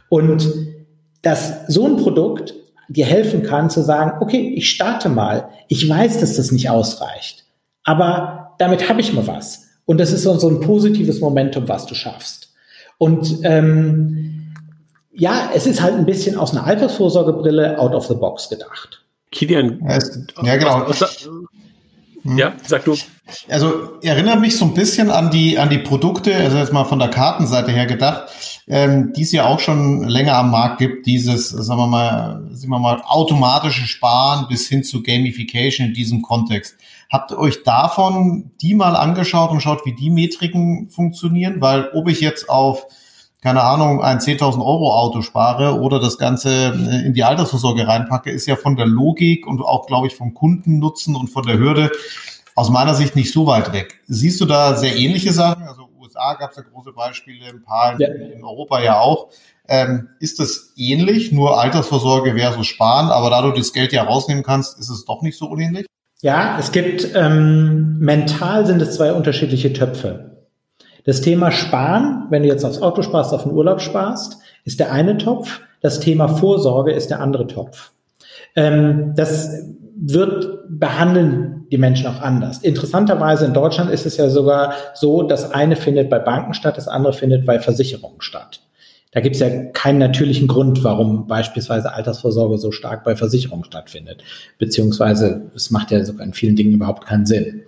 und 0.10 0.48
dass 1.22 1.68
so 1.68 1.86
ein 1.86 1.98
Produkt 1.98 2.56
dir 2.88 3.06
helfen 3.06 3.44
kann 3.44 3.70
zu 3.70 3.82
sagen, 3.82 4.22
okay, 4.22 4.54
ich 4.56 4.70
starte 4.70 5.10
mal. 5.10 5.50
Ich 5.68 5.88
weiß, 5.88 6.20
dass 6.20 6.36
das 6.36 6.52
nicht 6.52 6.70
ausreicht, 6.70 7.46
aber 7.88 8.54
damit 8.58 8.90
habe 8.90 9.00
ich 9.00 9.14
mal 9.14 9.26
was. 9.28 9.70
Und 9.86 10.00
das 10.00 10.12
ist 10.12 10.24
so, 10.24 10.38
so 10.38 10.50
ein 10.50 10.60
positives 10.60 11.22
Momentum, 11.22 11.70
was 11.70 11.86
du 11.86 11.96
schaffst. 11.96 12.54
Und 12.98 13.40
ähm, 13.44 14.54
ja, 15.14 15.52
es 15.56 15.66
ist 15.66 15.82
halt 15.82 15.96
ein 15.96 16.06
bisschen 16.06 16.36
aus 16.36 16.52
einer 16.52 16.66
Altersvorsorgebrille 16.66 17.80
out 17.80 17.94
of 17.94 18.06
the 18.08 18.14
box 18.14 18.50
gedacht. 18.50 19.06
Kilian, 19.32 19.80
ja, 20.44 20.58
genau. 20.58 20.86
Ja, 22.36 22.54
sag 22.66 22.84
du. 22.84 22.96
Also 23.48 24.00
erinnert 24.02 24.42
mich 24.42 24.58
so 24.58 24.66
ein 24.66 24.74
bisschen 24.74 25.10
an 25.10 25.32
die 25.32 25.58
an 25.58 25.70
die 25.70 25.78
Produkte, 25.78 26.36
also 26.36 26.58
jetzt 26.58 26.74
mal 26.74 26.84
von 26.84 27.00
der 27.00 27.10
Kartenseite 27.10 27.72
her 27.72 27.86
gedacht, 27.86 28.30
ähm, 28.68 29.14
die 29.16 29.22
es 29.22 29.32
ja 29.32 29.46
auch 29.46 29.62
schon 29.62 30.04
länger 30.10 30.36
am 30.36 30.52
Markt 30.52 30.80
gibt. 30.80 31.06
Dieses, 31.06 31.50
sagen 31.50 31.80
wir 31.80 31.88
mal, 31.88 32.44
sagen 32.52 32.70
wir 32.70 32.80
mal, 32.80 33.02
automatische 33.06 33.88
Sparen 33.88 34.48
bis 34.50 34.68
hin 34.68 34.84
zu 34.84 35.04
Gamification 35.04 35.88
in 35.88 35.94
diesem 35.94 36.22
Kontext. 36.22 36.76
Habt 37.12 37.32
ihr 37.32 37.40
euch 37.40 37.64
davon 37.64 38.52
die 38.62 38.76
mal 38.76 38.96
angeschaut 38.96 39.52
und 39.52 39.62
schaut, 39.62 39.86
wie 39.86 39.96
die 39.96 40.10
Metriken 40.10 40.90
funktionieren? 40.90 41.62
Weil 41.62 41.90
ob 41.94 42.08
ich 42.10 42.22
jetzt 42.22 42.50
auf 42.50 42.88
keine 43.42 43.62
Ahnung, 43.62 44.02
ein 44.02 44.18
10.000 44.18 44.58
Euro 44.58 44.94
Auto 44.94 45.22
spare 45.22 45.80
oder 45.80 46.00
das 46.00 46.18
Ganze 46.18 46.74
äh, 46.74 47.06
in 47.06 47.14
die 47.14 47.24
Altersvorsorge 47.24 47.88
reinpacke, 47.88 48.32
ist 48.32 48.48
ja 48.48 48.56
von 48.56 48.76
der 48.76 48.88
Logik 48.88 49.46
und 49.46 49.62
auch, 49.62 49.86
glaube 49.86 50.08
ich, 50.08 50.16
vom 50.16 50.34
Kundennutzen 50.34 51.16
und 51.16 51.30
von 51.30 51.44
der 51.44 51.58
Hürde 51.58 51.92
aus 52.56 52.70
meiner 52.70 52.96
Sicht 52.96 53.16
nicht 53.16 53.32
so 53.32 53.46
weit 53.46 53.72
weg. 53.72 54.02
Siehst 54.08 54.42
du 54.42 54.46
da 54.46 54.76
sehr 54.76 54.96
ähnliche 54.98 55.32
Sachen? 55.32 55.64
Also 55.64 55.88
USA 56.00 56.34
gab 56.34 56.52
es 56.52 56.58
ja 56.58 56.64
große 56.64 56.92
Beispiele, 56.92 57.48
ein 57.48 57.62
paar 57.62 58.00
ja. 58.00 58.08
in 58.08 58.44
Europa 58.44 58.82
ja 58.82 59.00
auch. 59.00 59.30
Ähm, 59.68 60.10
ist 60.20 60.40
das 60.40 60.74
ähnlich, 60.76 61.32
nur 61.32 61.60
Altersvorsorge 61.60 62.36
versus 62.36 62.66
Sparen, 62.66 63.10
aber 63.10 63.30
da 63.30 63.42
du 63.44 63.52
das 63.52 63.74
Geld 63.74 63.94
ja 63.94 64.04
rausnehmen 64.04 64.44
kannst, 64.44 64.80
ist 64.80 64.90
es 64.90 65.06
doch 65.06 65.22
nicht 65.22 65.38
so 65.38 65.46
unähnlich? 65.46 65.86
Ja, 66.22 66.58
es 66.60 66.72
gibt 66.72 67.10
ähm, 67.16 68.00
mental 68.00 68.66
sind 68.66 68.82
es 68.82 68.96
zwei 68.96 69.14
unterschiedliche 69.14 69.72
Töpfe. 69.74 70.32
Das 71.06 71.22
Thema 71.22 71.52
Sparen, 71.52 72.26
wenn 72.30 72.44
du 72.44 72.50
jetzt 72.50 72.66
aufs 72.66 72.82
Auto 72.82 73.02
sparst, 73.02 73.34
auf 73.34 73.44
den 73.44 73.54
Urlaub 73.54 73.82
sparst, 73.82 74.40
ist 74.66 74.80
der 74.80 74.92
eine 74.92 75.18
Topf. 75.18 75.62
Das 75.82 76.00
Thema 76.00 76.28
Vorsorge 76.28 76.92
ist 76.92 77.10
der 77.10 77.22
andere 77.22 77.48
Topf. 77.48 77.92
Ähm, 78.56 79.14
das 79.16 79.64
wird 79.96 80.60
behandeln 80.70 81.66
die 81.72 81.78
Menschen 81.78 82.08
auch 82.08 82.22
anders. 82.22 82.60
Interessanterweise 82.60 83.46
in 83.46 83.54
Deutschland 83.54 83.92
ist 83.92 84.06
es 84.06 84.18
ja 84.18 84.30
sogar 84.30 84.74
so, 84.94 85.24
das 85.24 85.52
eine 85.52 85.76
findet 85.76 86.10
bei 86.10 86.20
Banken 86.20 86.54
statt, 86.54 86.78
das 86.78 86.88
andere 86.88 87.14
findet 87.14 87.46
bei 87.46 87.60
Versicherungen 87.60 88.22
statt. 88.22 88.62
Da 89.12 89.22
gibt 89.22 89.36
es 89.36 89.42
ja 89.42 89.50
keinen 89.72 90.00
natürlichen 90.00 90.48
Grund, 90.48 90.84
warum 90.84 91.28
beispielsweise 91.28 91.94
Altersvorsorge 91.94 92.58
so 92.58 92.72
stark 92.72 93.04
bei 93.04 93.16
Versicherungen 93.16 93.66
stattfindet. 93.66 94.24
Beziehungsweise 94.60 95.50
es 95.56 95.72
macht 95.72 95.92
ja 95.92 96.04
sogar 96.04 96.26
in 96.26 96.34
vielen 96.34 96.56
Dingen 96.56 96.74
überhaupt 96.74 97.06
keinen 97.06 97.26
Sinn. 97.26 97.64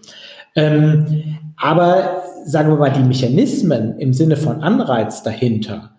Ähm, 0.56 1.38
aber 1.58 2.23
sagen 2.45 2.69
wir 2.69 2.78
mal, 2.78 2.91
die 2.91 3.04
Mechanismen 3.04 3.97
im 3.99 4.13
Sinne 4.13 4.36
von 4.36 4.62
Anreiz 4.62 5.23
dahinter, 5.23 5.91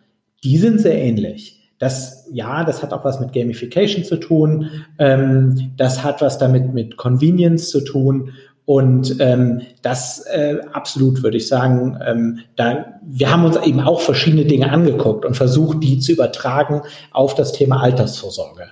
die 0.44 0.58
sind 0.58 0.80
sehr 0.80 0.98
ähnlich. 1.00 1.56
Das, 1.78 2.28
ja, 2.30 2.62
das 2.64 2.82
hat 2.82 2.92
auch 2.92 3.04
was 3.04 3.20
mit 3.20 3.32
Gamification 3.32 4.04
zu 4.04 4.16
tun. 4.16 4.68
Ähm, 4.98 5.72
das 5.78 6.04
hat 6.04 6.20
was 6.20 6.36
damit 6.36 6.74
mit 6.74 6.98
Convenience 6.98 7.70
zu 7.70 7.80
tun. 7.80 8.32
Und 8.70 9.16
ähm, 9.18 9.62
das 9.82 10.24
äh, 10.26 10.58
absolut 10.72 11.24
würde 11.24 11.38
ich 11.38 11.48
sagen, 11.48 11.98
ähm, 12.06 12.38
da, 12.54 13.00
wir 13.04 13.32
haben 13.32 13.44
uns 13.44 13.56
eben 13.56 13.80
auch 13.80 14.00
verschiedene 14.00 14.44
Dinge 14.44 14.70
angeguckt 14.70 15.24
und 15.24 15.34
versucht, 15.34 15.82
die 15.82 15.98
zu 15.98 16.12
übertragen 16.12 16.82
auf 17.10 17.34
das 17.34 17.50
Thema 17.50 17.82
Altersvorsorge. 17.82 18.68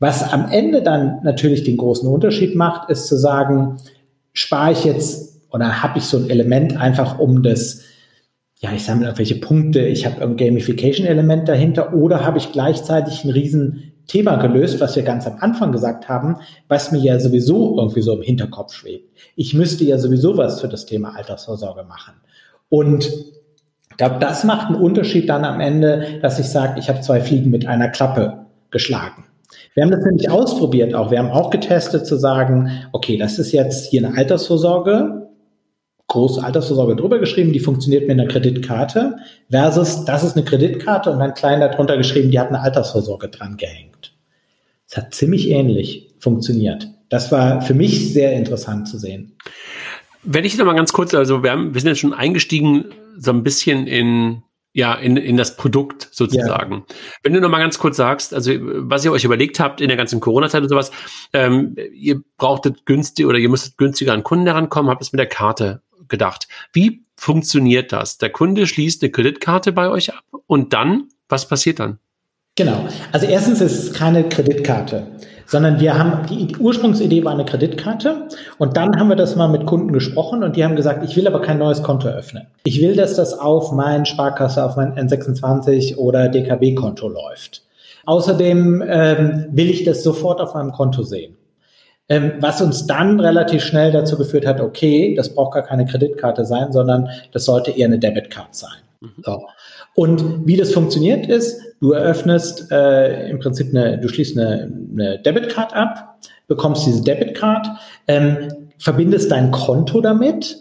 Was 0.00 0.34
am 0.34 0.50
Ende 0.50 0.82
dann 0.82 1.20
natürlich 1.22 1.64
den 1.64 1.78
großen 1.78 2.06
Unterschied 2.06 2.56
macht, 2.56 2.90
ist 2.90 3.06
zu 3.06 3.16
sagen, 3.16 3.78
spare 4.34 4.72
ich 4.72 4.84
jetzt 4.84 5.40
oder 5.50 5.82
habe 5.82 5.98
ich 5.98 6.04
so 6.04 6.18
ein 6.18 6.28
Element 6.28 6.76
einfach 6.78 7.18
um 7.18 7.42
das, 7.42 7.80
ja, 8.58 8.70
ich 8.74 8.84
sammle 8.84 9.06
irgendwelche 9.06 9.36
Punkte, 9.36 9.80
ich 9.80 10.04
habe 10.04 10.20
ein 10.20 10.36
Gamification-Element 10.36 11.48
dahinter 11.48 11.94
oder 11.94 12.22
habe 12.22 12.36
ich 12.36 12.52
gleichzeitig 12.52 13.24
ein 13.24 13.30
riesen 13.30 13.94
Thema 14.08 14.36
gelöst, 14.36 14.80
was 14.80 14.96
wir 14.96 15.02
ganz 15.04 15.26
am 15.26 15.36
Anfang 15.38 15.70
gesagt 15.70 16.08
haben, 16.08 16.38
was 16.66 16.90
mir 16.90 16.98
ja 16.98 17.20
sowieso 17.20 17.76
irgendwie 17.78 18.00
so 18.00 18.14
im 18.14 18.22
Hinterkopf 18.22 18.72
schwebt. 18.72 19.16
Ich 19.36 19.54
müsste 19.54 19.84
ja 19.84 19.98
sowieso 19.98 20.36
was 20.36 20.60
für 20.60 20.68
das 20.68 20.86
Thema 20.86 21.14
Altersvorsorge 21.14 21.84
machen. 21.84 22.14
Und 22.70 23.06
ich 23.90 23.96
glaube, 23.96 24.16
das 24.18 24.44
macht 24.44 24.68
einen 24.68 24.76
Unterschied 24.82 25.28
dann 25.28 25.44
am 25.44 25.60
Ende, 25.60 26.18
dass 26.22 26.38
ich 26.38 26.48
sage, 26.48 26.80
ich 26.80 26.88
habe 26.88 27.00
zwei 27.02 27.20
Fliegen 27.20 27.50
mit 27.50 27.66
einer 27.66 27.88
Klappe 27.88 28.46
geschlagen. 28.70 29.24
Wir 29.74 29.84
haben 29.84 29.90
das 29.90 30.04
nämlich 30.04 30.30
ausprobiert 30.30 30.94
auch. 30.94 31.10
Wir 31.10 31.18
haben 31.18 31.30
auch 31.30 31.50
getestet 31.50 32.06
zu 32.06 32.16
sagen, 32.16 32.70
okay, 32.92 33.16
das 33.16 33.38
ist 33.38 33.52
jetzt 33.52 33.90
hier 33.90 34.04
eine 34.04 34.16
Altersvorsorge, 34.16 35.27
große 36.08 36.42
Altersvorsorge 36.42 36.96
drüber 36.96 37.18
geschrieben, 37.18 37.52
die 37.52 37.60
funktioniert 37.60 38.08
mit 38.08 38.18
einer 38.18 38.28
Kreditkarte, 38.28 39.16
versus 39.50 40.04
das 40.04 40.24
ist 40.24 40.36
eine 40.36 40.44
Kreditkarte 40.44 41.10
und 41.10 41.20
dann 41.20 41.34
klein 41.34 41.60
darunter 41.60 41.96
geschrieben, 41.96 42.30
die 42.30 42.40
hat 42.40 42.48
eine 42.48 42.60
Altersvorsorge 42.60 43.28
dran 43.28 43.56
gehängt. 43.56 44.14
Es 44.88 44.96
hat 44.96 45.14
ziemlich 45.14 45.50
ähnlich 45.50 46.14
funktioniert. 46.18 46.88
Das 47.10 47.30
war 47.30 47.60
für 47.60 47.74
mich 47.74 48.12
sehr 48.12 48.32
interessant 48.32 48.88
zu 48.88 48.98
sehen. 48.98 49.36
Wenn 50.22 50.44
ich 50.44 50.56
noch 50.56 50.64
mal 50.64 50.74
ganz 50.74 50.92
kurz, 50.92 51.14
also 51.14 51.42
wir, 51.42 51.50
haben, 51.50 51.74
wir 51.74 51.80
sind 51.80 51.88
jetzt 51.88 52.00
schon 52.00 52.14
eingestiegen 52.14 52.86
so 53.16 53.30
ein 53.30 53.42
bisschen 53.42 53.86
in 53.86 54.42
ja, 54.74 54.94
in, 54.94 55.16
in 55.16 55.36
das 55.36 55.56
Produkt 55.56 56.08
sozusagen. 56.12 56.84
Ja. 56.88 56.96
Wenn 57.24 57.32
du 57.32 57.40
noch 57.40 57.48
mal 57.48 57.58
ganz 57.58 57.78
kurz 57.78 57.96
sagst, 57.96 58.32
also 58.32 58.52
was 58.60 59.04
ihr 59.04 59.10
euch 59.10 59.24
überlegt 59.24 59.58
habt 59.58 59.80
in 59.80 59.88
der 59.88 59.96
ganzen 59.96 60.20
Corona-Zeit 60.20 60.62
und 60.62 60.68
sowas, 60.68 60.92
ähm, 61.32 61.74
ihr 61.92 62.20
brauchtet 62.36 62.86
günstig 62.86 63.26
oder 63.26 63.38
ihr 63.38 63.48
müsstet 63.48 63.76
günstiger 63.76 64.12
an 64.12 64.22
Kunden 64.22 64.46
herankommen, 64.46 64.90
habt 64.90 65.02
es 65.02 65.10
mit 65.10 65.18
der 65.18 65.26
Karte 65.26 65.82
gedacht. 66.08 66.48
Wie 66.72 67.04
funktioniert 67.16 67.92
das? 67.92 68.18
Der 68.18 68.30
Kunde 68.30 68.66
schließt 68.66 69.02
eine 69.02 69.10
Kreditkarte 69.10 69.72
bei 69.72 69.88
euch 69.88 70.12
ab 70.12 70.24
und 70.46 70.72
dann, 70.72 71.08
was 71.28 71.46
passiert 71.46 71.80
dann? 71.80 71.98
Genau. 72.56 72.88
Also 73.12 73.26
erstens 73.26 73.60
ist 73.60 73.84
es 73.84 73.92
keine 73.92 74.28
Kreditkarte 74.28 75.06
sondern 75.48 75.80
wir 75.80 75.98
haben, 75.98 76.26
die 76.26 76.54
Ursprungsidee 76.56 77.24
war 77.24 77.32
eine 77.32 77.44
Kreditkarte 77.44 78.28
und 78.58 78.76
dann 78.76 78.98
haben 78.98 79.08
wir 79.08 79.16
das 79.16 79.34
mal 79.34 79.48
mit 79.48 79.66
Kunden 79.66 79.92
gesprochen 79.92 80.44
und 80.44 80.56
die 80.56 80.64
haben 80.64 80.76
gesagt, 80.76 81.02
ich 81.08 81.16
will 81.16 81.26
aber 81.26 81.40
kein 81.40 81.58
neues 81.58 81.82
Konto 81.82 82.06
eröffnen. 82.06 82.46
Ich 82.64 82.80
will, 82.80 82.94
dass 82.94 83.16
das 83.16 83.32
auf 83.32 83.72
mein 83.72 84.04
Sparkasse, 84.04 84.62
auf 84.62 84.76
mein 84.76 84.94
N26 84.94 85.96
oder 85.96 86.28
DKB-Konto 86.28 87.08
läuft. 87.08 87.64
Außerdem 88.04 88.84
ähm, 88.86 89.46
will 89.50 89.70
ich 89.70 89.84
das 89.84 90.02
sofort 90.02 90.40
auf 90.40 90.54
meinem 90.54 90.72
Konto 90.72 91.02
sehen. 91.02 91.37
Ähm, 92.10 92.32
was 92.40 92.62
uns 92.62 92.86
dann 92.86 93.20
relativ 93.20 93.62
schnell 93.62 93.92
dazu 93.92 94.16
geführt 94.16 94.46
hat, 94.46 94.60
okay, 94.60 95.14
das 95.14 95.34
braucht 95.34 95.54
gar 95.54 95.62
keine 95.62 95.84
Kreditkarte 95.84 96.46
sein, 96.46 96.72
sondern 96.72 97.10
das 97.32 97.44
sollte 97.44 97.70
eher 97.70 97.86
eine 97.86 97.98
Debitcard 97.98 98.54
sein. 98.54 98.78
Mhm. 99.00 99.22
So. 99.22 99.42
Und 99.94 100.46
wie 100.46 100.56
das 100.56 100.72
funktioniert 100.72 101.26
ist, 101.26 101.60
du 101.80 101.92
eröffnest 101.92 102.70
äh, 102.70 103.28
im 103.28 103.38
Prinzip 103.40 103.74
eine, 103.74 103.98
du 103.98 104.08
schließt 104.08 104.38
eine, 104.38 104.72
eine 104.92 105.18
Debitcard 105.18 105.74
ab, 105.74 106.18
bekommst 106.46 106.86
diese 106.86 107.02
Debitcard, 107.02 107.66
ähm, 108.06 108.68
verbindest 108.78 109.30
dein 109.30 109.50
Konto 109.50 110.00
damit. 110.00 110.56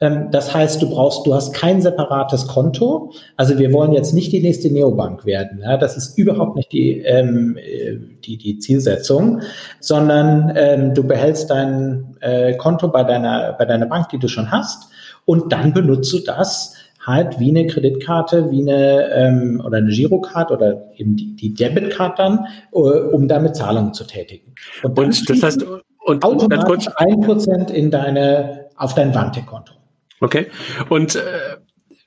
Ähm, 0.00 0.28
das 0.30 0.54
heißt, 0.54 0.82
du 0.82 0.90
brauchst, 0.90 1.26
du 1.26 1.34
hast 1.34 1.54
kein 1.54 1.80
separates 1.80 2.46
Konto. 2.46 3.12
Also 3.36 3.58
wir 3.58 3.72
wollen 3.72 3.92
jetzt 3.92 4.12
nicht 4.12 4.32
die 4.32 4.42
nächste 4.42 4.70
Neobank 4.70 5.24
werden. 5.24 5.60
Ja? 5.62 5.76
Das 5.76 5.96
ist 5.96 6.18
überhaupt 6.18 6.56
nicht 6.56 6.72
die, 6.72 7.00
ähm, 7.00 7.56
äh, 7.56 7.96
die, 8.24 8.36
die 8.36 8.58
Zielsetzung, 8.58 9.40
sondern 9.80 10.52
ähm, 10.56 10.94
du 10.94 11.04
behältst 11.04 11.50
dein 11.50 12.16
äh, 12.20 12.54
Konto 12.56 12.88
bei 12.88 13.04
deiner, 13.04 13.54
bei 13.54 13.64
deiner 13.64 13.86
Bank, 13.86 14.10
die 14.10 14.18
du 14.18 14.28
schon 14.28 14.50
hast, 14.50 14.90
und 15.24 15.52
dann 15.52 15.72
benutzt 15.72 16.12
du 16.12 16.20
das 16.20 16.74
halt 17.04 17.38
wie 17.38 17.50
eine 17.50 17.66
Kreditkarte, 17.66 18.50
wie 18.50 18.62
eine 18.62 19.10
ähm, 19.12 19.62
oder 19.64 19.78
eine 19.78 19.90
Girocard 19.90 20.50
oder 20.50 20.90
eben 20.96 21.16
die, 21.16 21.36
die 21.36 21.54
Debitcard 21.54 22.18
dann, 22.18 22.46
äh, 22.72 22.78
um 22.78 23.28
damit 23.28 23.56
Zahlungen 23.56 23.94
zu 23.94 24.04
tätigen. 24.04 24.54
Und, 24.82 24.98
und 24.98 25.30
das 25.30 25.42
heißt 25.42 25.66
und 26.04 26.24
automatisch 26.24 26.88
ein 26.96 27.20
Prozent 27.20 27.70
in 27.70 27.90
deine 27.90 28.66
auf 28.76 28.94
dein 28.94 29.14
Wante-Konto. 29.14 29.72
Okay. 30.20 30.46
Und 30.88 31.16
äh, 31.16 31.20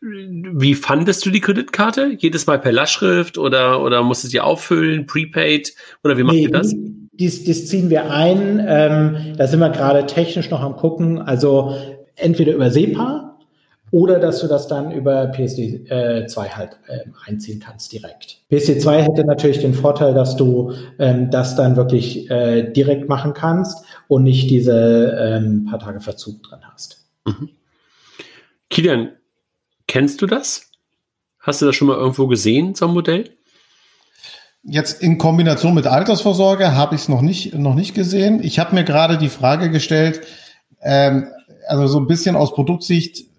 wie 0.02 0.76
fandest 0.76 1.26
du 1.26 1.30
die 1.30 1.42
Kreditkarte? 1.42 2.16
Jedes 2.18 2.48
Mal 2.48 2.60
per 2.60 2.72
Lastschrift 2.72 3.38
oder, 3.38 3.84
oder 3.84 4.02
musstest 4.02 4.34
du 4.34 4.38
sie 4.38 4.42
auffüllen, 4.42 5.06
prepaid? 5.06 5.74
Oder 6.04 6.18
wie 6.18 6.24
macht 6.24 6.36
nee, 6.36 6.44
ihr 6.44 6.52
das? 6.52 6.74
Dies, 6.74 7.44
dies 7.44 7.68
ziehen 7.68 7.90
wir 7.90 8.10
ein. 8.12 8.66
Ähm, 8.66 9.36
da 9.38 9.48
sind 9.48 9.60
wir 9.60 9.70
gerade 9.70 10.06
technisch 10.06 10.50
noch 10.50 10.62
am 10.62 10.78
gucken. 10.78 11.20
Also 11.20 11.76
entweder 12.16 12.54
über 12.54 12.72
SEPA, 12.72 13.30
oder 13.92 14.20
dass 14.20 14.40
du 14.40 14.48
das 14.48 14.68
dann 14.68 14.92
über 14.92 15.32
PSD2 15.32 16.46
äh, 16.46 16.50
halt 16.50 16.80
äh, 16.88 17.00
einziehen 17.26 17.60
kannst 17.60 17.92
direkt. 17.92 18.38
PSD2 18.52 18.98
hätte 18.98 19.26
natürlich 19.26 19.60
den 19.60 19.74
Vorteil, 19.74 20.14
dass 20.14 20.36
du 20.36 20.74
ähm, 21.00 21.32
das 21.32 21.56
dann 21.56 21.76
wirklich 21.76 22.30
äh, 22.30 22.72
direkt 22.72 23.10
machen 23.10 23.34
kannst 23.34 23.84
und 24.08 24.24
nicht 24.24 24.50
diese 24.50 25.18
ähm, 25.20 25.66
paar 25.66 25.80
Tage 25.80 26.00
Verzug 26.02 26.44
drin 26.44 26.60
hast. 26.72 27.04
Mhm. 27.26 27.50
Kilian, 28.70 29.14
kennst 29.88 30.22
du 30.22 30.28
das? 30.28 30.72
Hast 31.40 31.62
du 31.62 31.66
das 31.66 31.76
schon 31.76 31.88
mal 31.88 31.98
irgendwo 31.98 32.28
gesehen, 32.28 32.76
so 32.76 32.88
ein 32.88 32.94
Modell? 32.94 33.38
Jetzt 34.64 35.02
in 35.02 35.18
Kombination 35.18 35.74
mit 35.74 35.88
Altersvorsorge 35.88 36.76
habe 36.76 36.96
ich 36.96 37.02
es 37.02 37.10
noch 37.10 37.22
nicht, 37.22 37.54
noch 37.54 37.76
nicht 37.76 37.94
gesehen. 37.94 38.44
Ich 38.44 38.60
habe 38.60 38.76
mir 38.76 38.84
gerade 38.84 39.18
die 39.18 39.30
Frage 39.30 39.72
gestellt, 39.72 40.22
ähm, 40.82 41.28
also 41.68 41.88
so 41.88 42.00
ein 42.00 42.08
bisschen 42.08 42.36
aus 42.36 42.54
Produktsicht 42.54 43.30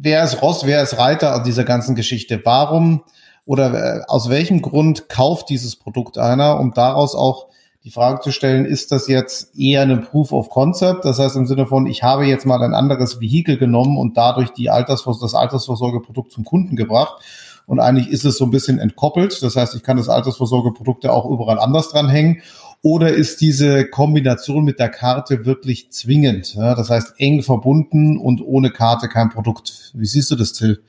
wer 0.00 0.24
ist 0.24 0.42
Ross, 0.42 0.64
wer 0.64 0.82
ist 0.82 0.98
Reiter 0.98 1.34
an 1.34 1.44
dieser 1.44 1.64
ganzen 1.64 1.94
Geschichte? 1.94 2.40
Warum 2.44 3.04
oder 3.44 3.74
äh, 3.74 4.00
aus 4.06 4.28
welchem 4.28 4.62
Grund 4.62 5.08
kauft 5.08 5.48
dieses 5.48 5.76
Produkt 5.76 6.18
einer, 6.18 6.60
um 6.60 6.72
daraus 6.72 7.14
auch 7.14 7.48
die 7.88 7.94
Frage 7.94 8.20
zu 8.20 8.32
stellen, 8.32 8.66
ist 8.66 8.92
das 8.92 9.08
jetzt 9.08 9.58
eher 9.58 9.80
eine 9.80 9.96
Proof 9.96 10.32
of 10.32 10.50
Concept? 10.50 11.06
Das 11.06 11.18
heißt 11.18 11.36
im 11.36 11.46
Sinne 11.46 11.64
von, 11.64 11.86
ich 11.86 12.02
habe 12.02 12.26
jetzt 12.26 12.44
mal 12.44 12.62
ein 12.62 12.74
anderes 12.74 13.18
Vehikel 13.18 13.56
genommen 13.56 13.96
und 13.96 14.18
dadurch 14.18 14.50
die 14.50 14.68
Altersvors 14.68 15.20
das 15.20 15.34
Altersvorsorgeprodukt 15.34 16.30
zum 16.30 16.44
Kunden 16.44 16.76
gebracht. 16.76 17.22
Und 17.64 17.80
eigentlich 17.80 18.10
ist 18.10 18.26
es 18.26 18.36
so 18.36 18.44
ein 18.44 18.50
bisschen 18.50 18.78
entkoppelt. 18.78 19.42
Das 19.42 19.56
heißt, 19.56 19.74
ich 19.74 19.82
kann 19.82 19.96
das 19.96 20.10
Altersvorsorgeprodukt 20.10 21.04
ja 21.04 21.12
auch 21.12 21.30
überall 21.30 21.58
anders 21.58 21.88
dranhängen. 21.88 22.42
Oder 22.82 23.08
ist 23.14 23.40
diese 23.40 23.86
Kombination 23.86 24.64
mit 24.64 24.78
der 24.78 24.90
Karte 24.90 25.46
wirklich 25.46 25.90
zwingend? 25.90 26.56
Ja, 26.56 26.74
das 26.74 26.90
heißt, 26.90 27.14
eng 27.16 27.42
verbunden 27.42 28.18
und 28.18 28.42
ohne 28.42 28.70
Karte 28.70 29.08
kein 29.08 29.30
Produkt. 29.30 29.92
Wie 29.94 30.06
siehst 30.06 30.30
du 30.30 30.36
das, 30.36 30.52
Till? 30.52 30.82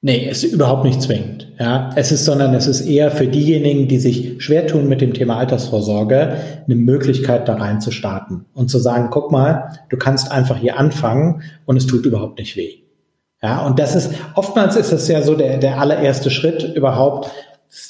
Nee, 0.00 0.28
es 0.30 0.44
ist 0.44 0.52
überhaupt 0.52 0.84
nicht 0.84 1.02
zwingend. 1.02 1.52
Ja, 1.58 1.90
es 1.96 2.12
ist, 2.12 2.24
sondern 2.24 2.54
es 2.54 2.68
ist 2.68 2.82
eher 2.82 3.10
für 3.10 3.26
diejenigen, 3.26 3.88
die 3.88 3.98
sich 3.98 4.36
schwer 4.38 4.68
tun 4.68 4.88
mit 4.88 5.00
dem 5.00 5.12
Thema 5.12 5.38
Altersvorsorge, 5.38 6.36
eine 6.64 6.76
Möglichkeit 6.76 7.48
da 7.48 7.54
rein 7.54 7.80
zu 7.80 7.90
starten 7.90 8.44
und 8.54 8.70
zu 8.70 8.78
sagen, 8.78 9.08
guck 9.10 9.32
mal, 9.32 9.72
du 9.88 9.96
kannst 9.96 10.30
einfach 10.30 10.56
hier 10.56 10.78
anfangen 10.78 11.42
und 11.66 11.76
es 11.76 11.86
tut 11.88 12.06
überhaupt 12.06 12.38
nicht 12.38 12.56
weh. 12.56 12.74
Ja, 13.42 13.66
und 13.66 13.80
das 13.80 13.96
ist, 13.96 14.12
oftmals 14.36 14.76
ist 14.76 14.92
es 14.92 15.08
ja 15.08 15.22
so 15.22 15.34
der, 15.34 15.58
der 15.58 15.80
allererste 15.80 16.30
Schritt 16.30 16.76
überhaupt, 16.76 17.30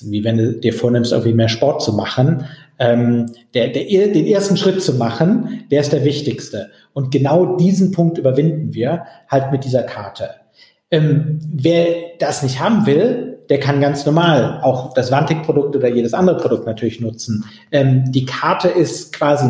wie 0.03 0.25
wenn 0.25 0.39
du 0.39 0.53
dir 0.55 0.73
vornimmst, 0.73 1.13
irgendwie 1.13 1.35
mehr 1.35 1.49
Sport 1.49 1.83
zu 1.83 1.93
machen. 1.93 2.47
Ähm, 2.79 3.27
der, 3.53 3.69
der, 3.69 3.85
den 3.85 4.27
ersten 4.27 4.57
Schritt 4.57 4.83
zu 4.83 4.95
machen, 4.95 5.65
der 5.71 5.81
ist 5.81 5.93
der 5.93 6.05
wichtigste. 6.05 6.71
Und 6.95 7.11
genau 7.11 7.57
diesen 7.57 7.93
Punkt 7.93 8.17
überwinden 8.17 8.73
wir 8.73 9.05
halt 9.29 9.53
mit 9.53 9.65
dieser 9.65 9.83
Karte. 9.83 10.31
Ähm, 10.91 11.39
wer 11.53 11.87
das 12.19 12.43
nicht 12.43 12.61
haben 12.61 12.87
will, 12.87 13.39
der 13.49 13.61
kann 13.61 13.81
ganz 13.81 14.05
normal 14.05 14.61
auch 14.63 14.95
das 14.95 15.11
Vantic-Produkt 15.11 15.77
oder 15.77 15.89
jedes 15.89 16.15
andere 16.15 16.37
Produkt 16.37 16.67
natürlich 16.67 17.01
nutzen. 17.01 17.45
Ähm, 17.73 18.11
die 18.11 18.25
Karte 18.25 18.69
ist 18.69 19.13
quasi 19.13 19.47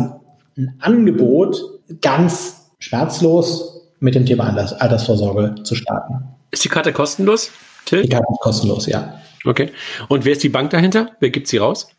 ein 0.57 0.75
Angebot, 0.79 1.61
ganz 2.01 2.71
schmerzlos 2.79 3.81
mit 3.99 4.15
dem 4.15 4.25
Thema 4.25 4.55
Altersvorsorge 4.79 5.55
zu 5.63 5.75
starten. 5.75 6.23
Ist 6.51 6.63
die 6.63 6.69
Karte 6.69 6.93
kostenlos, 6.93 7.51
Till? 7.85 8.03
Die 8.03 8.09
Karte 8.09 8.27
ist 8.31 8.39
kostenlos, 8.39 8.85
ja. 8.85 9.15
Okay. 9.45 9.71
Und 10.07 10.25
wer 10.25 10.33
ist 10.33 10.43
die 10.43 10.49
Bank 10.49 10.69
dahinter? 10.71 11.11
Wer 11.19 11.29
gibt 11.29 11.47
sie 11.47 11.57
raus? 11.57 11.89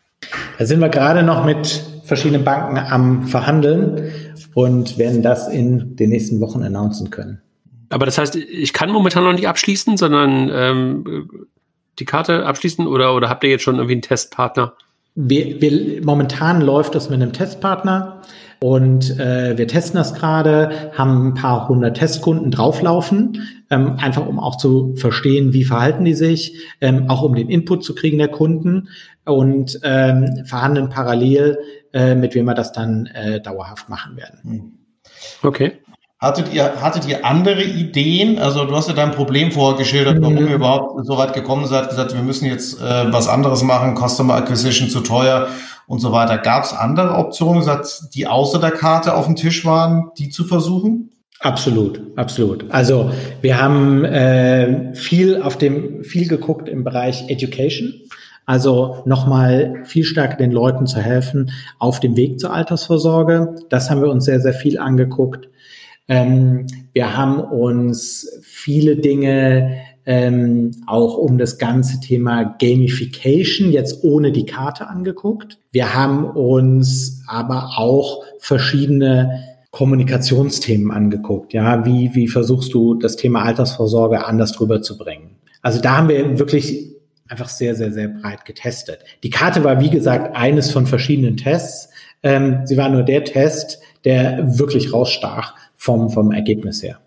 Da 0.59 0.67
sind 0.67 0.81
wir 0.81 0.89
gerade 0.89 1.23
noch 1.23 1.45
mit 1.45 1.83
verschiedenen 2.05 2.45
Banken 2.45 2.79
am 2.79 3.25
Verhandeln 3.25 4.13
und 4.55 4.99
werden 4.99 5.23
das 5.23 5.49
in 5.49 5.97
den 5.97 6.11
nächsten 6.11 6.41
Wochen 6.41 6.63
announcen 6.63 7.11
können. 7.11 7.41
Aber 7.91 8.07
das 8.07 8.19
heißt, 8.19 8.37
ich 8.37 8.73
kann 8.73 8.91
momentan 8.91 9.25
noch 9.25 9.33
nicht 9.33 9.49
abschließen, 9.49 9.97
sondern 9.97 10.51
ähm, 10.53 11.29
die 11.99 12.05
Karte 12.05 12.47
abschließen 12.47 12.87
oder, 12.87 13.15
oder 13.15 13.29
habt 13.29 13.45
ihr 13.45 13.51
jetzt 13.51 13.63
schon 13.63 13.77
irgendwie 13.77 13.95
einen 13.95 14.03
Testpartner? 14.03 14.75
Wir, 15.17 15.61
wir, 15.61 16.05
momentan 16.05 16.61
läuft 16.61 16.95
das 16.95 17.11
mit 17.11 17.21
einem 17.21 17.33
Testpartner 17.33 18.23
und 18.63 19.19
äh, 19.19 19.59
wir 19.59 19.67
testen 19.67 19.99
das 19.99 20.15
gerade, 20.15 20.93
haben 20.97 21.29
ein 21.29 21.35
paar 21.35 21.69
hundert 21.69 21.97
Testkunden 21.97 22.53
drauflaufen, 22.53 23.43
ähm, 23.71 23.97
einfach 23.99 24.27
um 24.27 24.39
auch 24.39 24.57
zu 24.57 24.95
verstehen, 24.97 25.53
wie 25.53 25.65
verhalten 25.65 26.05
die 26.05 26.15
sich, 26.15 26.59
ähm, 26.81 27.11
auch 27.11 27.23
um 27.23 27.35
den 27.35 27.49
Input 27.49 27.83
zu 27.85 27.95
kriegen 27.95 28.19
der 28.19 28.29
Kunden 28.29 28.89
und 29.25 29.81
ähm, 29.83 30.45
verhandeln 30.45 30.91
parallel, 30.91 31.59
äh, 31.93 32.15
mit 32.15 32.35
wem 32.37 32.45
wir 32.45 32.55
das 32.55 32.71
dann 32.71 33.07
äh, 33.07 33.41
dauerhaft 33.41 33.89
machen 33.89 34.17
werden. 34.17 34.79
Okay. 35.43 35.73
Hattet 36.21 36.53
ihr, 36.53 36.83
hattet 36.83 37.09
ihr 37.09 37.25
andere 37.25 37.63
Ideen? 37.63 38.39
Also 38.39 38.67
du 38.67 38.77
hast 38.77 38.89
ja 38.89 38.95
dein 38.95 39.13
Problem 39.13 39.53
vorher 39.53 39.79
geschildert, 39.79 40.21
warum 40.21 40.35
mhm. 40.35 40.49
ihr 40.49 40.55
überhaupt 40.57 41.07
so 41.07 41.17
weit 41.17 41.33
gekommen 41.33 41.65
seid, 41.65 41.89
gesagt, 41.89 42.15
wir 42.15 42.23
müssen 42.23 42.45
jetzt 42.45 42.79
äh, 42.79 43.11
was 43.11 43.27
anderes 43.27 43.63
machen, 43.63 43.97
Customer 43.97 44.35
Acquisition 44.35 44.91
zu 44.91 45.01
teuer 45.01 45.49
und 45.87 46.01
so 46.01 46.13
weiter. 46.13 46.37
Gab 46.37 46.65
es 46.65 46.75
andere 46.75 47.15
Optionen, 47.15 47.67
die 48.15 48.27
außer 48.27 48.59
der 48.59 48.73
Karte 48.73 49.15
auf 49.15 49.25
dem 49.25 49.35
Tisch 49.35 49.65
waren, 49.65 50.11
die 50.19 50.29
zu 50.29 50.45
versuchen? 50.45 51.11
Absolut, 51.41 52.03
absolut. 52.17 52.67
Also 52.69 53.11
wir 53.41 53.59
haben 53.59 54.05
äh, 54.05 54.95
viel 54.95 55.41
auf 55.41 55.57
dem 55.57 56.05
viel 56.05 56.29
geguckt 56.29 56.69
im 56.69 56.85
Bereich 56.85 57.31
Education. 57.31 57.95
Also 58.45 59.03
nochmal 59.07 59.85
viel 59.85 60.05
stärker 60.05 60.37
den 60.37 60.53
Leuten 60.53 60.87
zu 60.87 61.01
helfen 61.01 61.51
auf 61.79 61.99
dem 61.99 62.15
Weg 62.17 62.39
zur 62.41 62.53
Altersvorsorge. 62.53 63.55
Das 63.71 63.89
haben 63.89 64.03
wir 64.03 64.11
uns 64.11 64.27
sehr, 64.27 64.41
sehr 64.41 64.53
viel 64.53 64.79
angeguckt. 64.79 65.49
Ähm, 66.11 66.67
wir 66.93 67.17
haben 67.17 67.39
uns 67.41 68.29
viele 68.43 68.97
Dinge 68.97 69.77
ähm, 70.05 70.73
auch 70.89 71.17
um 71.17 71.39
das 71.39 71.57
ganze 71.57 72.01
Thema 72.01 72.57
Gamification 72.59 73.71
jetzt 73.71 74.03
ohne 74.03 74.33
die 74.33 74.45
Karte 74.45 74.89
angeguckt. 74.89 75.59
Wir 75.71 75.95
haben 75.95 76.25
uns 76.25 77.23
aber 77.29 77.75
auch 77.77 78.25
verschiedene 78.41 79.45
Kommunikationsthemen 79.71 80.91
angeguckt. 80.91 81.53
Ja, 81.53 81.87
wie, 81.87 82.11
wie 82.15 82.27
versuchst 82.27 82.75
du 82.75 82.95
das 82.95 83.15
Thema 83.15 83.45
Altersvorsorge 83.45 84.27
anders 84.27 84.51
drüber 84.51 84.83
zu 84.83 84.99
bringen? 84.99 85.37
Also 85.63 85.81
da 85.81 85.99
haben 85.99 86.09
wir 86.09 86.41
wirklich 86.41 86.91
einfach 87.29 87.49
sehr, 87.49 87.77
sehr, 87.77 87.93
sehr 87.93 88.09
breit 88.09 88.45
getestet. 88.45 88.99
Die 89.23 89.31
Karte 89.31 89.63
war, 89.63 89.81
wie 89.81 89.91
gesagt, 89.91 90.35
eines 90.35 90.73
von 90.73 90.89
verschiedenen 90.89 91.37
Tests. 91.37 91.91
Ähm, 92.25 92.63
sie 92.65 92.77
war 92.77 92.89
nur 92.89 93.05
der 93.05 93.23
Test, 93.25 93.79
der 94.05 94.59
wirklich 94.59 94.93
rausstach 94.93 95.55
vom, 95.81 96.11
vom 96.11 96.31
Ergebnis 96.31 96.83
her. 96.83 97.01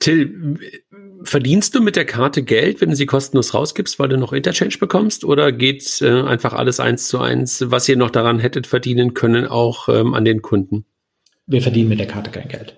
Till, 0.00 0.58
verdienst 1.22 1.74
du 1.74 1.82
mit 1.82 1.94
der 1.94 2.06
Karte 2.06 2.42
Geld, 2.42 2.80
wenn 2.80 2.88
du 2.88 2.96
sie 2.96 3.06
kostenlos 3.06 3.52
rausgibst, 3.52 3.98
weil 3.98 4.08
du 4.08 4.16
noch 4.16 4.32
Interchange 4.32 4.76
bekommst? 4.80 5.24
Oder 5.24 5.52
geht 5.52 6.00
äh, 6.00 6.22
einfach 6.22 6.54
alles 6.54 6.80
eins 6.80 7.08
zu 7.08 7.18
eins, 7.18 7.64
was 7.66 7.88
ihr 7.88 7.96
noch 7.96 8.10
daran 8.10 8.38
hättet 8.38 8.66
verdienen 8.66 9.12
können, 9.12 9.46
auch 9.46 9.88
ähm, 9.88 10.14
an 10.14 10.24
den 10.24 10.40
Kunden? 10.40 10.86
Wir 11.46 11.60
verdienen 11.60 11.90
mit 11.90 12.00
der 12.00 12.06
Karte 12.06 12.30
kein 12.30 12.48
Geld. 12.48 12.76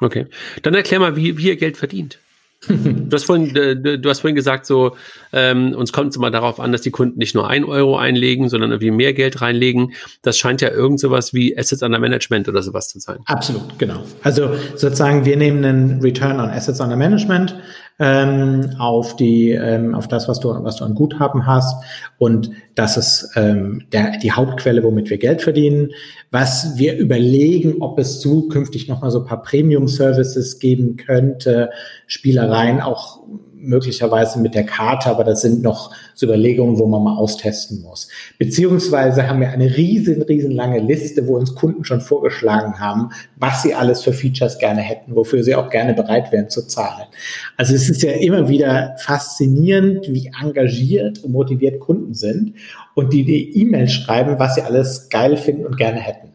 Okay. 0.00 0.26
Dann 0.62 0.74
erklär 0.74 1.00
mal, 1.00 1.14
wie, 1.16 1.36
wie 1.36 1.48
ihr 1.48 1.56
Geld 1.56 1.76
verdient 1.76 2.18
du, 2.66 3.08
hast 3.12 3.24
vorhin, 3.24 3.54
du 3.54 4.08
hast 4.08 4.20
vorhin 4.20 4.34
gesagt, 4.34 4.66
so 4.66 4.96
ähm, 5.32 5.74
uns 5.74 5.92
kommt 5.92 6.10
es 6.10 6.16
immer 6.16 6.30
darauf 6.30 6.58
an, 6.58 6.72
dass 6.72 6.82
die 6.82 6.90
Kunden 6.90 7.18
nicht 7.18 7.34
nur 7.34 7.48
ein 7.48 7.64
Euro 7.64 7.96
einlegen, 7.96 8.48
sondern 8.48 8.70
irgendwie 8.72 8.90
mehr 8.90 9.12
Geld 9.12 9.40
reinlegen. 9.40 9.92
Das 10.22 10.38
scheint 10.38 10.60
ja 10.60 10.70
irgend 10.70 10.98
sowas 10.98 11.32
wie 11.32 11.56
Assets 11.56 11.82
under 11.82 11.98
Management 11.98 12.48
oder 12.48 12.62
sowas 12.62 12.88
zu 12.88 12.98
sein. 12.98 13.18
Absolut, 13.26 13.78
genau. 13.78 14.02
Also 14.22 14.54
sozusagen, 14.74 15.24
wir 15.24 15.36
nehmen 15.36 15.64
einen 15.64 16.00
Return 16.00 16.40
on 16.40 16.50
Assets 16.50 16.80
under 16.80 16.96
Management 16.96 17.54
ähm, 17.98 18.76
auf 18.78 19.16
die 19.16 19.50
ähm, 19.50 19.94
auf 19.94 20.06
das, 20.06 20.28
was 20.28 20.40
du 20.40 20.50
was 20.62 20.76
du 20.76 20.84
an 20.84 20.94
Guthaben 20.94 21.46
hast 21.46 21.82
und 22.18 22.50
das 22.74 22.96
ist 22.96 23.32
ähm, 23.34 23.84
der, 23.92 24.18
die 24.18 24.32
Hauptquelle, 24.32 24.82
womit 24.84 25.10
wir 25.10 25.18
Geld 25.18 25.42
verdienen. 25.42 25.90
Was 26.30 26.78
wir 26.78 26.96
überlegen, 26.96 27.76
ob 27.80 27.98
es 27.98 28.20
zukünftig 28.20 28.88
noch 28.88 29.00
mal 29.00 29.10
so 29.10 29.20
ein 29.20 29.26
paar 29.26 29.42
Premium 29.42 29.88
Services 29.88 30.58
geben 30.60 30.96
könnte, 30.96 31.70
Spielereien 32.06 32.80
auch 32.80 33.20
möglicherweise 33.68 34.40
mit 34.40 34.54
der 34.54 34.64
Karte, 34.64 35.10
aber 35.10 35.24
das 35.24 35.42
sind 35.42 35.62
noch 35.62 35.94
so 36.14 36.26
Überlegungen, 36.26 36.78
wo 36.78 36.86
man 36.86 37.04
mal 37.04 37.16
austesten 37.16 37.82
muss. 37.82 38.08
Beziehungsweise 38.38 39.28
haben 39.28 39.40
wir 39.40 39.50
eine 39.50 39.76
riesen, 39.76 40.22
riesen 40.22 40.50
lange 40.50 40.80
Liste, 40.80 41.26
wo 41.26 41.36
uns 41.36 41.54
Kunden 41.54 41.84
schon 41.84 42.00
vorgeschlagen 42.00 42.80
haben, 42.80 43.10
was 43.36 43.62
sie 43.62 43.74
alles 43.74 44.02
für 44.02 44.12
Features 44.12 44.58
gerne 44.58 44.80
hätten, 44.80 45.14
wofür 45.14 45.44
sie 45.44 45.54
auch 45.54 45.70
gerne 45.70 45.94
bereit 45.94 46.32
wären 46.32 46.48
zu 46.48 46.66
zahlen. 46.66 47.06
Also 47.56 47.74
es 47.74 47.88
ist 47.88 48.02
ja 48.02 48.12
immer 48.12 48.48
wieder 48.48 48.96
faszinierend, 48.98 50.06
wie 50.08 50.32
engagiert 50.42 51.22
und 51.22 51.32
motiviert 51.32 51.78
Kunden 51.80 52.14
sind 52.14 52.54
und 52.94 53.12
die 53.12 53.24
die 53.24 53.56
E-Mails 53.60 53.92
schreiben, 53.92 54.38
was 54.38 54.54
sie 54.54 54.62
alles 54.62 55.08
geil 55.10 55.36
finden 55.36 55.66
und 55.66 55.76
gerne 55.76 56.00
hätten. 56.00 56.28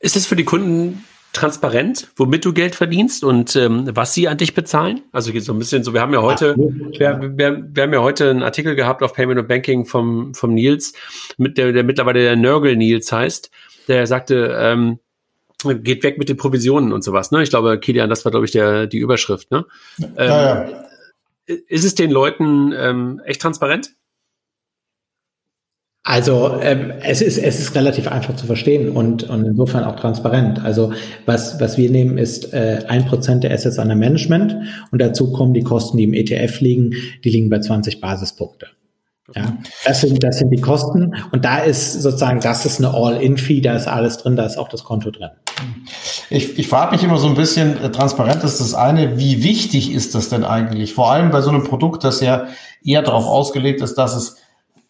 Ist 0.00 0.16
es 0.16 0.26
für 0.26 0.36
die 0.36 0.44
Kunden 0.44 1.04
transparent, 1.32 2.08
womit 2.16 2.44
du 2.44 2.52
Geld 2.52 2.74
verdienst 2.74 3.24
und 3.24 3.56
ähm, 3.56 3.88
was 3.94 4.12
sie 4.12 4.28
an 4.28 4.36
dich 4.36 4.54
bezahlen? 4.54 5.00
Also 5.12 5.32
so 5.40 5.52
ein 5.52 5.58
bisschen 5.58 5.82
so, 5.82 5.94
wir 5.94 6.00
haben 6.02 6.12
ja 6.12 6.20
heute, 6.20 6.56
wir, 6.56 7.20
wir, 7.36 7.68
wir 7.72 7.82
haben 7.82 7.92
ja 7.92 8.02
heute 8.02 8.30
einen 8.30 8.42
Artikel 8.42 8.74
gehabt 8.74 9.02
auf 9.02 9.14
Payment 9.14 9.40
und 9.40 9.48
Banking 9.48 9.86
vom, 9.86 10.34
vom 10.34 10.52
Nils, 10.52 10.92
mit 11.38 11.56
der, 11.56 11.72
der 11.72 11.84
mittlerweile 11.84 12.20
der 12.20 12.36
Nörgel 12.36 12.76
Nils 12.76 13.10
heißt, 13.10 13.50
der 13.88 14.06
sagte, 14.06 14.54
ähm, 14.58 14.98
geht 15.82 16.02
weg 16.02 16.18
mit 16.18 16.28
den 16.28 16.36
Provisionen 16.36 16.92
und 16.92 17.02
sowas. 17.02 17.30
Ne? 17.30 17.42
Ich 17.42 17.50
glaube, 17.50 17.78
Kilian, 17.78 18.10
das 18.10 18.24
war, 18.24 18.32
glaube 18.32 18.44
ich, 18.44 18.52
der, 18.52 18.86
die 18.86 18.98
Überschrift. 18.98 19.50
Ne? 19.50 19.64
Ja, 19.98 20.64
ähm, 20.64 20.70
ja. 20.70 21.56
Ist 21.68 21.84
es 21.84 21.94
den 21.94 22.10
Leuten 22.10 22.72
ähm, 22.76 23.20
echt 23.24 23.40
transparent? 23.40 23.92
Also 26.04 26.58
ähm, 26.60 26.94
es, 27.00 27.22
ist, 27.22 27.38
es 27.38 27.60
ist 27.60 27.76
relativ 27.76 28.08
einfach 28.08 28.34
zu 28.34 28.46
verstehen 28.46 28.90
und, 28.90 29.22
und 29.24 29.44
insofern 29.44 29.84
auch 29.84 29.94
transparent. 29.94 30.64
Also 30.64 30.92
was, 31.26 31.60
was 31.60 31.78
wir 31.78 31.90
nehmen, 31.90 32.18
ist 32.18 32.52
äh, 32.52 32.84
ein 32.88 33.02
äh, 33.02 33.04
Prozent 33.04 33.44
der 33.44 33.52
Assets 33.52 33.78
under 33.78 33.94
Management 33.94 34.56
und 34.90 35.00
dazu 35.00 35.30
kommen 35.30 35.54
die 35.54 35.62
Kosten, 35.62 35.96
die 35.96 36.04
im 36.04 36.14
ETF 36.14 36.60
liegen, 36.60 36.94
die 37.22 37.30
liegen 37.30 37.50
bei 37.50 37.60
20 37.60 38.00
Basispunkte. 38.00 38.66
Ja, 39.34 39.56
das 39.84 40.00
sind, 40.00 40.22
das 40.24 40.38
sind 40.38 40.50
die 40.50 40.60
Kosten 40.60 41.14
und 41.30 41.44
da 41.44 41.58
ist 41.58 42.02
sozusagen, 42.02 42.40
das 42.40 42.66
ist 42.66 42.80
eine 42.80 42.92
All-In-Fee, 42.92 43.60
da 43.60 43.76
ist 43.76 43.86
alles 43.86 44.18
drin, 44.18 44.34
da 44.34 44.44
ist 44.44 44.58
auch 44.58 44.68
das 44.68 44.82
Konto 44.82 45.12
drin. 45.12 45.30
Ich, 46.28 46.58
ich 46.58 46.66
frage 46.66 46.96
mich 46.96 47.04
immer 47.04 47.18
so 47.18 47.28
ein 47.28 47.36
bisschen, 47.36 47.80
äh, 47.80 47.92
transparent 47.92 48.42
ist 48.42 48.60
das 48.60 48.74
eine, 48.74 49.18
wie 49.18 49.44
wichtig 49.44 49.94
ist 49.94 50.16
das 50.16 50.28
denn 50.28 50.42
eigentlich? 50.44 50.94
Vor 50.94 51.12
allem 51.12 51.30
bei 51.30 51.40
so 51.40 51.50
einem 51.50 51.62
Produkt, 51.62 52.02
das 52.02 52.20
ja 52.20 52.48
eher 52.84 53.02
darauf 53.02 53.24
ausgelegt 53.24 53.80
ist, 53.80 53.94
dass 53.94 54.16
es 54.16 54.36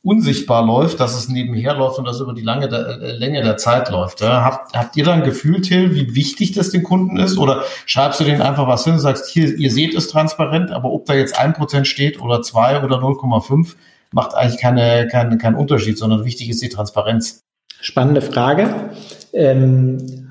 unsichtbar 0.05 0.67
läuft, 0.67 0.99
dass 0.99 1.17
es 1.17 1.29
nebenher 1.29 1.75
läuft 1.75 1.99
und 1.99 2.07
das 2.07 2.21
über 2.21 2.35
die 2.35 2.43
lange 2.43 2.69
der, 2.69 3.01
äh, 3.01 3.13
Länge 3.13 3.43
der 3.43 3.57
Zeit 3.57 3.89
läuft. 3.91 4.21
Ja? 4.21 4.45
Habt, 4.45 4.77
habt 4.77 4.97
ihr 4.97 5.05
da 5.05 5.13
ein 5.13 5.23
Gefühl, 5.23 5.61
Till, 5.61 5.95
wie 5.95 6.15
wichtig 6.15 6.53
das 6.53 6.71
den 6.71 6.83
Kunden 6.83 7.19
ist? 7.19 7.39
Oder 7.39 7.63
schreibst 7.87 8.19
du 8.19 8.25
denen 8.25 8.43
einfach 8.43 8.67
was 8.67 8.85
hin 8.85 8.95
und 8.95 8.99
sagst, 8.99 9.29
hier, 9.29 9.57
ihr 9.57 9.71
seht 9.71 9.95
es 9.95 10.09
transparent, 10.09 10.73
aber 10.73 10.91
ob 10.91 11.07
da 11.07 11.15
jetzt 11.15 11.39
ein 11.39 11.53
Prozent 11.53 11.87
steht 11.87 12.21
oder 12.21 12.43
zwei 12.43 12.83
oder 12.83 12.97
0,5, 12.99 13.77
macht 14.11 14.35
eigentlich 14.35 14.61
keine, 14.61 15.07
keine, 15.07 15.39
keinen 15.39 15.55
Unterschied, 15.55 15.97
sondern 15.97 16.25
wichtig 16.25 16.51
ist 16.51 16.63
die 16.63 16.69
Transparenz. 16.69 17.45
Spannende 17.81 18.23
Frage. 18.23 18.91
Ähm, 19.33 20.31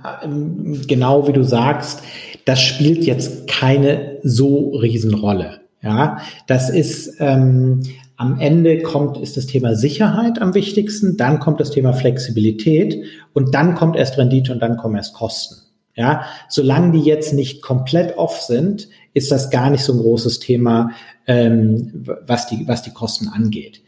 genau 0.88 1.28
wie 1.28 1.34
du 1.34 1.44
sagst, 1.44 2.02
das 2.46 2.62
spielt 2.62 3.04
jetzt 3.04 3.48
keine 3.48 4.18
so 4.24 4.72
Riesenrolle. 4.76 5.62
Ja, 5.82 6.20
das 6.46 6.70
ist 6.70 7.16
ähm, 7.20 7.82
am 8.22 8.40
Ende 8.40 8.84
kommt, 8.84 9.18
ist 9.18 9.36
das 9.36 9.48
Thema 9.48 9.74
Sicherheit 9.74 10.40
am 10.44 10.54
wichtigsten, 10.54 11.18
dann 11.18 11.40
kommt 11.40 11.60
das 11.60 11.72
Thema 11.72 11.92
Flexibilität 11.92 13.04
und 13.34 13.56
dann 13.56 13.74
kommt 13.74 13.96
erst 13.96 14.20
Rendite 14.20 14.54
und 14.54 14.60
dann 14.60 14.78
kommen 14.78 14.96
erst 14.96 15.16
Kosten. 15.16 15.56
Ja, 15.96 16.26
solange 16.48 16.92
die 16.92 17.04
jetzt 17.04 17.34
nicht 17.34 17.64
komplett 17.64 18.20
off 18.20 18.40
sind, 18.40 18.90
ist 19.16 19.32
das 19.32 19.50
gar 19.50 19.72
nicht 19.72 19.84
so 19.84 19.94
ein 19.94 20.00
großes 20.00 20.38
Thema, 20.38 20.92
ähm, 21.26 22.06
was 22.28 22.46
die, 22.46 22.68
was 22.68 22.84
die 22.84 22.92
Kosten 22.92 23.28
angeht. 23.28 23.82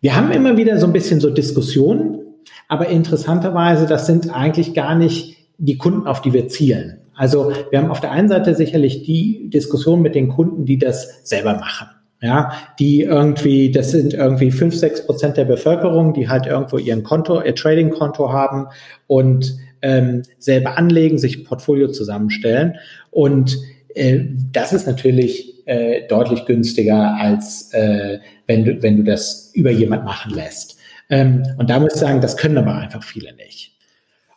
Wir 0.00 0.14
haben 0.14 0.30
immer 0.30 0.56
wieder 0.56 0.78
so 0.78 0.86
ein 0.86 0.92
bisschen 0.92 1.18
so 1.18 1.28
Diskussionen, 1.28 2.20
aber 2.68 2.90
interessanterweise, 2.90 3.86
das 3.86 4.06
sind 4.06 4.32
eigentlich 4.32 4.72
gar 4.72 4.94
nicht 4.94 5.36
die 5.58 5.76
Kunden, 5.76 6.06
auf 6.06 6.22
die 6.22 6.32
wir 6.32 6.46
zielen. 6.46 6.98
Also 7.16 7.50
wir 7.70 7.80
haben 7.80 7.90
auf 7.90 8.00
der 8.00 8.12
einen 8.12 8.28
Seite 8.28 8.54
sicherlich 8.54 9.02
die 9.02 9.50
Diskussion 9.50 10.00
mit 10.00 10.14
den 10.14 10.28
Kunden, 10.28 10.64
die 10.64 10.78
das 10.78 11.22
selber 11.24 11.54
machen. 11.54 11.88
Ja, 12.22 12.52
die 12.78 13.02
irgendwie, 13.02 13.70
das 13.70 13.92
sind 13.92 14.12
irgendwie 14.12 14.50
fünf, 14.50 14.76
sechs 14.76 15.06
Prozent 15.06 15.38
der 15.38 15.46
Bevölkerung, 15.46 16.12
die 16.12 16.28
halt 16.28 16.46
irgendwo 16.46 16.76
ihren 16.76 17.02
Konto, 17.02 17.40
ihr 17.40 17.54
Trading-Konto 17.54 18.30
haben 18.30 18.66
und 19.06 19.56
ähm, 19.80 20.22
selber 20.38 20.76
anlegen, 20.76 21.16
sich 21.16 21.44
Portfolio 21.46 21.88
zusammenstellen. 21.88 22.76
Und 23.10 23.56
äh, 23.94 24.20
das 24.52 24.74
ist 24.74 24.86
natürlich 24.86 25.66
äh, 25.66 26.06
deutlich 26.08 26.44
günstiger, 26.44 27.16
als 27.16 27.72
äh, 27.72 28.18
wenn, 28.46 28.64
du, 28.64 28.82
wenn 28.82 28.98
du 28.98 29.04
das 29.04 29.50
über 29.54 29.70
jemand 29.70 30.04
machen 30.04 30.34
lässt. 30.34 30.78
Ähm, 31.08 31.44
und 31.58 31.70
da 31.70 31.80
muss 31.80 31.94
ich 31.94 32.00
sagen, 32.00 32.20
das 32.20 32.36
können 32.36 32.58
aber 32.58 32.74
einfach 32.74 33.02
viele 33.02 33.34
nicht. 33.34 33.72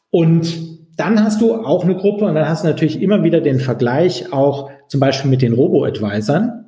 Und 0.09 0.79
dann 0.95 1.23
hast 1.23 1.41
du 1.41 1.55
auch 1.55 1.83
eine 1.83 1.95
Gruppe 1.95 2.25
und 2.25 2.35
dann 2.35 2.47
hast 2.47 2.63
du 2.63 2.67
natürlich 2.67 3.01
immer 3.01 3.23
wieder 3.23 3.41
den 3.41 3.59
Vergleich 3.59 4.31
auch 4.31 4.69
zum 4.87 4.99
Beispiel 4.99 5.29
mit 5.31 5.41
den 5.41 5.53
Robo-Advisern 5.53 6.62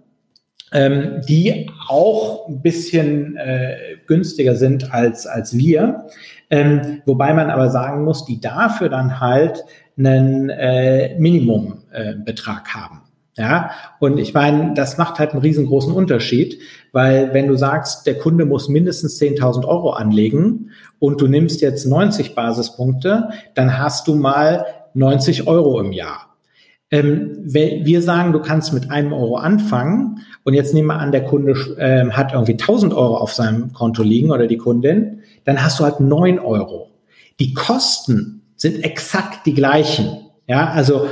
ähm, 0.71 1.21
die 1.28 1.69
auch 1.88 2.47
ein 2.47 2.62
bisschen 2.62 3.38
äh, 3.38 3.78
günstiger 4.08 4.56
sind 4.56 4.93
als, 4.93 5.28
als 5.28 5.58
wir. 5.58 6.08
Ähm, 6.49 7.01
wobei 7.06 7.34
man 7.34 7.49
aber 7.49 7.69
sagen 7.69 8.04
muss, 8.04 8.25
die 8.25 8.39
dafür 8.39 8.89
dann 8.89 9.19
halt 9.19 9.63
einen 9.97 10.49
äh, 10.49 11.17
Minimumbetrag 11.17 12.67
äh, 12.67 12.78
haben. 12.78 13.01
Ja, 13.38 13.71
und 13.99 14.17
ich 14.17 14.34
meine, 14.34 14.73
das 14.75 14.97
macht 14.97 15.19
halt 15.19 15.32
einen 15.32 15.41
riesengroßen 15.41 15.91
Unterschied, 15.91 16.62
weil 16.93 17.34
wenn 17.34 17.47
du 17.47 17.58
sagst, 17.58 18.08
der 18.08 18.17
Kunde 18.17 18.45
muss 18.45 18.69
mindestens 18.69 19.19
10.000 19.19 19.67
Euro 19.67 19.89
anlegen 19.89 20.71
und 20.99 21.19
du 21.19 21.28
nimmst 21.28 21.60
jetzt 21.60 21.86
90 21.86 22.34
Basispunkte, 22.34 23.30
dann 23.54 23.78
hast 23.78 24.08
du 24.08 24.15
mal 24.15 24.65
90 24.93 25.47
Euro 25.47 25.82
im 25.82 25.91
Jahr. 25.91 26.35
Ähm, 26.96 27.32
wir 27.44 28.02
sagen, 28.02 28.32
du 28.32 28.40
kannst 28.40 28.74
mit 28.74 28.92
einem 28.92 29.14
Euro 29.14 29.38
anfangen 29.38 30.20
und 30.44 30.54
jetzt 30.54 30.74
nehmen 30.74 30.88
wir 30.88 31.00
an, 31.00 31.12
der 31.12 31.24
Kunde 31.24 31.54
ähm, 31.78 32.16
hat 32.16 32.34
irgendwie 32.34 32.54
1000 32.54 32.94
Euro 32.94 33.18
auf 33.18 33.34
seinem 33.34 33.74
Konto 33.74 34.04
liegen 34.04 34.32
oder 34.32 34.48
die 34.48 34.58
Kundin, 34.58 35.22
dann 35.44 35.64
hast 35.64 35.80
du 35.80 35.84
halt 35.84 36.00
9 36.00 36.40
Euro. 36.40 36.92
Die 37.40 37.54
Kosten 37.54 38.44
sind 38.56 38.84
exakt 38.84 39.46
die 39.46 39.54
gleichen. 39.54 40.26
Ja, 40.48 40.70
also 40.70 41.08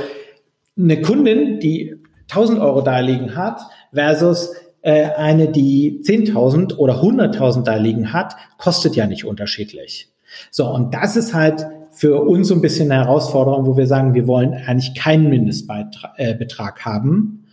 eine 0.78 1.02
Kundin, 1.02 1.60
die 1.60 1.96
1000 2.30 2.60
Euro 2.60 2.80
da 2.80 3.00
liegen 3.00 3.36
hat 3.36 3.60
versus 3.92 4.52
äh, 4.82 5.10
eine, 5.16 5.48
die 5.48 6.00
10.000 6.02 6.76
oder 6.76 7.02
100.000 7.02 7.64
da 7.64 7.76
liegen 7.76 8.12
hat, 8.12 8.36
kostet 8.58 8.96
ja 8.96 9.06
nicht 9.06 9.24
unterschiedlich. 9.24 10.08
So, 10.50 10.66
und 10.66 10.94
das 10.94 11.16
ist 11.16 11.34
halt 11.34 11.66
für 11.94 12.20
uns 12.22 12.48
so 12.48 12.54
ein 12.54 12.60
bisschen 12.60 12.90
eine 12.90 13.04
Herausforderung, 13.04 13.66
wo 13.66 13.76
wir 13.76 13.86
sagen, 13.86 14.14
wir 14.14 14.26
wollen 14.26 14.54
eigentlich 14.54 14.94
keinen 14.94 15.28
Mindestbetrag 15.28 16.76
äh, 16.78 16.84
haben. 16.84 17.44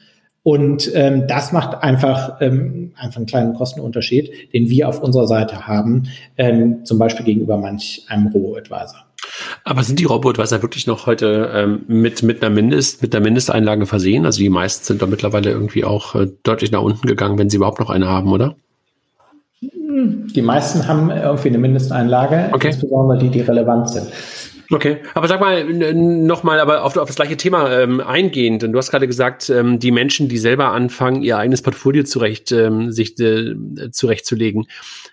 Und 0.43 0.91
ähm, 0.95 1.27
das 1.27 1.51
macht 1.51 1.83
einfach, 1.83 2.41
ähm, 2.41 2.93
einfach 2.95 3.17
einen 3.17 3.27
kleinen 3.27 3.53
Kostenunterschied, 3.53 4.53
den 4.53 4.69
wir 4.69 4.89
auf 4.89 5.01
unserer 5.01 5.27
Seite 5.27 5.67
haben, 5.67 6.03
ähm, 6.37 6.83
zum 6.83 6.97
Beispiel 6.97 7.25
gegenüber 7.25 7.57
manch 7.57 8.03
einem 8.07 8.27
Robo-Advisor. 8.27 9.05
Aber 9.63 9.83
sind 9.83 9.99
die 9.99 10.05
Robo-Advisor 10.05 10.63
wirklich 10.63 10.87
noch 10.87 11.05
heute 11.05 11.51
ähm, 11.53 11.83
mit, 11.87 12.23
mit, 12.23 12.43
einer 12.43 12.53
Mindest, 12.53 13.03
mit 13.03 13.13
einer 13.15 13.23
Mindesteinlage 13.23 13.85
versehen? 13.85 14.25
Also 14.25 14.39
die 14.39 14.49
meisten 14.49 14.83
sind 14.83 15.03
da 15.03 15.05
mittlerweile 15.05 15.51
irgendwie 15.51 15.83
auch 15.83 16.15
äh, 16.15 16.27
deutlich 16.41 16.71
nach 16.71 16.81
unten 16.81 17.05
gegangen, 17.07 17.37
wenn 17.37 17.51
sie 17.51 17.57
überhaupt 17.57 17.79
noch 17.79 17.91
eine 17.91 18.07
haben, 18.07 18.31
oder? 18.31 18.55
Die 19.63 20.41
meisten 20.41 20.87
haben 20.87 21.11
irgendwie 21.11 21.49
eine 21.49 21.59
Mindesteinlage, 21.59 22.49
okay. 22.53 22.67
insbesondere 22.67 23.19
die, 23.19 23.29
die 23.29 23.41
relevant 23.41 23.89
sind. 23.89 24.07
Okay, 24.73 24.99
aber 25.15 25.27
sag 25.27 25.41
mal 25.41 25.65
nochmal, 25.65 26.61
aber 26.61 26.85
auf, 26.85 26.95
auf, 26.95 27.07
das 27.07 27.17
gleiche 27.17 27.35
Thema 27.35 27.69
ähm, 27.71 27.99
eingehend. 27.99 28.63
Und 28.63 28.71
du 28.71 28.77
hast 28.77 28.89
gerade 28.89 29.05
gesagt, 29.05 29.49
ähm, 29.49 29.79
die 29.79 29.91
Menschen, 29.91 30.29
die 30.29 30.37
selber 30.37 30.71
anfangen, 30.71 31.23
ihr 31.23 31.37
eigenes 31.37 31.61
Portfolio 31.61 32.03
zurecht, 32.03 32.53
ähm, 32.53 32.89
sich 32.89 33.19
äh, 33.19 33.55
zurechtzulegen. 33.91 34.67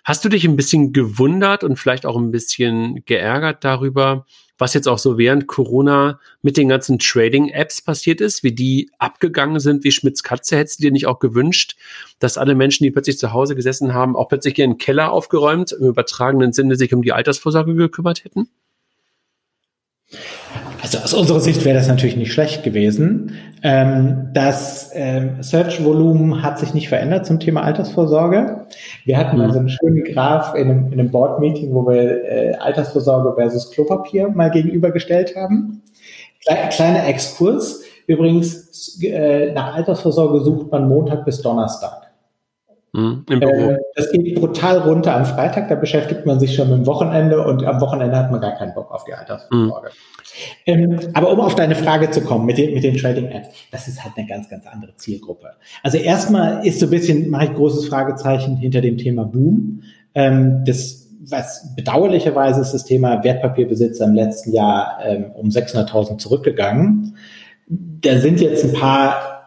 Hast 0.04 0.24
du 0.24 0.28
dich 0.28 0.44
ein 0.44 0.54
bisschen 0.54 0.92
gewundert 0.92 1.64
und 1.64 1.76
vielleicht 1.76 2.06
auch 2.06 2.16
ein 2.16 2.30
bisschen 2.30 3.02
geärgert 3.04 3.64
darüber, 3.64 4.26
was 4.58 4.74
jetzt 4.74 4.86
auch 4.86 4.98
so 4.98 5.18
während 5.18 5.48
Corona 5.48 6.20
mit 6.40 6.56
den 6.56 6.68
ganzen 6.68 7.00
Trading-Apps 7.00 7.82
passiert 7.82 8.20
ist, 8.20 8.44
wie 8.44 8.52
die 8.52 8.90
abgegangen 8.98 9.58
sind, 9.58 9.82
wie 9.82 9.90
Schmitz 9.90 10.22
Katze, 10.22 10.56
hättest 10.56 10.78
du 10.78 10.82
dir 10.82 10.92
nicht 10.92 11.06
auch 11.06 11.18
gewünscht, 11.18 11.76
dass 12.20 12.38
alle 12.38 12.54
Menschen, 12.54 12.84
die 12.84 12.92
plötzlich 12.92 13.18
zu 13.18 13.32
Hause 13.32 13.56
gesessen 13.56 13.92
haben, 13.92 14.14
auch 14.14 14.28
plötzlich 14.28 14.56
ihren 14.58 14.78
Keller 14.78 15.10
aufgeräumt, 15.10 15.72
im 15.72 15.88
übertragenen 15.88 16.52
Sinne 16.52 16.76
sich 16.76 16.94
um 16.94 17.02
die 17.02 17.12
Altersvorsorge 17.12 17.74
gekümmert 17.74 18.24
hätten? 18.24 18.48
Also 20.80 20.98
aus 20.98 21.12
unserer 21.12 21.40
Sicht 21.40 21.64
wäre 21.64 21.76
das 21.76 21.88
natürlich 21.88 22.16
nicht 22.16 22.32
schlecht 22.32 22.62
gewesen. 22.62 23.34
Ähm, 23.62 24.30
das 24.32 24.90
ähm, 24.94 25.42
Search-Volumen 25.42 26.42
hat 26.42 26.58
sich 26.58 26.72
nicht 26.72 26.88
verändert 26.88 27.26
zum 27.26 27.40
Thema 27.40 27.62
Altersvorsorge. 27.62 28.66
Wir 29.04 29.18
hatten 29.18 29.36
mal 29.36 29.52
so 29.52 29.58
einen 29.58 29.68
schönen 29.68 30.04
Graph 30.04 30.54
in 30.54 30.70
einem, 30.70 30.86
in 30.92 31.00
einem 31.00 31.10
Board-Meeting, 31.10 31.74
wo 31.74 31.86
wir 31.86 32.24
äh, 32.24 32.54
Altersvorsorge 32.54 33.34
versus 33.34 33.70
Klopapier 33.70 34.30
mal 34.30 34.50
gegenübergestellt 34.50 35.36
haben. 35.36 35.82
kleiner 36.70 37.06
Exkurs. 37.06 37.82
Übrigens, 38.06 39.02
äh, 39.02 39.52
nach 39.52 39.74
Altersvorsorge 39.74 40.40
sucht 40.40 40.70
man 40.70 40.88
Montag 40.88 41.26
bis 41.26 41.42
Donnerstag. 41.42 42.07
Mhm, 42.92 43.24
äh, 43.28 43.76
das 43.96 44.10
geht 44.10 44.34
brutal 44.36 44.78
runter 44.78 45.14
am 45.14 45.26
Freitag, 45.26 45.68
da 45.68 45.74
beschäftigt 45.74 46.24
man 46.24 46.40
sich 46.40 46.54
schon 46.54 46.70
mit 46.70 46.78
dem 46.78 46.86
Wochenende 46.86 47.44
und 47.44 47.64
am 47.64 47.80
Wochenende 47.82 48.16
hat 48.16 48.30
man 48.30 48.40
gar 48.40 48.56
keinen 48.56 48.74
Bock 48.74 48.90
auf 48.90 49.04
die 49.04 49.12
Altersvorsorge. 49.12 49.90
Mhm. 50.66 50.72
Ähm, 50.72 50.98
aber 51.12 51.30
um 51.30 51.40
auf 51.40 51.54
deine 51.54 51.74
Frage 51.74 52.10
zu 52.10 52.22
kommen 52.22 52.46
mit 52.46 52.56
den, 52.56 52.72
mit 52.72 52.84
den 52.84 52.96
Trading-Apps, 52.96 53.48
das 53.70 53.88
ist 53.88 54.02
halt 54.02 54.14
eine 54.16 54.26
ganz, 54.26 54.48
ganz 54.48 54.66
andere 54.66 54.96
Zielgruppe. 54.96 55.50
Also 55.82 55.98
erstmal 55.98 56.66
ist 56.66 56.80
so 56.80 56.86
ein 56.86 56.90
bisschen, 56.90 57.28
mache 57.28 57.46
ich 57.46 57.54
großes 57.54 57.88
Fragezeichen 57.88 58.56
hinter 58.56 58.80
dem 58.80 58.96
Thema 58.96 59.24
Boom. 59.24 59.82
Ähm, 60.14 60.64
das, 60.64 61.08
was 61.20 61.74
bedauerlicherweise 61.76 62.62
ist 62.62 62.72
das 62.72 62.84
Thema 62.86 63.22
Wertpapierbesitzer 63.22 64.06
im 64.06 64.14
letzten 64.14 64.52
Jahr 64.52 64.98
ähm, 65.04 65.26
um 65.34 65.48
600.000 65.48 66.18
zurückgegangen. 66.18 67.16
Da 67.66 68.18
sind 68.18 68.40
jetzt 68.40 68.64
ein 68.64 68.72
paar 68.72 69.37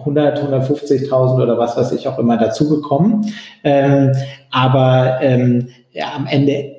100, 0.00 0.42
150.000 0.42 1.42
oder 1.42 1.58
was 1.58 1.76
weiß 1.76 1.92
ich 1.92 2.08
auch 2.08 2.18
immer 2.18 2.36
dazugekommen. 2.36 3.32
Ähm, 3.64 4.12
aber 4.50 5.18
ähm, 5.20 5.68
ja, 5.92 6.12
am 6.14 6.26
Ende 6.26 6.76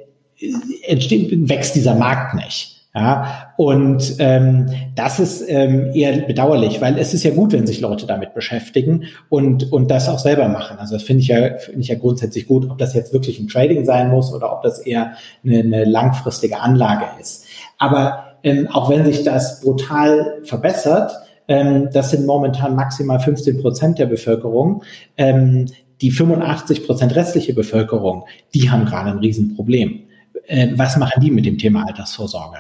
entsteht, 0.87 1.49
wächst 1.49 1.75
dieser 1.75 1.95
Markt 1.95 2.35
nicht. 2.35 2.79
Ja, 2.95 3.53
und 3.55 4.15
ähm, 4.17 4.65
das 4.95 5.19
ist 5.19 5.45
ähm, 5.47 5.91
eher 5.93 6.25
bedauerlich, 6.25 6.81
weil 6.81 6.97
es 6.97 7.13
ist 7.13 7.23
ja 7.23 7.29
gut, 7.31 7.51
wenn 7.53 7.67
sich 7.67 7.81
Leute 7.81 8.07
damit 8.07 8.33
beschäftigen 8.33 9.03
und, 9.29 9.71
und 9.71 9.91
das 9.91 10.09
auch 10.09 10.17
selber 10.17 10.47
machen. 10.47 10.79
Also 10.79 10.95
das 10.95 11.03
finde 11.03 11.21
ich 11.21 11.27
ja, 11.27 11.57
finde 11.59 11.81
ich 11.81 11.89
ja 11.89 11.99
grundsätzlich 11.99 12.47
gut, 12.47 12.67
ob 12.67 12.79
das 12.79 12.95
jetzt 12.95 13.13
wirklich 13.13 13.39
ein 13.39 13.47
Trading 13.47 13.85
sein 13.85 14.09
muss 14.09 14.33
oder 14.33 14.51
ob 14.51 14.63
das 14.63 14.79
eher 14.79 15.13
eine, 15.45 15.59
eine 15.59 15.85
langfristige 15.85 16.61
Anlage 16.61 17.05
ist. 17.21 17.45
Aber 17.77 18.37
ähm, 18.41 18.67
auch 18.71 18.89
wenn 18.89 19.05
sich 19.05 19.23
das 19.23 19.61
brutal 19.61 20.39
verbessert, 20.43 21.11
ähm, 21.49 21.89
das 21.91 22.11
sind 22.11 22.25
momentan 22.25 22.75
maximal 22.75 23.19
15 23.19 23.59
Prozent 23.59 23.99
der 23.99 24.05
Bevölkerung. 24.05 24.83
Ähm, 25.17 25.65
die 25.99 26.11
85 26.11 26.85
Prozent 26.85 27.15
restliche 27.15 27.53
Bevölkerung, 27.53 28.23
die 28.53 28.69
haben 28.69 28.85
gerade 28.85 29.09
ein 29.09 29.17
Riesenproblem. 29.17 30.03
äh, 30.47 30.69
was 30.75 30.95
machen 30.95 31.21
die 31.21 31.31
mit 31.31 31.45
dem 31.45 31.57
Thema 31.57 31.85
Altersvorsorge? 31.85 32.59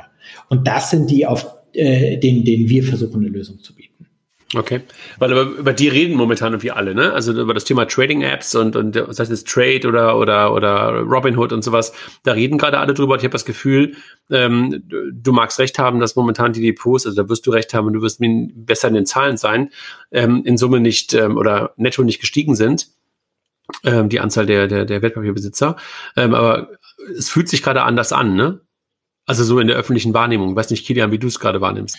Und 0.49 0.67
das 0.67 0.89
sind 0.89 1.09
die, 1.09 1.25
auf 1.25 1.47
äh, 1.73 2.17
denen, 2.17 2.43
denen 2.43 2.67
wir 2.67 2.83
versuchen, 2.83 3.21
eine 3.21 3.29
Lösung 3.29 3.59
zu 3.59 3.73
bieten. 3.75 4.07
Okay, 4.55 4.81
weil 5.19 5.31
über, 5.31 5.43
über 5.43 5.73
die 5.73 5.89
reden 5.89 6.15
momentan 6.15 6.53
irgendwie 6.53 6.71
alle, 6.71 6.95
ne? 6.95 7.13
Also 7.13 7.39
über 7.39 7.53
das 7.53 7.65
Thema 7.65 7.85
Trading-Apps 7.85 8.55
und, 8.55 8.75
und 8.75 8.95
das 8.95 9.19
heißt 9.19 9.29
jetzt 9.29 9.47
Trade 9.47 9.87
oder 9.87 10.17
oder 10.17 10.53
oder 10.55 11.01
Robinhood 11.01 11.53
und 11.53 11.63
sowas, 11.63 11.93
da 12.23 12.31
reden 12.31 12.57
gerade 12.57 12.79
alle 12.79 12.95
drüber. 12.95 13.13
Und 13.13 13.19
ich 13.19 13.25
habe 13.25 13.33
das 13.33 13.45
Gefühl, 13.45 13.95
ähm, 14.31 14.83
du 15.13 15.31
magst 15.33 15.59
recht 15.59 15.77
haben, 15.77 15.99
dass 15.99 16.15
momentan 16.15 16.51
die 16.51 16.61
Depots, 16.61 17.05
also 17.05 17.21
da 17.21 17.29
wirst 17.29 17.45
du 17.45 17.51
recht 17.51 17.75
haben 17.75 17.85
und 17.85 17.93
du 17.93 18.01
wirst 18.01 18.21
besser 18.55 18.87
in 18.87 18.95
den 18.95 19.05
Zahlen 19.05 19.37
sein, 19.37 19.69
ähm, 20.11 20.41
in 20.43 20.57
Summe 20.57 20.79
nicht 20.79 21.13
ähm, 21.13 21.37
oder 21.37 21.73
netto 21.77 22.01
nicht 22.03 22.19
gestiegen 22.19 22.55
sind, 22.55 22.87
ähm, 23.83 24.09
die 24.09 24.19
Anzahl 24.19 24.47
der 24.47 24.67
der, 24.67 24.85
der 24.85 25.03
Wertpapierbesitzer. 25.03 25.75
Ähm, 26.17 26.33
aber 26.33 26.69
es 27.15 27.29
fühlt 27.29 27.49
sich 27.49 27.61
gerade 27.61 27.83
anders 27.83 28.11
an, 28.11 28.33
ne? 28.33 28.61
Also 29.29 29.43
so 29.43 29.59
in 29.59 29.67
der 29.67 29.75
öffentlichen 29.75 30.15
Wahrnehmung. 30.15 30.49
Ich 30.49 30.55
weiß 30.55 30.71
nicht, 30.71 30.87
Kilian, 30.87 31.11
wie 31.11 31.19
du 31.19 31.27
es 31.27 31.39
gerade 31.39 31.61
wahrnimmst. 31.61 31.95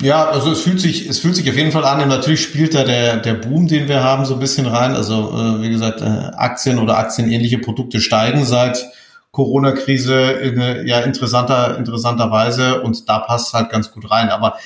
Ja, 0.00 0.26
also 0.26 0.52
es 0.52 0.60
fühlt 0.60 0.80
sich, 0.80 1.08
es 1.08 1.18
fühlt 1.18 1.34
sich 1.34 1.50
auf 1.50 1.56
jeden 1.56 1.72
Fall 1.72 1.84
an. 1.84 2.00
Und 2.00 2.06
natürlich 2.06 2.44
spielt 2.44 2.76
da 2.76 2.84
der, 2.84 3.16
der 3.16 3.34
Boom, 3.34 3.66
den 3.66 3.88
wir 3.88 4.04
haben, 4.04 4.24
so 4.24 4.34
ein 4.34 4.40
bisschen 4.40 4.66
rein. 4.66 4.94
Also 4.94 5.32
äh, 5.32 5.62
wie 5.62 5.70
gesagt, 5.70 6.00
äh, 6.00 6.04
Aktien 6.04 6.78
oder 6.78 6.96
aktienähnliche 6.96 7.58
Produkte 7.58 8.00
steigen 8.00 8.44
seit 8.44 8.86
Corona-Krise 9.32 10.14
in, 10.14 10.86
ja 10.86 11.00
interessanter 11.00 11.76
interessanterweise 11.76 12.82
und 12.82 13.08
da 13.08 13.18
passt 13.18 13.52
halt 13.52 13.68
ganz 13.68 13.90
gut 13.90 14.08
rein. 14.08 14.28
Aber 14.28 14.56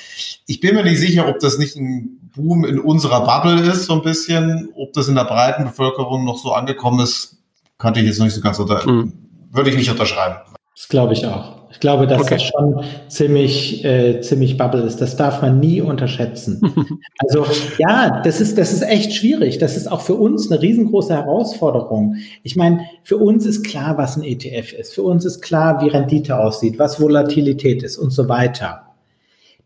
ich 0.45 0.59
bin 0.59 0.75
mir 0.75 0.83
nicht 0.83 0.99
sicher, 0.99 1.27
ob 1.27 1.39
das 1.39 1.57
nicht 1.57 1.75
ein 1.75 2.19
Boom 2.35 2.65
in 2.65 2.79
unserer 2.79 3.25
Bubble 3.25 3.67
ist, 3.67 3.85
so 3.85 3.93
ein 3.93 4.03
bisschen, 4.03 4.69
ob 4.75 4.93
das 4.93 5.07
in 5.07 5.15
der 5.15 5.23
breiten 5.23 5.63
Bevölkerung 5.63 6.23
noch 6.23 6.37
so 6.37 6.53
angekommen 6.53 6.99
ist, 6.99 7.39
kannte 7.79 7.99
ich 7.99 8.05
jetzt 8.05 8.19
noch 8.19 8.25
nicht 8.25 8.35
so 8.35 8.41
ganz 8.41 8.59
unter, 8.59 8.87
mhm. 8.87 9.11
würde 9.51 9.71
ich 9.71 9.75
nicht 9.75 9.89
unterschreiben. 9.89 10.35
Das 10.79 10.87
glaube 10.87 11.11
ich 11.11 11.25
auch. 11.25 11.57
Ich 11.71 11.81
glaube, 11.81 12.07
dass 12.07 12.21
okay. 12.21 12.35
das 12.35 12.43
schon 12.43 12.85
ziemlich, 13.09 13.83
äh, 13.83 14.21
ziemlich 14.21 14.57
Bubble 14.57 14.83
ist. 14.83 15.01
Das 15.01 15.17
darf 15.17 15.41
man 15.41 15.59
nie 15.59 15.81
unterschätzen. 15.81 16.61
also 17.17 17.45
ja, 17.77 18.21
das 18.21 18.39
ist, 18.39 18.57
das 18.57 18.71
ist 18.71 18.83
echt 18.83 19.13
schwierig. 19.13 19.57
Das 19.57 19.75
ist 19.75 19.91
auch 19.91 19.99
für 19.99 20.13
uns 20.13 20.49
eine 20.49 20.61
riesengroße 20.61 21.13
Herausforderung. 21.13 22.15
Ich 22.43 22.55
meine, 22.55 22.85
für 23.03 23.17
uns 23.17 23.45
ist 23.45 23.65
klar, 23.65 23.97
was 23.97 24.15
ein 24.15 24.23
ETF 24.23 24.71
ist. 24.71 24.93
Für 24.93 25.03
uns 25.03 25.25
ist 25.25 25.41
klar, 25.41 25.83
wie 25.83 25.89
Rendite 25.89 26.39
aussieht, 26.39 26.79
was 26.79 27.01
Volatilität 27.01 27.83
ist 27.83 27.97
und 27.97 28.11
so 28.11 28.29
weiter. 28.29 28.83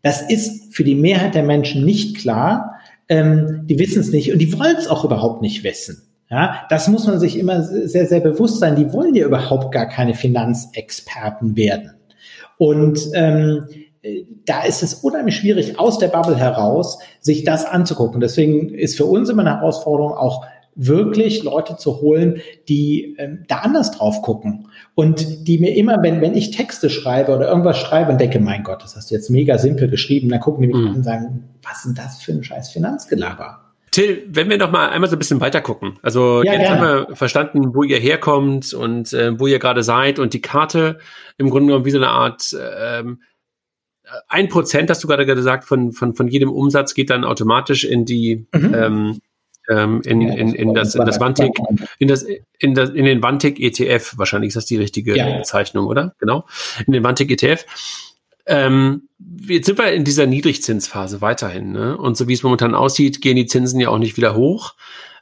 Das 0.02 0.20
ist 0.20 0.74
für 0.74 0.82
die 0.82 0.96
Mehrheit 0.96 1.36
der 1.36 1.44
Menschen 1.44 1.84
nicht 1.84 2.16
klar. 2.16 2.74
Ähm, 3.08 3.66
die 3.66 3.78
wissen 3.78 4.00
es 4.00 4.10
nicht 4.10 4.32
und 4.32 4.40
die 4.40 4.52
wollen 4.58 4.76
es 4.76 4.88
auch 4.88 5.04
überhaupt 5.04 5.42
nicht 5.42 5.62
wissen. 5.62 6.02
Ja, 6.34 6.66
das 6.68 6.88
muss 6.88 7.06
man 7.06 7.20
sich 7.20 7.38
immer 7.38 7.62
sehr, 7.62 8.06
sehr 8.06 8.18
bewusst 8.18 8.58
sein. 8.58 8.74
Die 8.74 8.92
wollen 8.92 9.14
ja 9.14 9.24
überhaupt 9.24 9.70
gar 9.70 9.86
keine 9.86 10.14
Finanzexperten 10.14 11.54
werden. 11.54 11.92
Und 12.58 12.98
ähm, 13.14 13.68
da 14.44 14.64
ist 14.64 14.82
es 14.82 14.94
unheimlich 14.94 15.36
schwierig, 15.36 15.78
aus 15.78 15.98
der 15.98 16.08
Bubble 16.08 16.36
heraus 16.36 16.98
sich 17.20 17.44
das 17.44 17.64
anzugucken. 17.64 18.20
Deswegen 18.20 18.74
ist 18.74 18.96
für 18.96 19.04
uns 19.04 19.28
immer 19.28 19.42
eine 19.42 19.60
Herausforderung, 19.60 20.12
auch 20.14 20.44
wirklich 20.74 21.44
Leute 21.44 21.76
zu 21.76 22.00
holen, 22.00 22.40
die 22.68 23.14
ähm, 23.18 23.44
da 23.46 23.58
anders 23.58 23.92
drauf 23.92 24.20
gucken 24.22 24.66
und 24.96 25.46
die 25.46 25.58
mir 25.60 25.76
immer, 25.76 26.02
wenn, 26.02 26.20
wenn 26.20 26.34
ich 26.34 26.50
Texte 26.50 26.90
schreibe 26.90 27.32
oder 27.32 27.48
irgendwas 27.48 27.78
schreibe 27.78 28.10
und 28.10 28.20
denke, 28.20 28.40
mein 28.40 28.64
Gott, 28.64 28.82
das 28.82 28.96
hast 28.96 29.12
du 29.12 29.14
jetzt 29.14 29.30
mega 29.30 29.56
simpel 29.56 29.88
geschrieben, 29.88 30.30
dann 30.30 30.40
gucken 30.40 30.62
die 30.62 30.68
mich 30.74 30.76
mhm. 30.76 30.88
an 30.88 30.94
und 30.96 31.04
sagen, 31.04 31.44
was 31.62 31.76
ist 31.76 31.84
denn 31.86 31.94
das 31.94 32.20
für 32.20 32.32
ein 32.32 32.42
scheiß 32.42 32.70
Finanzgelaber? 32.70 33.63
Till, 33.94 34.24
wenn 34.26 34.50
wir 34.50 34.58
noch 34.58 34.72
mal 34.72 34.88
einmal 34.88 35.08
so 35.08 35.14
ein 35.14 35.20
bisschen 35.20 35.40
weiter 35.40 35.60
gucken. 35.60 36.00
Also 36.02 36.42
ja, 36.42 36.54
jetzt 36.54 36.62
gerne. 36.62 36.80
haben 36.80 37.08
wir 37.08 37.16
verstanden, 37.16 37.74
wo 37.76 37.84
ihr 37.84 37.98
herkommt 37.98 38.74
und 38.74 39.12
äh, 39.12 39.38
wo 39.38 39.46
ihr 39.46 39.60
gerade 39.60 39.84
seid 39.84 40.18
und 40.18 40.34
die 40.34 40.40
Karte 40.40 40.98
im 41.38 41.48
Grunde 41.48 41.68
genommen 41.68 41.84
wie 41.84 41.92
so 41.92 41.98
eine 41.98 42.08
Art 42.08 42.56
ähm, 42.58 43.22
ein 44.26 44.48
Prozent, 44.48 44.90
hast 44.90 45.04
du 45.04 45.08
gerade 45.08 45.24
gesagt, 45.24 45.64
von, 45.64 45.92
von, 45.92 46.14
von 46.14 46.26
jedem 46.26 46.50
Umsatz 46.50 46.94
geht 46.94 47.10
dann 47.10 47.24
automatisch 47.24 47.84
in 47.84 48.04
die 48.04 48.46
mhm. 48.52 48.74
ähm, 48.74 49.20
ähm, 49.68 50.02
in, 50.04 50.22
in, 50.22 50.54
in, 50.54 50.74
das, 50.74 50.96
in 50.96 51.06
das 51.06 51.20
Vantik, 51.20 51.52
in 52.00 52.08
das, 52.08 52.26
in 52.58 52.74
das, 52.74 52.90
in 52.90 53.04
den 53.04 53.22
Vantik 53.22 53.60
ETF, 53.60 54.14
wahrscheinlich 54.18 54.48
ist 54.48 54.56
das 54.56 54.66
die 54.66 54.76
richtige 54.76 55.16
ja. 55.16 55.38
Bezeichnung, 55.38 55.86
oder? 55.86 56.16
Genau. 56.18 56.44
In 56.84 56.92
den 56.92 57.04
Vantik 57.04 57.30
ETF. 57.30 57.64
Ähm, 58.46 59.08
jetzt 59.46 59.66
sind 59.66 59.78
wir 59.78 59.92
in 59.92 60.04
dieser 60.04 60.26
Niedrigzinsphase 60.26 61.20
weiterhin. 61.20 61.72
Ne? 61.72 61.96
Und 61.96 62.16
so 62.16 62.28
wie 62.28 62.34
es 62.34 62.42
momentan 62.42 62.74
aussieht, 62.74 63.20
gehen 63.20 63.36
die 63.36 63.46
Zinsen 63.46 63.80
ja 63.80 63.88
auch 63.88 63.98
nicht 63.98 64.16
wieder 64.16 64.34
hoch. 64.34 64.74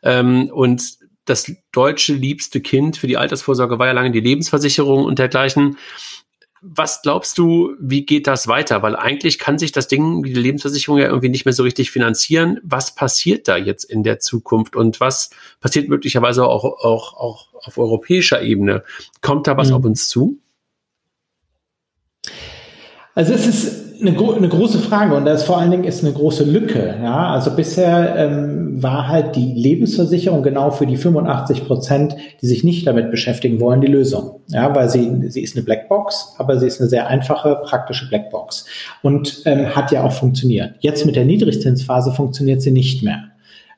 Ähm, 0.02 0.50
und 0.52 0.82
das 1.24 1.52
deutsche 1.70 2.14
liebste 2.14 2.60
Kind 2.60 2.96
für 2.96 3.06
die 3.06 3.16
Altersvorsorge 3.16 3.78
war 3.78 3.86
ja 3.86 3.92
lange 3.92 4.10
die 4.10 4.20
Lebensversicherung 4.20 5.04
und 5.04 5.18
dergleichen. 5.18 5.78
Was 6.60 7.02
glaubst 7.02 7.38
du, 7.38 7.74
wie 7.80 8.06
geht 8.06 8.28
das 8.28 8.46
weiter? 8.46 8.82
Weil 8.82 8.94
eigentlich 8.94 9.40
kann 9.40 9.58
sich 9.58 9.72
das 9.72 9.88
Ding, 9.88 10.22
wie 10.24 10.32
die 10.32 10.40
Lebensversicherung 10.40 10.98
ja 10.98 11.06
irgendwie 11.06 11.28
nicht 11.28 11.44
mehr 11.44 11.52
so 11.52 11.64
richtig 11.64 11.90
finanzieren. 11.90 12.60
Was 12.62 12.94
passiert 12.94 13.48
da 13.48 13.56
jetzt 13.56 13.84
in 13.84 14.04
der 14.04 14.20
Zukunft 14.20 14.76
und 14.76 15.00
was 15.00 15.30
passiert 15.60 15.88
möglicherweise 15.88 16.46
auch, 16.46 16.64
auch, 16.64 17.14
auch 17.14 17.48
auf 17.64 17.78
europäischer 17.78 18.42
Ebene? 18.42 18.84
Kommt 19.22 19.48
da 19.48 19.56
was 19.56 19.70
mhm. 19.70 19.74
auf 19.74 19.84
uns 19.84 20.08
zu? 20.08 20.38
Also 23.14 23.34
es 23.34 23.46
ist 23.46 23.82
eine, 24.00 24.18
eine, 24.18 24.48
große 24.48 24.78
Frage 24.78 25.14
und 25.14 25.24
das 25.24 25.44
vor 25.44 25.58
allen 25.58 25.70
Dingen 25.70 25.84
ist 25.84 26.02
eine 26.02 26.12
große 26.12 26.44
Lücke. 26.44 26.94
Ja, 27.02 27.28
also 27.28 27.50
bisher 27.52 28.16
ähm, 28.16 28.82
war 28.82 29.08
halt 29.08 29.36
die 29.36 29.52
Lebensversicherung 29.52 30.42
genau 30.42 30.70
für 30.70 30.86
die 30.86 30.96
85 30.96 31.66
Prozent, 31.66 32.16
die 32.40 32.46
sich 32.46 32.64
nicht 32.64 32.86
damit 32.86 33.10
beschäftigen 33.10 33.60
wollen, 33.60 33.80
die 33.80 33.86
Lösung. 33.86 34.40
Ja, 34.48 34.74
weil 34.74 34.88
sie 34.88 35.28
sie 35.28 35.42
ist 35.42 35.56
eine 35.56 35.64
Blackbox, 35.64 36.34
aber 36.38 36.58
sie 36.58 36.66
ist 36.66 36.80
eine 36.80 36.88
sehr 36.88 37.06
einfache 37.06 37.60
praktische 37.64 38.08
Blackbox 38.08 38.64
und 39.02 39.42
ähm, 39.44 39.74
hat 39.76 39.92
ja 39.92 40.02
auch 40.02 40.12
funktioniert. 40.12 40.74
Jetzt 40.80 41.06
mit 41.06 41.14
der 41.14 41.24
Niedrigzinsphase 41.24 42.12
funktioniert 42.12 42.62
sie 42.62 42.72
nicht 42.72 43.02
mehr 43.02 43.31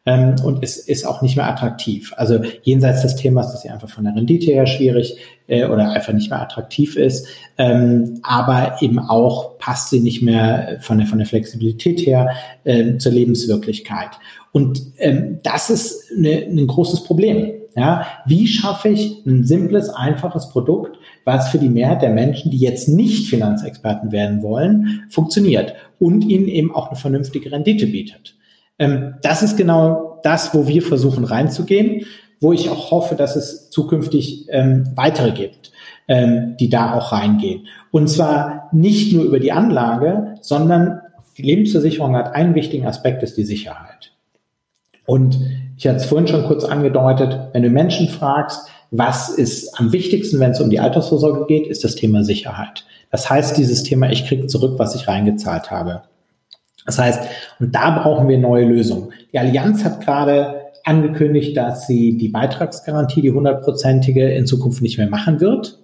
ähm, 0.07 0.37
und 0.45 0.63
es 0.63 0.77
ist 0.77 1.07
auch 1.07 1.23
nicht 1.23 1.37
mehr 1.37 1.49
attraktiv. 1.49 2.13
Also 2.17 2.41
jenseits 2.63 3.03
des 3.03 3.17
Themas, 3.17 3.53
dass 3.53 3.63
sie 3.63 3.71
einfach 3.71 3.89
von 3.89 4.05
der 4.05 4.15
Rendite 4.15 4.53
her 4.53 4.67
schwierig 4.67 5.17
äh, 5.47 5.65
oder 5.65 5.91
einfach 5.91 6.13
nicht 6.13 6.31
mehr 6.31 6.43
attraktiv 6.43 6.97
ist, 6.97 7.27
ähm, 7.57 8.21
aber 8.23 8.77
eben 8.81 8.99
auch 8.99 9.59
passt 9.59 9.91
sie 9.91 10.01
nicht 10.01 10.23
mehr 10.23 10.79
von 10.81 10.99
der, 10.99 11.07
von 11.07 11.19
der 11.19 11.27
Flexibilität 11.27 12.01
her 12.01 12.31
äh, 12.65 12.99
zur 12.99 13.13
Lebenswirklichkeit. 13.13 14.11
Und 14.53 14.83
ähm, 14.99 15.41
das 15.43 15.71
ist 15.71 16.13
eine, 16.17 16.45
ein 16.45 16.67
großes 16.67 17.05
Problem. 17.05 17.53
Ja, 17.77 18.07
wie 18.25 18.47
schaffe 18.47 18.91
ich 18.91 19.27
ein 19.27 19.43
simples, 19.43 19.89
einfaches 19.89 20.49
Produkt, 20.51 20.97
was 21.25 21.49
für 21.49 21.59
die 21.59 21.69
Mehrheit 21.69 22.03
der 22.03 22.11
Menschen, 22.11 22.53
die 22.53 22.59
jetzt 22.59 22.89
nicht 22.89 23.29
Finanzexperten 23.29 24.13
werden 24.13 24.43
wollen, 24.43 25.03
funktioniert 25.09 25.75
und 25.99 26.23
ihnen 26.23 26.47
eben 26.47 26.73
auch 26.73 26.89
eine 26.89 26.97
vernünftige 26.97 27.51
Rendite 27.51 27.87
bietet? 27.87 28.37
Ähm, 28.79 29.15
das 29.23 29.43
ist 29.43 29.57
genau 29.57 30.21
das, 30.23 30.55
wo 30.55 30.67
wir 30.67 30.83
versuchen 30.83 31.25
reinzugehen, 31.25 32.07
wo 32.41 32.53
ich 32.53 32.69
auch 32.69 32.91
hoffe, 32.91 33.15
dass 33.15 33.37
es 33.37 33.71
zukünftig 33.71 34.47
ähm, 34.51 34.85
weitere 34.95 35.33
gibt, 35.33 35.73
ähm, 36.09 36.57
die 36.59 36.69
da 36.69 36.95
auch 36.95 37.13
reingehen. 37.13 37.67
Und 37.91 38.09
zwar 38.09 38.69
nicht 38.73 39.13
nur 39.13 39.25
über 39.25 39.41
die 39.41 39.53
Anlage, 39.53 40.35
sondern 40.41 41.01
die 41.37 41.43
Lebensversicherung 41.43 42.17
hat 42.17 42.35
einen 42.35 42.55
wichtigen 42.55 42.87
Aspekt, 42.87 43.23
ist 43.23 43.37
die 43.37 43.45
Sicherheit. 43.45 44.13
Und 45.07 45.39
ich 45.77 45.87
hatte 45.87 45.97
es 45.97 46.07
vorhin 46.07 46.29
schon 46.29 46.45
kurz 46.45 46.65
angedeutet, 46.65 47.39
wenn 47.53 47.63
du 47.63 47.71
Menschen 47.71 48.09
fragst, 48.09 48.69
was 48.91 49.29
ist 49.29 49.79
am 49.79 49.93
wichtigsten, 49.93 50.39
wenn 50.39 50.53
es 50.53 50.61
um 50.61 50.71
die 50.71 50.79
Altersvorsorge 50.79 51.47
geht, 51.47 51.67
ist 51.67 51.83
das 51.83 51.97
Thema 51.97 52.23
Sicherheit. 52.23 52.85
Das 53.11 53.29
heißt, 53.29 53.57
dieses 53.57 53.83
Thema, 53.83 54.11
ich 54.11 54.27
kriege 54.27 54.47
zurück, 54.47 54.79
was 54.79 54.95
ich 54.95 55.09
reingezahlt 55.09 55.71
habe. 55.71 56.03
Das 56.87 56.99
heißt, 56.99 57.21
und 57.61 57.75
da 57.75 57.99
brauchen 57.99 58.29
wir 58.29 58.39
neue 58.39 58.67
Lösungen. 58.67 59.13
Die 59.33 59.39
Allianz 59.39 59.85
hat 59.85 60.05
gerade 60.05 60.65
angekündigt, 60.85 61.57
dass 61.57 61.87
sie 61.87 62.17
die 62.17 62.29
Beitragsgarantie, 62.29 63.23
die 63.23 63.33
hundertprozentige, 63.33 64.33
in 64.33 64.47
Zukunft 64.47 64.83
nicht 64.83 64.99
mehr 64.99 65.09
machen 65.09 65.41
wird. 65.41 65.79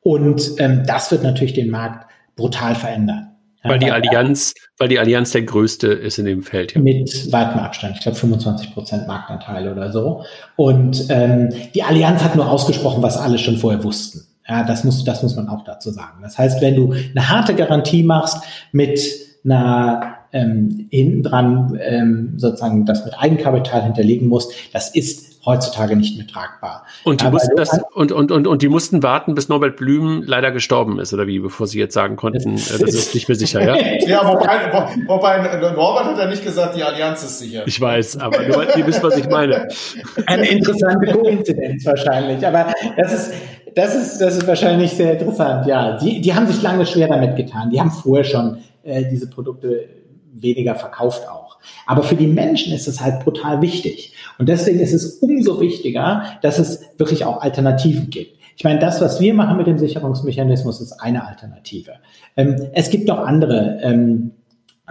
Und 0.00 0.52
ähm, 0.58 0.82
das 0.86 1.10
wird 1.10 1.22
natürlich 1.22 1.52
den 1.52 1.70
Markt 1.70 2.10
brutal 2.36 2.74
verändern. 2.74 3.30
weil 3.62 3.78
die 3.78 3.90
Allianz, 3.90 4.54
weil 4.78 4.88
die 4.88 4.98
Allianz 4.98 5.32
der 5.32 5.42
größte 5.42 5.88
ist 5.88 6.18
in 6.18 6.26
dem 6.26 6.42
Feld. 6.42 6.74
Ja. 6.74 6.80
Mit 6.80 7.32
weitem 7.32 7.60
Abstand, 7.60 7.96
ich 7.96 8.02
glaube 8.02 8.18
25 8.18 8.74
Prozent 8.74 9.06
Marktanteil 9.06 9.70
oder 9.70 9.92
so. 9.92 10.24
Und 10.56 11.06
ähm, 11.10 11.50
die 11.74 11.82
Allianz 11.82 12.22
hat 12.22 12.34
nur 12.36 12.50
ausgesprochen, 12.50 13.02
was 13.02 13.16
alle 13.16 13.38
schon 13.38 13.56
vorher 13.56 13.84
wussten. 13.84 14.22
Ja, 14.46 14.62
das 14.64 14.84
muss, 14.84 15.04
das 15.04 15.22
muss 15.22 15.36
man 15.36 15.48
auch 15.48 15.64
dazu 15.64 15.90
sagen. 15.90 16.18
Das 16.22 16.36
heißt, 16.36 16.60
wenn 16.60 16.76
du 16.76 16.92
eine 16.92 17.28
harte 17.30 17.54
Garantie 17.54 18.02
machst 18.02 18.42
mit 18.72 19.00
einer 19.44 20.16
ähm, 20.32 20.88
hinten 20.90 21.22
dran 21.22 21.78
ähm, 21.80 22.34
sozusagen 22.36 22.84
das 22.86 23.04
mit 23.04 23.14
Eigenkapital 23.18 23.82
hinterlegen 23.82 24.28
muss, 24.28 24.48
das 24.72 24.94
ist 24.94 25.34
heutzutage 25.46 25.96
nicht 25.96 26.16
mehr 26.16 26.26
tragbar. 26.26 26.84
Und 27.04 27.20
die, 27.20 27.28
mussten 27.28 27.56
das, 27.56 27.80
und, 27.92 28.12
und, 28.12 28.32
und, 28.32 28.46
und 28.46 28.62
die 28.62 28.68
mussten 28.68 29.02
warten, 29.02 29.34
bis 29.34 29.48
Norbert 29.48 29.76
Blüm 29.76 30.22
leider 30.26 30.50
gestorben 30.50 30.98
ist, 30.98 31.12
oder 31.12 31.26
wie, 31.26 31.38
bevor 31.38 31.66
sie 31.66 31.78
jetzt 31.78 31.94
sagen 31.94 32.16
konnten, 32.16 32.54
das, 32.54 32.80
äh, 32.80 32.84
ist 32.84 33.14
nicht 33.14 33.28
mehr 33.28 33.36
sicher, 33.36 33.62
ja? 33.62 33.76
ja, 34.06 34.26
wobei, 34.26 35.04
wobei 35.06 35.72
Norbert 35.72 36.06
hat 36.06 36.18
ja 36.18 36.26
nicht 36.26 36.44
gesagt, 36.44 36.76
die 36.76 36.82
Allianz 36.82 37.22
ist 37.22 37.38
sicher. 37.38 37.62
Ich 37.66 37.80
weiß, 37.80 38.18
aber 38.18 38.38
du, 38.38 38.60
ihr 38.76 38.86
wisst, 38.86 39.02
was 39.02 39.16
ich 39.16 39.28
meine. 39.28 39.68
Eine 40.26 40.48
interessante 40.48 41.12
Koinzidenz 41.12 41.84
wahrscheinlich. 41.84 42.46
Aber 42.46 42.72
das 42.96 43.12
ist, 43.12 43.32
das 43.74 43.94
ist, 43.94 44.18
das 44.18 44.36
ist 44.38 44.46
wahrscheinlich 44.46 44.92
sehr 44.92 45.12
interessant. 45.12 45.66
Ja, 45.66 45.98
die, 45.98 46.20
die 46.20 46.34
haben 46.34 46.46
sich 46.46 46.62
lange 46.62 46.86
schwer 46.86 47.08
damit 47.08 47.36
getan. 47.36 47.70
Die 47.70 47.80
haben 47.80 47.90
vorher 47.90 48.24
schon 48.24 48.58
äh, 48.84 49.04
diese 49.10 49.28
Produkte 49.28 49.88
weniger 50.32 50.74
verkauft 50.74 51.28
auch. 51.28 51.58
Aber 51.86 52.02
für 52.02 52.16
die 52.16 52.26
Menschen 52.26 52.72
ist 52.72 52.88
es 52.88 53.00
halt 53.00 53.20
brutal 53.20 53.62
wichtig. 53.62 54.14
Und 54.38 54.48
deswegen 54.48 54.80
ist 54.80 54.92
es 54.92 55.18
umso 55.18 55.60
wichtiger, 55.60 56.24
dass 56.42 56.58
es 56.58 56.80
wirklich 56.98 57.24
auch 57.24 57.40
Alternativen 57.40 58.10
gibt. 58.10 58.38
Ich 58.56 58.64
meine, 58.64 58.78
das, 58.78 59.00
was 59.00 59.20
wir 59.20 59.34
machen 59.34 59.56
mit 59.56 59.66
dem 59.66 59.78
Sicherungsmechanismus, 59.78 60.80
ist 60.80 60.92
eine 60.92 61.26
Alternative. 61.26 61.94
Ähm, 62.36 62.68
es 62.72 62.90
gibt 62.90 63.08
noch 63.08 63.18
andere 63.18 63.80
ähm, 63.82 64.32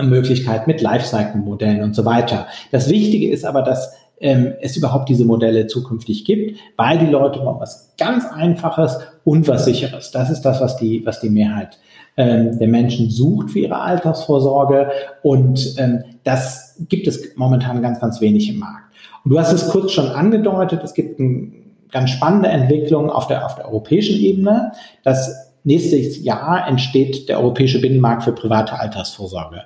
Möglichkeiten 0.02 0.70
mit 0.70 0.82
Lifecycle-Modellen 0.82 1.84
und 1.84 1.96
so 1.96 2.04
weiter. 2.04 2.48
Das 2.72 2.89
Wichtige 2.89 3.30
ist 3.30 3.46
aber, 3.46 3.62
dass 3.62 3.94
ähm, 4.20 4.54
es 4.62 4.76
überhaupt 4.76 5.10
diese 5.10 5.26
Modelle 5.26 5.68
zukünftig 5.68 6.26
gibt, 6.26 6.60
weil 6.78 6.98
die 6.98 7.06
Leute 7.06 7.39
brauchen 7.39 7.62
was 7.62 7.94
ganz 7.98 8.26
Einfaches 8.26 9.00
und 9.24 9.48
was 9.48 9.66
Sicheres. 9.66 10.12
Das 10.12 10.30
ist 10.30 10.41
das, 10.41 10.60
was 10.62 10.78
die, 10.78 11.06
was 11.06 11.20
die 11.20 11.30
Mehrheit 11.30 11.78
ähm, 12.18 12.57
der 12.59 12.68
Menschen 12.68 13.09
sucht 13.09 13.51
für 13.51 13.59
ihre 13.59 13.80
Altersvorsorge 13.80 14.91
und 15.22 15.76
ähm, 15.78 16.03
das 16.24 16.76
gibt 16.89 17.07
es 17.07 17.36
momentan 17.36 17.82
ganz, 17.82 17.99
ganz 17.99 18.22
wenig 18.22 18.49
im 18.49 18.59
Markt. 18.59 18.93
Und 19.24 19.32
du 19.32 19.39
hast 19.39 19.51
es 19.51 19.70
kurz 19.70 19.91
schon 19.91 20.07
angedeutet, 20.07 20.82
es 20.84 20.93
gibt 20.93 21.20
eine 21.20 21.51
ganz 21.91 22.09
spannende 22.09 22.49
Entwicklung 22.49 23.09
auf 23.09 23.28
der, 23.28 23.45
auf 23.45 23.55
der 23.55 23.66
europäischen 23.66 24.20
Ebene. 24.20 24.74
Das 25.03 25.53
nächstes 25.64 26.24
Jahr 26.24 26.68
entsteht 26.68 27.30
der 27.30 27.39
europäische 27.39 27.80
Binnenmarkt 27.80 28.24
für 28.24 28.34
private 28.34 28.80
Altersvorsorge. 28.80 29.64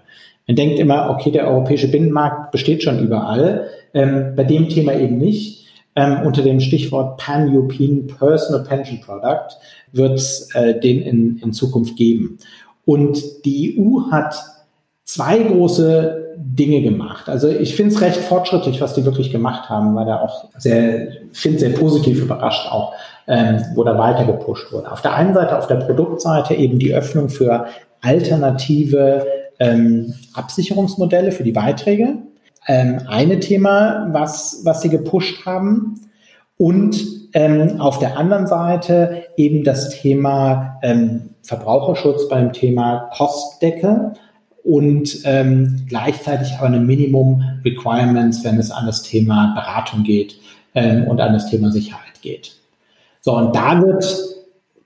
Man 0.47 0.55
denkt 0.55 0.79
immer, 0.79 1.09
okay, 1.09 1.31
der 1.31 1.47
europäische 1.47 1.89
Binnenmarkt 1.89 2.51
besteht 2.51 2.83
schon 2.83 2.99
überall. 2.99 3.67
Ähm, 3.93 4.33
bei 4.35 4.43
dem 4.43 4.69
Thema 4.69 4.93
eben 4.93 5.17
nicht. 5.17 5.66
Ähm, 5.97 6.19
unter 6.23 6.43
dem 6.43 6.59
Stichwort 6.59 7.17
Pan-European 7.17 8.05
Personal 8.05 8.63
Pension 8.63 9.01
Product 9.01 9.57
wird 9.93 10.13
es 10.13 10.53
äh, 10.53 10.79
den 10.79 11.01
in, 11.01 11.39
in 11.39 11.53
Zukunft 11.53 11.95
geben. 11.95 12.37
Und 12.85 13.17
die 13.45 13.79
EU 13.79 14.11
hat 14.11 14.35
zwei 15.05 15.39
große 15.39 16.35
Dinge 16.37 16.83
gemacht. 16.83 17.27
Also 17.27 17.47
ich 17.47 17.75
finde 17.75 17.95
es 17.95 18.01
recht 18.01 18.17
fortschrittlich, 18.17 18.79
was 18.79 18.93
die 18.93 19.05
wirklich 19.05 19.31
gemacht 19.31 19.69
haben, 19.69 19.95
weil 19.95 20.05
da 20.05 20.21
auch 20.21 20.45
sehr, 20.59 21.07
finde 21.33 21.57
sehr 21.57 21.71
positiv 21.71 22.21
überrascht 22.21 22.71
auch, 22.71 22.93
ähm, 23.25 23.59
wo 23.73 23.83
da 23.83 23.97
weiter 23.97 24.25
gepusht 24.25 24.71
wurde. 24.71 24.91
Auf 24.91 25.01
der 25.01 25.15
einen 25.15 25.33
Seite, 25.33 25.57
auf 25.57 25.65
der 25.65 25.77
Produktseite 25.77 26.53
eben 26.53 26.77
die 26.77 26.93
Öffnung 26.93 27.29
für 27.29 27.65
alternative 28.01 29.25
ähm, 29.57 30.13
Absicherungsmodelle 30.35 31.31
für 31.31 31.43
die 31.43 31.51
Beiträge 31.51 32.19
ähm, 32.67 33.01
eine 33.07 33.39
Thema, 33.39 34.07
was, 34.11 34.61
was 34.63 34.81
sie 34.81 34.89
gepusht 34.89 35.45
haben. 35.45 36.01
Und 36.57 36.97
ähm, 37.33 37.79
auf 37.79 37.99
der 37.99 38.17
anderen 38.17 38.47
Seite 38.47 39.23
eben 39.37 39.63
das 39.63 39.89
Thema 39.89 40.79
ähm, 40.81 41.29
Verbraucherschutz 41.43 42.27
beim 42.29 42.51
Thema 42.51 43.09
Kostdecke 43.13 44.13
und 44.63 45.19
ähm, 45.23 45.85
gleichzeitig 45.87 46.53
aber 46.57 46.67
eine 46.67 46.79
Minimum 46.79 47.43
Requirements, 47.63 48.43
wenn 48.43 48.57
es 48.57 48.71
an 48.71 48.85
das 48.85 49.03
Thema 49.03 49.53
Beratung 49.55 50.03
geht 50.03 50.35
ähm, 50.75 51.05
und 51.07 51.21
an 51.21 51.33
das 51.33 51.49
Thema 51.49 51.71
Sicherheit 51.71 52.21
geht. 52.21 52.57
So, 53.21 53.37
und 53.37 53.55
da 53.55 53.81
wird, 53.81 54.05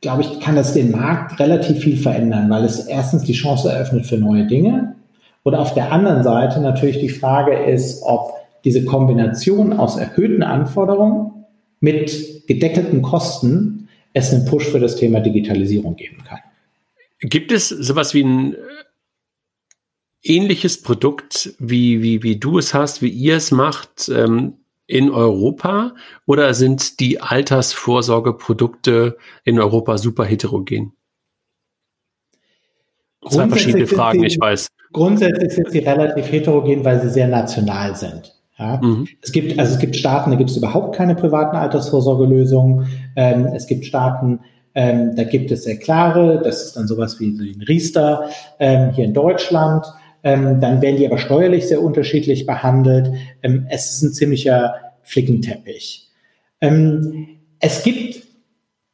glaube 0.02 0.22
ich, 0.22 0.40
kann 0.40 0.56
das 0.56 0.74
den 0.74 0.92
Markt 0.92 1.40
relativ 1.40 1.80
viel 1.80 1.98
verändern, 1.98 2.50
weil 2.50 2.64
es 2.64 2.86
erstens 2.86 3.24
die 3.24 3.34
Chance 3.34 3.72
eröffnet 3.72 4.06
für 4.06 4.18
neue 4.18 4.46
Dinge 4.46 4.96
und 5.44 5.56
auf 5.56 5.74
der 5.74 5.92
anderen 5.92 6.24
Seite 6.24 6.62
natürlich 6.62 7.00
die 7.00 7.10
Frage 7.10 7.54
ist, 7.54 8.04
ob 8.04 8.34
diese 8.64 8.86
Kombination 8.86 9.74
aus 9.74 9.98
erhöhten 9.98 10.44
Anforderungen 10.44 11.46
mit 11.80 12.48
gedeckelten 12.48 13.02
Kosten 13.02 13.90
es 14.14 14.34
einen 14.34 14.46
Push 14.46 14.68
für 14.68 14.80
das 14.80 14.96
Thema 14.98 15.20
Digitalisierung 15.20 15.96
geben 15.96 16.24
kann. 16.24 16.40
Gibt 17.20 17.52
es 17.52 17.70
sowas 17.70 18.14
wie 18.14 18.24
ein 18.24 18.54
äh, 18.54 18.58
ähnliches 20.24 20.82
Produkt, 20.82 21.56
wie, 21.60 22.02
wie, 22.02 22.24
wie 22.24 22.38
du 22.38 22.58
es 22.58 22.74
hast, 22.74 23.02
wie 23.02 23.10
ihr 23.10 23.38
es 23.38 23.52
macht, 23.52 24.10
ähm, 24.10 24.58
in 24.86 25.10
Europa? 25.10 25.96
Oder 26.26 26.54
sind 26.54 27.00
die 27.00 27.22
Altersvorsorgeprodukte 27.22 29.18
in 29.44 29.60
Europa 29.60 29.98
super 29.98 30.26
heterogen? 30.26 30.94
Zwei 33.30 33.48
verschiedene 33.48 33.88
Fragen, 33.88 34.24
ich 34.24 34.40
weiß. 34.40 34.68
Grundsätzlich 34.94 35.54
sind 35.54 35.72
sie 35.72 35.80
relativ 35.80 36.32
heterogen, 36.32 36.84
weil 36.84 37.02
sie 37.02 37.10
sehr 37.10 37.28
national 37.28 37.96
sind. 37.96 38.36
Ja? 38.58 38.80
Mhm. 38.82 39.08
Es 39.22 39.32
gibt, 39.32 39.58
also 39.58 39.74
es 39.74 39.80
gibt 39.80 39.96
Staaten, 39.96 40.32
da 40.32 40.38
gibt 40.38 40.50
es 40.50 40.58
überhaupt 40.58 40.96
keine 40.96 41.16
privaten 41.16 41.56
Altersvorsorgelösungen. 41.56 42.88
Ähm, 43.16 43.48
es 43.56 43.68
gibt 43.68 43.86
Staaten, 43.86 44.40
ähm, 44.76 45.16
da 45.16 45.24
gibt 45.24 45.52
es 45.52 45.64
sehr 45.64 45.78
klare, 45.78 46.42
das 46.44 46.66
ist 46.66 46.78
dann 46.78 46.88
sowas 46.88 47.20
wie 47.20 47.30
ein 47.30 47.62
Riester 47.62 48.30
ähm, 48.60 48.92
hier 48.92 49.06
in 49.06 49.14
Deutschland. 49.14 49.86
Ähm, 50.24 50.62
dann 50.62 50.82
werden 50.82 50.98
die 50.98 51.06
aber 51.06 51.18
steuerlich 51.18 51.68
sehr 51.68 51.82
unterschiedlich 51.82 52.46
behandelt. 52.46 53.12
Ähm, 53.42 53.66
es 53.70 53.92
ist 53.92 54.02
ein 54.04 54.14
ziemlicher 54.14 54.76
Flickenteppich. 55.02 56.10
Ähm, 56.62 57.28
es 57.60 57.84
gibt 57.84 58.22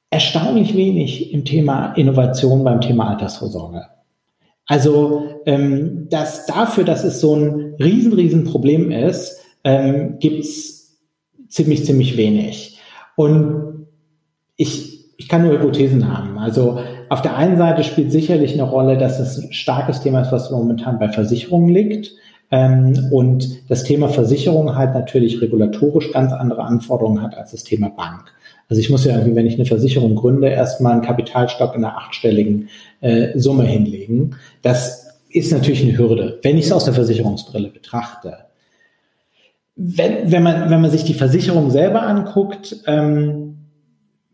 erstaunlich 0.10 0.76
wenig 0.76 1.34
im 1.34 1.44
Thema 1.44 1.94
Innovation 1.94 2.64
beim 2.64 2.80
Thema 2.80 3.10
Altersvorsorge. 3.10 3.86
Also 4.68 5.42
ähm, 5.46 6.08
dass 6.10 6.46
dafür, 6.46 6.84
dass 6.84 7.04
es 7.04 7.22
so 7.22 7.36
ein 7.36 7.76
riesen, 7.80 8.14
riesen 8.14 8.44
Problem 8.44 8.92
ist, 8.92 9.40
ähm, 9.64 10.20
gibt's 10.20 10.98
ziemlich, 11.48 11.86
ziemlich 11.86 12.18
wenig. 12.18 12.80
Und 13.16 13.88
ich, 14.58 15.16
ich 15.18 15.30
kann 15.30 15.44
nur 15.44 15.54
Hypothesen 15.54 16.12
haben. 16.12 16.38
Also 16.38 16.80
auf 17.10 17.22
der 17.22 17.38
einen 17.38 17.58
Seite 17.58 17.84
spielt 17.84 18.12
sicherlich 18.12 18.54
eine 18.54 18.64
Rolle, 18.64 18.98
dass 18.98 19.20
es 19.20 19.38
ein 19.38 19.54
starkes 19.54 20.02
Thema 20.02 20.22
ist, 20.22 20.32
was 20.32 20.52
momentan 20.52 21.00
bei 21.00 21.10
Versicherungen 21.10 21.70
liegt. 21.70 22.12
Ähm, 22.52 23.08
und 23.12 23.70
das 23.70 23.84
Thema 23.84 24.10
Versicherung 24.10 24.76
halt 24.76 24.94
natürlich 24.94 25.42
regulatorisch 25.42 26.12
ganz 26.12 26.34
andere 26.34 26.64
Anforderungen 26.64 27.22
hat 27.22 27.36
als 27.36 27.52
das 27.52 27.64
Thema 27.64 27.90
Bank. 27.90 28.34
Also 28.70 28.82
ich 28.82 28.90
muss 28.90 29.06
ja 29.06 29.14
irgendwie, 29.14 29.36
wenn 29.36 29.46
ich 29.46 29.56
eine 29.56 29.66
Versicherung 29.66 30.16
gründe, 30.16 30.50
erstmal 30.50 30.94
einen 30.94 31.02
Kapitalstock 31.02 31.76
in 31.76 31.86
einer 31.86 31.98
achtstelligen 31.98 32.70
äh, 33.02 33.38
Summe 33.38 33.66
hinlegen. 33.66 34.36
Das 34.62 35.08
ist 35.30 35.52
natürlich 35.52 35.84
eine 35.84 35.98
Hürde, 35.98 36.40
wenn 36.42 36.58
ich 36.58 36.66
es 36.66 36.72
aus 36.72 36.86
der 36.86 36.94
Versicherungsbrille 36.94 37.70
betrachte. 37.70 38.38
Wenn, 39.76 40.32
wenn, 40.32 40.44
man, 40.44 40.70
wenn 40.70 40.82
man 40.82 40.92
sich 40.92 41.04
die 41.04 41.14
Versicherung 41.14 41.70
selber 41.70 42.02
anguckt, 42.02 42.78
ähm, 42.88 43.58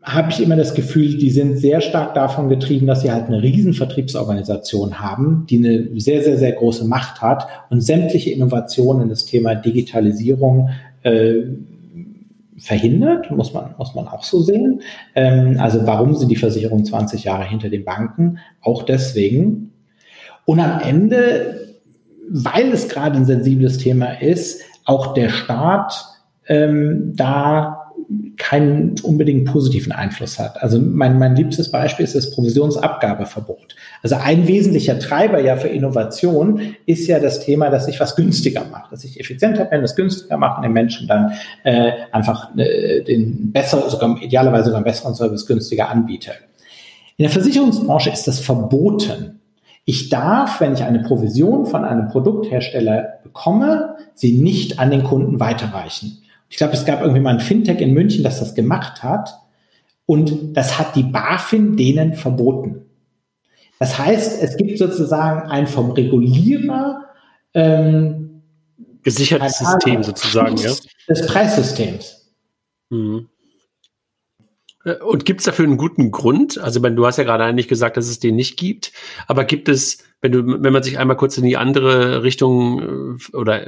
habe 0.02 0.30
ich 0.30 0.42
immer 0.42 0.56
das 0.56 0.74
Gefühl, 0.74 1.16
die 1.16 1.30
sind 1.30 1.56
sehr 1.56 1.80
stark 1.80 2.14
davon 2.14 2.50
getrieben, 2.50 2.86
dass 2.86 3.00
sie 3.00 3.10
halt 3.10 3.26
eine 3.26 3.42
riesen 3.42 3.72
Vertriebsorganisation 3.72 5.00
haben, 5.00 5.46
die 5.48 5.56
eine 5.56 5.98
sehr, 5.98 6.22
sehr, 6.22 6.36
sehr 6.36 6.52
große 6.52 6.84
Macht 6.86 7.22
hat 7.22 7.46
und 7.70 7.80
sämtliche 7.80 8.30
Innovationen 8.30 9.04
in 9.04 9.08
das 9.08 9.24
Thema 9.24 9.54
Digitalisierung 9.54 10.70
äh, 11.02 11.36
verhindert, 12.64 13.30
muss 13.30 13.52
man, 13.52 13.74
muss 13.76 13.94
man 13.94 14.08
auch 14.08 14.24
so 14.24 14.40
sehen. 14.40 14.80
Ähm, 15.14 15.58
also 15.60 15.86
warum 15.86 16.14
sind 16.14 16.30
die 16.30 16.36
Versicherungen 16.36 16.86
20 16.86 17.24
Jahre 17.24 17.44
hinter 17.44 17.68
den 17.68 17.84
Banken? 17.84 18.38
Auch 18.62 18.84
deswegen. 18.84 19.72
Und 20.46 20.60
am 20.60 20.80
Ende, 20.80 21.76
weil 22.28 22.72
es 22.72 22.88
gerade 22.88 23.16
ein 23.16 23.26
sensibles 23.26 23.76
Thema 23.76 24.20
ist, 24.20 24.62
auch 24.86 25.12
der 25.12 25.28
Staat 25.28 26.06
ähm, 26.46 27.12
da 27.14 27.83
keinen 28.36 28.94
unbedingt 29.02 29.46
positiven 29.46 29.92
Einfluss 29.92 30.38
hat. 30.38 30.62
Also 30.62 30.80
mein, 30.80 31.18
mein 31.18 31.36
liebstes 31.36 31.70
Beispiel 31.70 32.04
ist 32.04 32.14
das 32.14 32.30
Provisionsabgabeverbot. 32.30 33.76
Also 34.02 34.16
ein 34.16 34.46
wesentlicher 34.46 34.98
Treiber 34.98 35.40
ja 35.40 35.56
für 35.56 35.68
Innovation 35.68 36.74
ist 36.86 37.06
ja 37.06 37.20
das 37.20 37.40
Thema, 37.40 37.70
dass 37.70 37.88
ich 37.88 38.00
was 38.00 38.16
günstiger 38.16 38.64
mache, 38.70 38.90
dass 38.90 39.04
ich 39.04 39.18
effizienter 39.20 39.64
bin, 39.64 39.82
das 39.82 39.96
günstiger 39.96 40.36
mache 40.36 40.56
und 40.56 40.62
den 40.62 40.72
Menschen 40.72 41.08
dann 41.08 41.32
äh, 41.62 41.92
einfach 42.12 42.56
äh, 42.56 43.02
den 43.02 43.52
besseren, 43.52 43.88
sogar 43.88 44.20
idealerweise 44.22 44.66
sogar 44.66 44.78
einen 44.78 44.84
besseren 44.84 45.14
Service 45.14 45.46
günstiger 45.46 45.88
anbiete. 45.88 46.32
In 47.16 47.22
der 47.22 47.30
Versicherungsbranche 47.30 48.10
ist 48.10 48.26
das 48.26 48.40
verboten. 48.40 49.40
Ich 49.84 50.08
darf, 50.08 50.60
wenn 50.60 50.72
ich 50.72 50.82
eine 50.82 51.00
Provision 51.00 51.66
von 51.66 51.84
einem 51.84 52.08
Produkthersteller 52.08 53.20
bekomme, 53.22 53.96
sie 54.14 54.32
nicht 54.32 54.78
an 54.78 54.90
den 54.90 55.04
Kunden 55.04 55.40
weiterreichen. 55.40 56.23
Ich 56.54 56.58
glaube, 56.58 56.74
es 56.74 56.84
gab 56.84 57.00
irgendwie 57.00 57.20
mal 57.20 57.34
ein 57.34 57.40
Fintech 57.40 57.80
in 57.80 57.94
München, 57.94 58.22
das 58.22 58.38
das 58.38 58.54
gemacht 58.54 59.02
hat. 59.02 59.40
Und 60.06 60.56
das 60.56 60.78
hat 60.78 60.94
die 60.94 61.02
BaFin 61.02 61.76
denen 61.76 62.14
verboten. 62.14 62.82
Das 63.80 63.98
heißt, 63.98 64.40
es 64.40 64.56
gibt 64.56 64.78
sozusagen 64.78 65.50
ein 65.50 65.66
vom 65.66 65.90
Regulierer 65.90 67.06
ähm, 67.54 68.42
gesichertes 69.02 69.58
System 69.58 70.04
sozusagen, 70.04 70.56
ja. 70.58 70.72
Des 71.08 71.26
Preissystems. 71.26 72.32
Mhm. 72.88 73.28
Äh, 74.84 74.94
und 74.98 75.24
gibt 75.24 75.40
es 75.40 75.46
dafür 75.46 75.64
einen 75.64 75.76
guten 75.76 76.12
Grund? 76.12 76.56
Also, 76.58 76.78
du 76.78 77.04
hast 77.04 77.18
ja 77.18 77.24
gerade 77.24 77.42
eigentlich 77.42 77.66
gesagt, 77.66 77.96
dass 77.96 78.06
es 78.06 78.20
den 78.20 78.36
nicht 78.36 78.56
gibt, 78.56 78.92
aber 79.26 79.44
gibt 79.44 79.68
es, 79.68 79.98
wenn 80.20 80.30
du, 80.30 80.62
wenn 80.62 80.72
man 80.72 80.84
sich 80.84 81.00
einmal 81.00 81.16
kurz 81.16 81.36
in 81.36 81.44
die 81.44 81.56
andere 81.56 82.22
Richtung 82.22 83.16
äh, 83.16 83.36
oder 83.36 83.66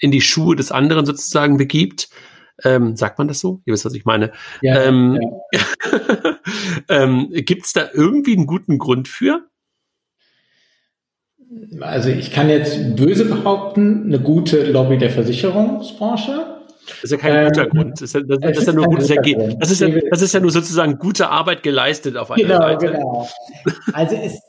in 0.00 0.10
die 0.10 0.20
Schuhe 0.20 0.56
des 0.56 0.72
anderen 0.72 1.06
sozusagen 1.06 1.56
begibt, 1.56 2.08
Ähm, 2.62 2.94
sagt 2.94 3.16
man 3.16 3.26
das 3.26 3.40
so? 3.40 3.62
Ihr 3.64 3.72
wisst, 3.72 3.86
was 3.86 3.94
ich 3.94 4.04
meine. 4.04 4.32
Ja, 4.60 4.82
ähm, 4.82 5.18
ja. 5.50 5.60
ähm, 6.90 7.30
Gibt 7.32 7.64
es 7.64 7.72
da 7.72 7.88
irgendwie 7.94 8.36
einen 8.36 8.46
guten 8.46 8.76
Grund 8.76 9.08
für? 9.08 9.48
Also 11.80 12.10
ich 12.10 12.30
kann 12.32 12.48
jetzt 12.48 12.96
böse 12.96 13.24
behaupten, 13.24 14.04
eine 14.04 14.20
gute 14.20 14.70
Lobby 14.70 14.98
der 14.98 15.10
Versicherungsbranche. 15.10 16.60
Das 16.86 17.04
ist 17.04 17.10
ja 17.12 17.16
kein 17.16 17.46
guter 17.46 17.64
ähm, 17.64 17.70
Grund. 17.70 17.92
Das 17.94 18.02
ist 18.02 18.14
ja, 18.14 18.20
das, 18.20 18.38
das 18.40 18.58
ist 18.58 18.66
ja 18.66 18.72
nur 18.72 18.86
gutes 18.86 19.10
Ergebnis. 19.10 19.56
Das 19.58 19.70
ist 19.70 19.80
ja, 19.80 19.88
das 19.88 20.22
ist 20.22 20.34
ja 20.34 20.40
nur 20.40 20.50
sozusagen 20.50 20.98
gute 20.98 21.28
Arbeit 21.28 21.62
geleistet 21.62 22.16
auf 22.16 22.30
einer 22.30 22.42
genau, 22.42 22.58
Seite. 22.58 22.86
Genau. 22.92 23.28
Also 23.92 24.16
es, 24.16 24.40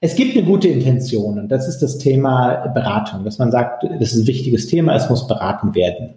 es 0.00 0.14
gibt 0.14 0.36
eine 0.36 0.46
gute 0.46 0.68
Intention 0.68 1.38
und 1.38 1.48
das 1.48 1.66
ist 1.66 1.80
das 1.80 1.98
Thema 1.98 2.68
Beratung, 2.68 3.24
dass 3.24 3.38
man 3.38 3.50
sagt, 3.50 3.82
das 3.82 4.12
ist 4.12 4.22
ein 4.22 4.26
wichtiges 4.26 4.68
Thema, 4.68 4.94
es 4.94 5.10
muss 5.10 5.26
beraten 5.26 5.74
werden. 5.74 6.14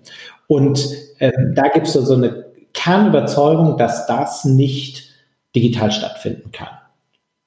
Und 0.48 0.88
ähm, 1.20 1.54
da 1.56 1.68
gibt 1.70 1.88
es 1.88 1.94
so 1.94 2.14
eine 2.14 2.46
Kernüberzeugung, 2.74 3.78
dass 3.78 4.06
das 4.06 4.46
nicht 4.46 5.10
digital 5.56 5.92
stattfinden 5.92 6.52
kann. 6.52 6.70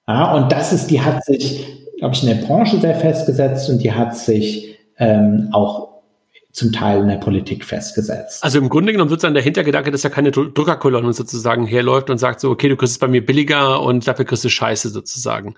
Ja, 0.08 0.34
und 0.34 0.50
das 0.50 0.72
ist, 0.72 0.90
die 0.90 1.00
hat 1.00 1.24
sich, 1.24 1.66
glaube 1.98 2.14
ich, 2.14 2.22
in 2.22 2.28
der 2.28 2.46
Branche 2.46 2.80
sehr 2.80 2.96
festgesetzt 2.96 3.70
und 3.70 3.78
die 3.78 3.92
hat 3.92 4.16
sich 4.16 4.76
ähm, 4.98 5.48
auch 5.52 5.94
zum 6.52 6.72
Teil 6.72 7.00
in 7.00 7.08
der 7.08 7.16
Politik 7.16 7.64
festgesetzt. 7.64 8.44
Also 8.44 8.58
im 8.58 8.68
Grunde 8.68 8.92
genommen 8.92 9.08
sozusagen 9.08 9.34
der 9.34 9.42
Hintergedanke, 9.42 9.90
dass 9.90 10.02
ja 10.02 10.10
keine 10.10 10.30
Druckerkolonne 10.30 11.12
sozusagen 11.12 11.66
herläuft 11.66 12.10
und 12.10 12.18
sagt 12.18 12.40
so, 12.40 12.50
okay, 12.50 12.68
du 12.68 12.76
kriegst 12.76 12.92
es 12.92 12.98
bei 12.98 13.08
mir 13.08 13.24
billiger 13.24 13.80
und 13.82 14.06
dafür 14.06 14.24
kriegst 14.24 14.44
du 14.44 14.48
Scheiße 14.48 14.90
sozusagen. 14.90 15.56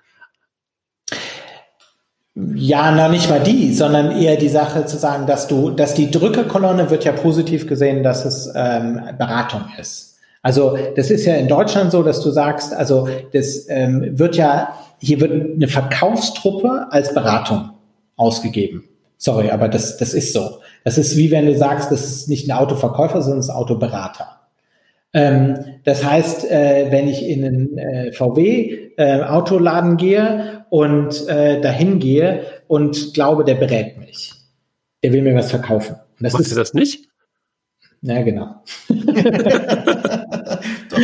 Ja, 2.55 2.93
na 2.93 3.09
nicht 3.09 3.31
mal 3.31 3.41
die, 3.41 3.73
sondern 3.73 4.11
eher 4.11 4.37
die 4.37 4.51
Sache 4.51 4.85
zu 4.85 4.99
sagen, 4.99 5.27
dass 5.27 5.49
du, 5.49 5.71
dass 5.71 5.95
die 5.95 6.11
Drückerkolonne 6.11 6.91
wird 6.91 7.05
ja 7.05 7.13
positiv 7.13 7.67
gesehen, 7.67 8.03
dass 8.03 8.27
es 8.27 8.53
ähm, 8.55 9.01
Beratung 9.17 9.63
ist. 9.79 10.19
Also 10.43 10.77
das 10.97 11.11
ist 11.11 11.25
ja 11.25 11.35
in 11.37 11.49
Deutschland 11.49 11.93
so, 11.93 12.03
dass 12.03 12.21
du 12.21 12.31
sagst, 12.31 12.75
also 12.75 13.09
das 13.33 13.67
ähm, 13.71 14.19
wird 14.19 14.37
ja, 14.37 14.75
hier 14.99 15.21
wird 15.21 15.33
eine 15.33 15.67
Verkaufstruppe 15.67 16.89
als 16.91 17.15
Beratung 17.15 17.71
ausgegeben. 18.17 18.85
Sorry, 19.17 19.51
aber 19.51 19.69
das, 19.69 19.97
das 19.97 20.13
ist 20.13 20.35
so. 20.35 20.59
Das 20.85 20.99
ist 20.99 21.17
wie 21.17 21.31
wenn 21.31 21.47
du 21.47 21.57
sagst, 21.57 21.91
das 21.91 22.05
ist 22.05 22.29
nicht 22.29 22.47
ein 22.49 22.53
Autoverkäufer, 22.53 23.23
sondern 23.23 23.49
ein 23.49 23.51
Autoberater. 23.51 24.41
Ähm, 25.17 25.79
das 25.85 26.05
heißt, 26.05 26.51
äh, 26.51 26.89
wenn 26.91 27.09
ich 27.09 27.27
in 27.27 27.43
einen 27.43 27.79
äh, 27.79 28.13
VW-Autoladen 28.13 29.95
äh, 29.95 29.97
gehe 29.97 30.67
und 30.69 31.27
äh, 31.27 31.59
dahin 31.63 31.99
gehe 32.01 32.43
und 32.69 33.15
glaube, 33.15 33.45
der 33.45 33.55
berät 33.55 33.97
mich, 33.97 34.35
der 35.03 35.15
will 35.15 35.23
mir 35.23 35.35
was 35.35 35.51
verkaufen. 35.51 35.95
Und 35.95 36.23
das 36.23 36.35
Machst 36.35 36.49
ist, 36.49 36.53
du 36.53 36.57
das 36.57 36.75
nicht? 36.75 37.09
Ja, 38.03 38.21
genau. 38.21 38.57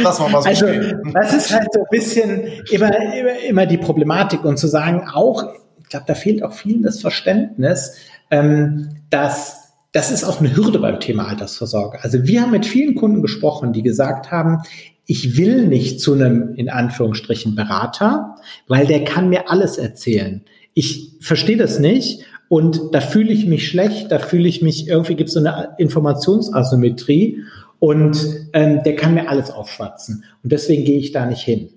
das 0.03 0.19
so 0.19 0.25
also, 0.25 0.67
das 1.15 1.33
ist 1.33 1.51
halt 1.55 1.69
so 1.73 1.81
ein 1.81 1.87
bisschen 1.91 2.43
immer, 2.71 2.95
immer, 3.15 3.39
immer 3.49 3.65
die 3.65 3.79
Problematik 3.79 4.45
und 4.45 4.59
zu 4.59 4.67
sagen, 4.67 5.09
auch, 5.09 5.55
ich 5.81 5.89
glaube, 5.89 6.05
da 6.07 6.15
fehlt 6.15 6.43
auch 6.43 6.53
vielen 6.53 6.83
das 6.83 7.01
Verständnis, 7.01 7.97
ähm, 8.31 8.91
dass 9.09 9.62
das 9.93 10.11
ist 10.11 10.25
auch 10.25 10.41
eine 10.41 10.57
Hürde 10.57 10.79
beim 10.79 11.01
Thema 11.01 11.29
Altersvorsorge. 11.29 12.03
Also 12.03 12.27
wir 12.27 12.43
haben 12.43 12.51
mit 12.51 12.67
vielen 12.67 12.95
Kunden 12.95 13.21
gesprochen, 13.21 13.73
die 13.73 13.83
gesagt 13.83 14.31
haben, 14.31 14.63
ich 15.05 15.37
will 15.37 15.67
nicht 15.67 16.01
zu 16.01 16.15
einem, 16.15 16.55
in 16.55 16.71
Anführungsstrichen, 16.71 17.55
Berater, 17.55 18.37
weil 18.69 18.87
der 18.87 19.05
kann 19.05 19.29
mir 19.29 19.51
alles 19.51 19.77
erzählen. 19.77 20.43
Ich 20.75 21.13
verstehe 21.21 21.59
das 21.59 21.79
nicht 21.79 22.25
und 22.49 22.81
da 22.93 23.01
fühle 23.01 23.33
ich 23.33 23.47
mich 23.47 23.69
schlecht, 23.69 24.11
da 24.11 24.19
fühle 24.19 24.49
ich 24.49 24.63
mich, 24.63 24.89
irgendwie 24.89 25.17
gibt 25.17 25.29
es 25.29 25.35
so 25.35 25.41
eine 25.41 25.75
Informationsasymmetrie 25.77 27.43
und 27.79 28.49
ähm, 28.53 28.83
der 28.85 28.97
kann 28.97 29.15
mir 29.15 29.29
alles 29.29 29.51
aufschwatzen. 29.51 30.25
Und 30.43 30.53
deswegen 30.53 30.85
gehe 30.85 30.99
ich 30.99 31.13
da 31.13 31.27
nicht 31.27 31.43
hin. 31.43 31.71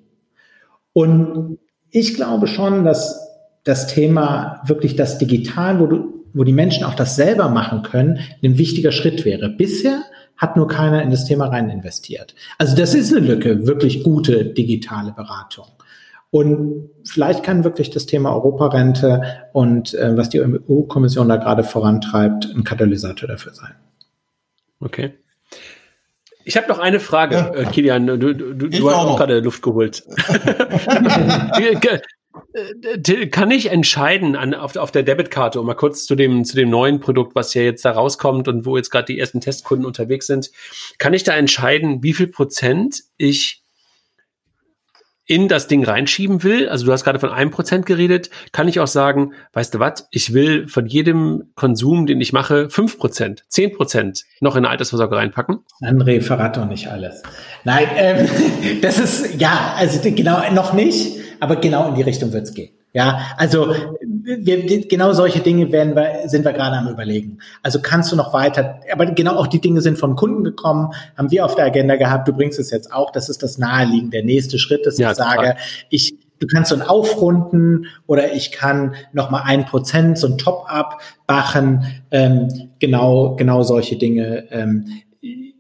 Und 0.94 1.58
ich 1.92 2.14
glaube 2.14 2.48
schon, 2.48 2.86
dass 2.86 3.20
das 3.64 3.88
Thema 3.88 4.62
wirklich 4.66 4.96
das 4.96 5.18
Digital, 5.18 5.80
wo 5.80 5.88
du 5.88 6.25
wo 6.36 6.44
die 6.44 6.54
Menschen 6.54 6.84
auch 6.84 6.94
das 6.94 7.16
selber 7.16 7.50
machen 7.50 7.82
können, 7.82 8.20
ein 8.44 8.58
wichtiger 8.58 8.92
Schritt 8.92 9.26
wäre. 9.26 9.50
Bisher 9.50 10.04
hat 10.38 10.58
nur 10.58 10.68
keiner 10.68 11.02
in 11.02 11.12
das 11.12 11.26
Thema 11.26 11.48
rein 11.48 11.70
investiert. 11.70 12.36
Also 12.58 12.76
das 12.76 12.94
ist 12.94 13.16
eine 13.16 13.26
Lücke, 13.26 13.66
wirklich 13.66 14.04
gute 14.04 14.46
digitale 14.46 15.14
Beratung. 15.14 15.68
Und 16.30 16.90
vielleicht 17.06 17.44
kann 17.44 17.64
wirklich 17.64 17.90
das 17.92 18.06
Thema 18.06 18.36
Europarente 18.36 19.22
und 19.54 19.94
äh, 19.94 20.18
was 20.18 20.30
die 20.30 20.42
EU-Kommission 20.42 21.30
da 21.30 21.38
gerade 21.38 21.64
vorantreibt, 21.64 22.54
ein 22.54 22.66
Katalysator 22.66 23.30
dafür 23.30 23.54
sein. 23.54 23.76
Okay. 24.82 25.14
Ich 26.44 26.58
habe 26.58 26.68
noch 26.68 26.80
eine 26.80 27.00
Frage, 27.00 27.36
ja. 27.36 27.54
äh, 27.54 27.66
Kilian. 27.66 28.06
Du, 28.06 28.18
du, 28.18 28.54
du 28.54 28.90
hast 28.90 28.98
auch 28.98 29.18
gerade 29.18 29.40
Luft 29.40 29.62
geholt. 29.62 30.04
Äh, 32.56 33.28
kann 33.28 33.52
ich 33.52 33.70
entscheiden 33.72 34.36
an, 34.36 34.54
auf, 34.54 34.76
auf 34.78 34.92
der 34.92 35.04
Debitkarte, 35.04 35.60
um 35.60 35.66
mal 35.66 35.74
kurz 35.74 36.06
zu 36.06 36.16
dem, 36.16 36.46
zu 36.46 36.56
dem 36.56 36.70
neuen 36.70 37.02
Produkt, 37.02 37.36
was 37.36 37.54
ja 37.54 37.62
jetzt 37.62 37.84
da 37.84 37.92
rauskommt 37.92 38.48
und 38.48 38.66
wo 38.66 38.78
jetzt 38.78 38.90
gerade 38.90 39.06
die 39.06 39.20
ersten 39.20 39.42
Testkunden 39.42 39.86
unterwegs 39.86 40.28
sind, 40.28 40.52
kann 40.98 41.14
ich 41.14 41.24
da 41.24 41.36
entscheiden, 41.36 42.02
wie 42.02 42.14
viel 42.14 42.28
Prozent 42.28 43.04
ich 43.18 43.65
in 45.26 45.48
das 45.48 45.68
Ding 45.68 45.84
reinschieben 45.84 46.44
will, 46.44 46.70
also 46.70 46.86
du 46.86 46.92
hast 46.92 47.04
gerade 47.04 47.20
von 47.20 47.30
einem 47.30 47.52
Prozent 47.52 47.86
geredet, 47.86 48.30
kann 48.52 48.68
ich 48.68 48.80
auch 48.80 48.88
sagen, 48.88 49.34
weißt 49.54 49.74
du 49.74 49.80
was, 49.80 50.08
ich 50.12 50.34
will 50.34 50.68
von 50.68 50.86
jedem 50.86 51.52
Konsum, 51.56 52.06
den 52.06 52.22
ich 52.22 52.34
mache, 52.34 52.70
fünf 52.70 52.98
Prozent, 52.98 53.44
zehn 53.48 53.72
Prozent 53.72 54.24
noch 54.40 54.56
in 54.56 54.66
eine 54.66 54.70
Altersvorsorge 54.70 55.16
reinpacken? 55.16 55.60
André, 55.82 56.22
verrat 56.22 56.58
doch 56.58 56.66
nicht 56.66 56.88
alles. 56.88 57.24
Nein, 57.64 57.88
ähm, 57.96 58.28
das 58.82 59.00
ist, 59.00 59.40
ja, 59.40 59.74
also 59.78 60.00
genau, 60.04 60.42
noch 60.52 60.74
nicht 60.74 61.26
aber 61.40 61.58
genau 61.58 61.90
in 61.90 61.96
die 61.96 62.02
Richtung 62.02 62.34
wird 62.34 62.44
es 62.44 62.54
gehen. 62.54 62.75
Ja, 62.96 63.34
also 63.36 63.76
wir, 64.00 64.88
genau 64.88 65.12
solche 65.12 65.42
Dinge 65.42 65.70
werden 65.74 65.98
wir, 65.98 66.30
sind 66.30 66.46
wir 66.46 66.54
gerade 66.54 66.78
am 66.78 66.88
überlegen. 66.88 67.40
Also 67.62 67.82
kannst 67.82 68.10
du 68.14 68.16
noch 68.16 68.32
weiter, 68.32 68.80
aber 68.90 69.08
genau 69.08 69.36
auch 69.36 69.48
die 69.48 69.60
Dinge 69.60 69.82
sind 69.82 69.98
von 69.98 70.16
Kunden 70.16 70.46
gekommen, 70.46 70.94
haben 71.18 71.30
wir 71.30 71.44
auf 71.44 71.56
der 71.56 71.66
Agenda 71.66 71.98
gehabt. 71.98 72.26
Du 72.26 72.32
bringst 72.32 72.58
es 72.58 72.72
jetzt 72.72 72.94
auch, 72.94 73.12
das 73.12 73.28
ist 73.28 73.44
das 73.44 73.58
naheliegend. 73.58 74.14
Der 74.14 74.24
nächste 74.24 74.58
Schritt, 74.60 74.86
dass 74.86 74.98
ja, 74.98 75.12
ich 75.12 75.18
sage, 75.18 75.58
ich, 75.90 76.16
du 76.40 76.48
kannst 76.48 76.70
so 76.70 76.76
ein 76.78 76.82
Aufrunden 76.82 77.88
oder 78.08 78.32
ich 78.32 78.54
kann 78.54 78.96
noch 79.12 79.30
mal 79.30 79.42
ein 79.44 79.66
Prozent 79.66 80.18
so 80.18 80.28
ein 80.28 80.38
Top-up 80.38 81.02
machen. 81.28 81.86
Ähm, 82.12 82.70
genau, 82.80 83.36
genau 83.36 83.64
solche 83.64 83.98
Dinge 83.98 84.46
ähm, 84.52 84.86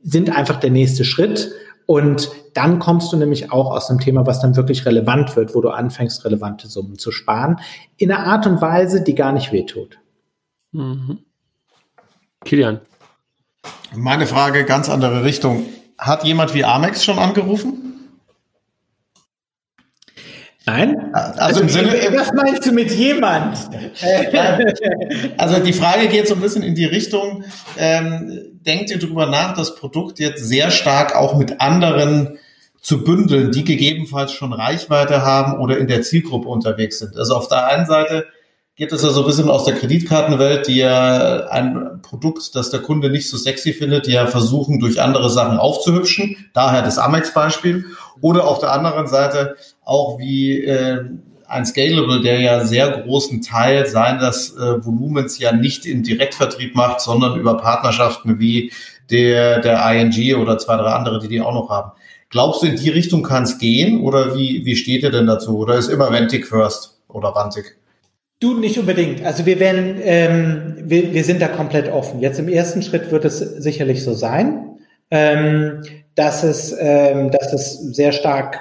sind 0.04 0.34
einfach 0.34 0.56
der 0.62 0.72
nächste 0.72 1.04
Schritt. 1.04 1.52
Und 1.86 2.30
dann 2.54 2.80
kommst 2.80 3.14
du 3.14 3.18
nämlich 3.18 3.52
auch 3.52 3.72
aus 3.72 3.90
einem 3.90 4.00
Thema, 4.00 4.26
was 4.26 4.40
dann 4.40 4.56
wirklich 4.56 4.86
relevant 4.86 5.36
wird, 5.36 5.54
wo 5.54 5.62
du 5.62 5.70
anfängst, 5.70 6.26
relevante 6.26 6.68
Summen 6.68 6.98
zu 6.98 7.12
sparen, 7.12 7.60
in 7.98 8.12
einer 8.12 8.26
Art 8.26 8.48
und 8.48 8.62
Weise, 8.62 9.04
die 9.04 9.14
gar 9.14 9.32
nicht 9.32 9.52
wehtut. 9.52 10.00
Mhm. 10.72 11.20
Kilian. 12.44 12.82
Meine 13.96 14.28
Frage, 14.28 14.66
ganz 14.66 14.90
andere 14.90 15.24
Richtung. 15.24 15.66
Hat 15.98 16.24
jemand 16.24 16.54
wie 16.54 16.66
Amex 16.66 17.06
schon 17.06 17.20
angerufen? 17.20 17.86
Nein? 20.66 21.14
Also 21.14 21.62
im 21.62 21.70
Sinne. 21.70 21.90
Was 22.14 22.34
meinst 22.34 22.66
du 22.66 22.72
mit 22.72 22.92
jemand? 22.92 23.58
also 25.38 25.60
die 25.60 25.74
Frage 25.74 26.08
geht 26.08 26.28
so 26.28 26.34
ein 26.34 26.42
bisschen 26.42 26.64
in 26.64 26.76
die 26.76 26.86
Richtung, 26.86 27.44
ähm, 27.78 28.55
denkt 28.66 28.90
ihr 28.90 29.00
darüber 29.00 29.26
nach, 29.26 29.56
das 29.56 29.76
Produkt 29.76 30.20
jetzt 30.20 30.44
sehr 30.44 30.72
stark 30.72 31.16
auch 31.16 31.36
mit 31.38 31.62
anderen 31.62 32.40
zu 32.82 33.04
bündeln, 33.04 33.52
die 33.52 33.64
gegebenenfalls 33.64 34.32
schon 34.32 34.54
Reichweite 34.54 35.24
haben 35.24 35.60
oder 35.60 35.78
in 35.78 35.88
der 35.88 36.02
Zielgruppe 36.02 36.48
unterwegs 36.48 37.00
sind? 37.00 37.18
Also 37.18 37.36
auf 37.36 37.48
der 37.48 37.68
einen 37.68 37.86
Seite 37.86 38.28
geht 38.76 38.92
es 38.92 39.04
ja 39.04 39.10
so 39.10 39.22
ein 39.22 39.28
bisschen 39.28 39.50
aus 39.50 39.64
der 39.64 39.76
Kreditkartenwelt, 39.76 40.68
die 40.68 40.78
ja 40.78 41.48
ein 41.48 42.02
Produkt, 42.02 42.56
das 42.56 42.70
der 42.70 42.82
Kunde 42.82 43.10
nicht 43.10 43.30
so 43.30 43.38
sexy 43.38 43.74
findet, 43.74 44.06
die 44.06 44.12
ja 44.12 44.28
versuchen, 44.28 44.80
durch 44.80 45.02
andere 45.02 45.30
Sachen 45.30 45.58
aufzuhübschen. 45.58 46.50
Daher 46.54 46.82
das 46.82 46.98
Amex-Beispiel. 46.98 47.86
Oder 48.22 48.46
auf 48.46 48.60
der 48.60 48.72
anderen 48.72 49.08
Seite 49.08 49.56
auch 49.84 50.20
wie 50.20 50.64
äh, 50.64 51.06
ein 51.48 51.66
Scalable, 51.66 52.22
der 52.22 52.40
ja 52.40 52.66
sehr 52.66 52.90
großen 52.90 53.42
Teil 53.42 53.86
seines 53.86 54.56
äh, 54.56 54.84
Volumens 54.86 55.40
ja 55.40 55.52
nicht 55.52 55.86
im 55.86 56.04
Direktvertrieb 56.04 56.76
macht, 56.76 57.02
sondern 57.02 57.40
über 57.40 57.58
Partnerschaften 57.58 58.40
wie 58.40 58.72
der, 59.10 59.60
der 59.60 59.80
ING 59.92 60.36
oder 60.36 60.58
zwei, 60.58 60.76
drei 60.78 60.92
andere, 60.92 61.20
die 61.20 61.28
die 61.28 61.42
auch 61.42 61.54
noch 61.54 61.70
haben. 61.70 61.92
Glaubst 62.30 62.64
du, 62.64 62.68
in 62.68 62.76
die 62.76 62.90
Richtung 62.90 63.24
kann 63.24 63.44
es 63.44 63.60
gehen 63.60 64.02
oder 64.02 64.36
wie, 64.36 64.66
wie 64.66 64.76
steht 64.76 65.04
ihr 65.04 65.12
denn 65.12 65.28
dazu? 65.28 65.58
Oder 65.58 65.76
ist 65.76 65.90
immer 65.90 66.12
Ventic 66.12 66.48
first 66.48 67.00
oder 67.08 67.34
Vantic? 67.34 67.78
Du 68.40 68.60
nicht 68.60 68.78
unbedingt. 68.78 69.24
Also 69.24 69.46
wir 69.46 69.60
werden, 69.60 70.00
ähm, 70.04 70.76
wir, 70.84 71.14
wir 71.14 71.24
sind 71.24 71.42
da 71.42 71.48
komplett 71.48 71.90
offen. 71.92 72.20
Jetzt 72.20 72.40
im 72.40 72.50
ersten 72.50 72.82
Schritt 72.82 73.12
wird 73.12 73.24
es 73.26 73.40
sicherlich 73.40 74.04
so 74.04 74.14
sein, 74.14 74.78
ähm, 75.12 75.84
dass 76.16 76.44
es, 76.44 76.76
ähm, 76.78 77.32
dass 77.32 77.54
es 77.54 77.80
sehr 77.96 78.12
stark 78.12 78.60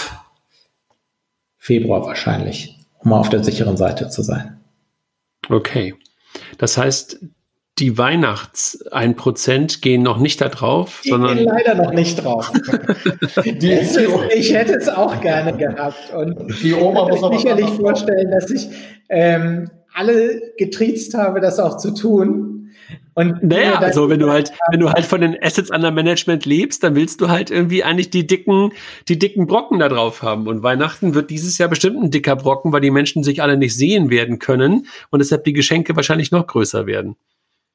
Februar 1.58 2.06
wahrscheinlich, 2.06 2.80
um 3.00 3.12
auf 3.12 3.28
der 3.30 3.44
sicheren 3.44 3.76
Seite 3.76 4.08
zu 4.10 4.22
sein. 4.22 4.62
Okay. 5.50 5.96
Das 6.58 6.78
heißt, 6.78 7.20
die 7.80 7.98
Weihnachts 7.98 8.86
1% 8.92 9.82
gehen 9.82 10.04
noch 10.04 10.20
nicht 10.20 10.40
da 10.42 10.50
drauf, 10.50 11.02
die 11.04 11.10
sondern. 11.10 11.38
Gehen 11.38 11.46
leider 11.46 11.76
noch 11.76 11.92
nicht 11.92 12.24
drauf. 12.24 12.52
die, 13.44 13.72
ist, 13.72 14.00
ich 14.36 14.54
hätte 14.54 14.74
es 14.76 14.88
auch 14.88 15.20
gerne 15.22 15.58
gehabt. 15.58 16.14
Und 16.16 16.62
die 16.62 16.74
Oma 16.74 17.08
muss 17.08 17.22
sich 17.22 17.42
sicherlich 17.42 17.70
vorstellen, 17.70 18.30
dass 18.30 18.52
ich 18.52 18.68
ähm, 19.10 19.72
alle 19.94 20.54
getriezt 20.58 21.16
habe, 21.16 21.42
das 21.42 21.60
auch 21.60 21.78
zu 21.78 21.96
tun. 21.96 22.72
Und 23.16 23.44
naja, 23.44 23.76
also 23.76 24.10
wenn 24.10 24.20
du 24.20 24.32
halt, 24.32 24.52
wenn 24.72 24.80
du 24.80 24.92
halt 24.92 25.06
von 25.06 25.22
den 25.22 25.38
Assets 25.42 25.70
under 25.70 25.92
Management 25.92 26.46
lebst, 26.46 26.84
dann 26.84 26.96
willst 26.96 27.22
du 27.22 27.30
halt 27.30 27.52
irgendwie 27.52 27.84
eigentlich 27.84 28.10
die 28.10 28.26
dicken, 28.26 28.72
die 29.08 29.20
dicken 29.20 29.46
Brocken 29.46 29.80
da 29.80 29.90
drauf 29.90 30.22
haben. 30.22 30.48
Und 30.48 30.64
Weihnachten 30.64 31.14
wird 31.14 31.30
dieses 31.30 31.58
Jahr 31.58 31.70
bestimmt 31.70 32.02
ein 32.02 32.12
dicker 32.12 32.36
Brocken, 32.36 32.72
weil 32.72 32.82
die 32.82 32.92
Menschen 32.92 33.24
sich 33.24 33.42
alle 33.42 33.58
nicht 33.58 33.76
sehen 33.76 34.10
werden 34.10 34.40
können 34.40 34.88
und 35.12 35.20
deshalb 35.20 35.44
die 35.44 35.54
Geschenke 35.54 35.96
wahrscheinlich 35.96 36.32
noch 36.32 36.48
größer 36.48 36.88
werden. 36.88 37.16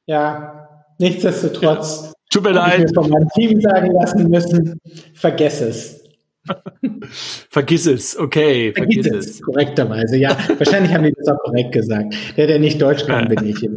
Ja, 0.08 0.86
nichtsdestotrotz. 0.98 2.14
Tut 2.32 2.42
mir 2.42 2.52
leid. 2.52 2.78
Ich 2.78 2.86
mir 2.86 2.94
von 2.94 3.10
meinem 3.10 3.28
Team 3.34 3.60
sagen 3.60 3.92
lassen 3.92 4.30
müssen, 4.30 4.80
vergess 5.12 5.60
es. 5.60 6.02
vergiss 7.50 7.86
es, 7.86 8.18
okay. 8.18 8.72
Vergiss, 8.72 9.06
vergiss 9.06 9.26
es. 9.26 9.34
es. 9.34 9.42
Korrekterweise, 9.42 10.16
ja. 10.16 10.30
Wahrscheinlich 10.58 10.94
haben 10.94 11.04
die 11.04 11.12
das 11.12 11.28
auch 11.28 11.38
korrekt 11.40 11.72
gesagt. 11.72 12.14
Der, 12.38 12.46
der 12.46 12.58
nicht 12.58 12.80
Deutsch 12.80 13.04
kann, 13.04 13.28
bin 13.28 13.46
ich. 13.46 13.68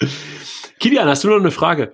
Kilian, 0.80 1.06
hast 1.06 1.22
du 1.24 1.28
noch 1.28 1.36
eine 1.36 1.50
Frage? 1.50 1.92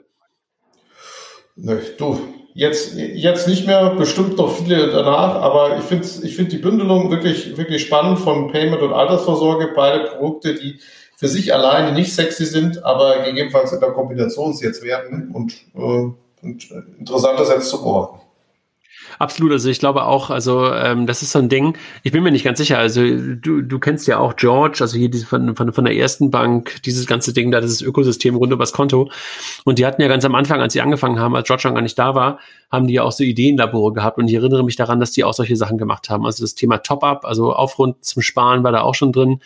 Nö, 1.57 1.81
du, 1.99 2.21
jetzt, 2.55 2.95
jetzt 2.95 3.49
nicht 3.49 3.67
mehr, 3.67 3.91
bestimmt 3.97 4.37
noch 4.37 4.57
viele 4.57 4.87
danach, 4.93 5.35
aber 5.35 5.79
ich 5.79 5.85
finde 5.85 6.07
ich 6.23 6.37
find 6.37 6.53
die 6.53 6.59
Bündelung 6.59 7.11
wirklich, 7.11 7.57
wirklich 7.57 7.83
spannend 7.83 8.21
von 8.21 8.53
Payment 8.53 8.83
und 8.83 8.93
Altersvorsorge, 8.93 9.73
beide 9.75 10.05
Produkte, 10.11 10.55
die 10.55 10.79
für 11.19 11.27
sich 11.27 11.53
alleine 11.53 11.91
nicht 11.91 12.15
sexy 12.15 12.47
sind, 12.47 12.85
aber 12.85 13.25
gegebenenfalls 13.25 13.73
in 13.73 13.81
der 13.81 13.91
Kombination 13.91 14.53
jetzt 14.53 14.85
werden 14.85 15.33
und, 15.33 15.53
äh, 15.75 16.13
und 16.43 16.71
interessant 16.97 17.41
das 17.41 17.49
jetzt 17.49 17.71
zu 17.71 17.83
beobachten. 17.83 18.21
Absolut, 19.19 19.53
also 19.53 19.69
ich 19.69 19.79
glaube 19.79 20.05
auch, 20.05 20.31
also 20.31 20.73
ähm, 20.73 21.07
das 21.07 21.23
ist 21.23 21.33
so 21.33 21.39
ein 21.39 21.49
Ding, 21.49 21.77
ich 22.03 22.13
bin 22.13 22.23
mir 22.23 22.31
nicht 22.31 22.45
ganz 22.45 22.59
sicher, 22.59 22.79
also 22.79 23.03
du, 23.03 23.63
du 23.63 23.79
kennst 23.79 24.07
ja 24.07 24.19
auch 24.19 24.37
George, 24.37 24.79
also 24.81 24.97
hier 24.97 25.09
diese, 25.09 25.27
von, 25.27 25.57
von, 25.57 25.73
von 25.73 25.85
der 25.85 25.97
ersten 25.97 26.31
Bank, 26.31 26.83
dieses 26.85 27.07
ganze 27.07 27.33
Ding 27.33 27.51
da, 27.51 27.61
dieses 27.61 27.83
Ökosystem 27.83 28.37
rund 28.37 28.53
übers 28.53 28.73
Konto. 28.73 29.11
Und 29.65 29.79
die 29.79 29.87
hatten 29.87 30.03
ja 30.03 30.09
ganz 30.09 30.25
am 30.25 30.35
Anfang, 30.35 30.61
als 30.61 30.73
sie 30.73 30.81
angefangen 30.81 31.19
haben, 31.19 31.35
als 31.35 31.47
George 31.47 31.67
noch 31.67 31.75
gar 31.75 31.83
nicht 31.83 31.99
da 31.99 32.15
war, 32.15 32.39
haben 32.71 32.87
die 32.87 32.95
ja 32.95 33.03
auch 33.03 33.13
so 33.13 33.25
Ideenlabore 33.25 33.93
gehabt. 33.93 34.19
Und 34.19 34.29
ich 34.29 34.35
erinnere 34.35 34.65
mich 34.65 34.77
daran, 34.77 35.01
dass 35.01 35.13
die 35.13 35.25
auch 35.25 35.35
solche 35.35 35.57
Sachen 35.57 35.79
gemacht 35.79 36.11
haben, 36.11 36.27
also 36.27 36.45
das 36.45 36.55
Thema 36.55 36.79
Top-Up, 36.79 37.25
also 37.25 37.53
Aufrund 37.53 38.05
zum 38.05 38.23
Sparen 38.23 38.63
war 38.63 38.73
da 38.73 38.83
auch 38.83 38.95
schon 38.95 39.13
drin. 39.13 39.41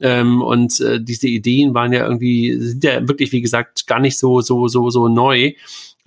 Ähm, 0.00 0.42
und 0.42 0.80
äh, 0.80 1.00
diese 1.00 1.28
Ideen 1.28 1.74
waren 1.74 1.92
ja 1.92 2.04
irgendwie, 2.04 2.58
sind 2.58 2.84
ja 2.84 3.06
wirklich, 3.06 3.32
wie 3.32 3.40
gesagt, 3.40 3.86
gar 3.86 4.00
nicht 4.00 4.18
so, 4.18 4.40
so, 4.40 4.68
so, 4.68 4.90
so 4.90 5.08
neu 5.08 5.52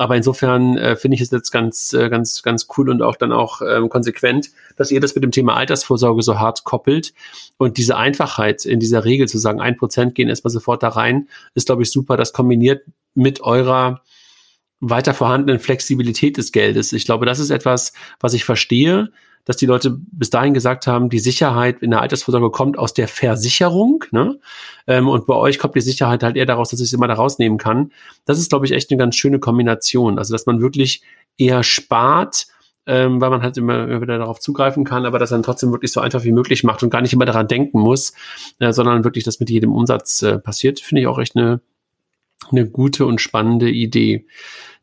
aber 0.04 0.18
insofern 0.18 0.78
äh, 0.78 0.98
finde 0.98 1.16
ich 1.16 1.22
es 1.22 1.32
jetzt 1.32 1.50
ganz, 1.50 1.94
äh, 1.94 2.10
ganz, 2.10 2.44
ganz 2.44 2.68
cool 2.78 2.90
und 2.90 3.02
auch 3.02 3.16
dann 3.16 3.32
auch 3.32 3.62
ähm, 3.62 3.88
konsequent, 3.88 4.50
dass 4.76 4.92
ihr 4.92 5.00
das 5.00 5.16
mit 5.16 5.24
dem 5.24 5.32
Thema 5.32 5.56
Altersvorsorge 5.56 6.22
so 6.24 6.40
hart 6.40 6.66
koppelt. 6.66 7.14
Und 7.58 7.78
diese 7.78 7.96
Einfachheit 7.96 8.66
in 8.66 8.82
dieser 8.82 9.06
Regel 9.06 9.30
zu 9.30 9.38
sagen, 9.38 9.62
ein 9.62 9.78
Prozent 9.78 10.14
gehen 10.14 10.28
erstmal 10.28 10.52
sofort 10.52 10.84
da 10.84 10.90
rein, 10.90 11.30
ist, 11.56 11.68
glaube 11.68 11.84
ich, 11.84 11.92
super. 11.92 12.18
Das 12.18 12.34
kombiniert 12.34 12.86
mit 13.16 13.40
eurer 13.40 14.02
weiter 14.82 15.14
vorhandenen 15.14 15.62
Flexibilität 15.62 16.36
des 16.36 16.52
Geldes. 16.52 16.92
Ich 16.92 17.06
glaube, 17.06 17.26
das 17.26 17.40
ist 17.40 17.50
etwas, 17.50 17.94
was 18.20 18.34
ich 18.34 18.44
verstehe, 18.44 19.10
dass 19.46 19.58
die 19.58 19.66
Leute 19.66 19.98
bis 20.12 20.30
dahin 20.30 20.54
gesagt 20.54 20.88
haben, 20.88 21.10
die 21.10 21.20
Sicherheit 21.20 21.82
in 21.82 21.92
der 21.92 22.02
Altersvorsorge 22.02 22.50
kommt 22.50 22.78
aus 22.78 22.94
der 22.94 23.08
Versicherung, 23.08 24.06
ne? 24.12 24.40
Ähm, 24.88 25.08
und 25.08 25.28
bei 25.28 25.36
euch 25.36 25.60
kommt 25.60 25.76
die 25.76 25.82
Sicherheit 25.82 26.24
halt 26.24 26.36
eher 26.36 26.46
daraus, 26.46 26.70
dass 26.70 26.80
ich 26.80 26.88
es 26.88 26.94
immer 26.94 27.08
da 27.08 27.16
rausnehmen 27.16 27.58
kann. 27.58 27.92
Das 28.26 28.40
ist, 28.40 28.50
glaube 28.50 28.66
ich, 28.66 28.72
echt 28.72 28.92
eine 28.92 28.98
ganz 28.98 29.16
schöne 29.16 29.40
Kombination. 29.40 30.18
Also, 30.18 30.34
dass 30.34 30.46
man 30.46 30.62
wirklich 30.62 31.02
eher 31.38 31.64
spart, 31.64 32.48
ähm, 32.86 33.22
weil 33.22 33.30
man 33.30 33.42
halt 33.42 33.58
immer, 33.58 34.02
wieder 34.02 34.18
darauf 34.18 34.40
zugreifen 34.40 34.84
kann, 34.84 35.06
aber 35.06 35.20
dass 35.20 35.30
dann 35.30 35.44
trotzdem 35.44 35.72
wirklich 35.72 35.92
so 35.92 36.02
einfach 36.02 36.24
wie 36.24 36.32
möglich 36.32 36.64
macht 36.64 36.84
und 36.84 36.90
gar 36.90 37.02
nicht 37.02 37.14
immer 37.14 37.26
daran 37.26 37.48
denken 37.48 37.80
muss, 37.80 38.14
äh, 38.60 38.72
sondern 38.72 39.04
wirklich 39.04 39.24
das 39.24 39.40
mit 39.40 39.50
jedem 39.50 39.74
Umsatz 39.74 40.22
äh, 40.22 40.40
passiert, 40.40 40.80
finde 40.80 41.02
ich 41.02 41.08
auch 41.08 41.20
echt 41.20 41.36
eine, 41.36 41.62
eine 42.52 42.70
gute 42.70 43.06
und 43.06 43.22
spannende 43.22 43.70
Idee. 43.70 44.26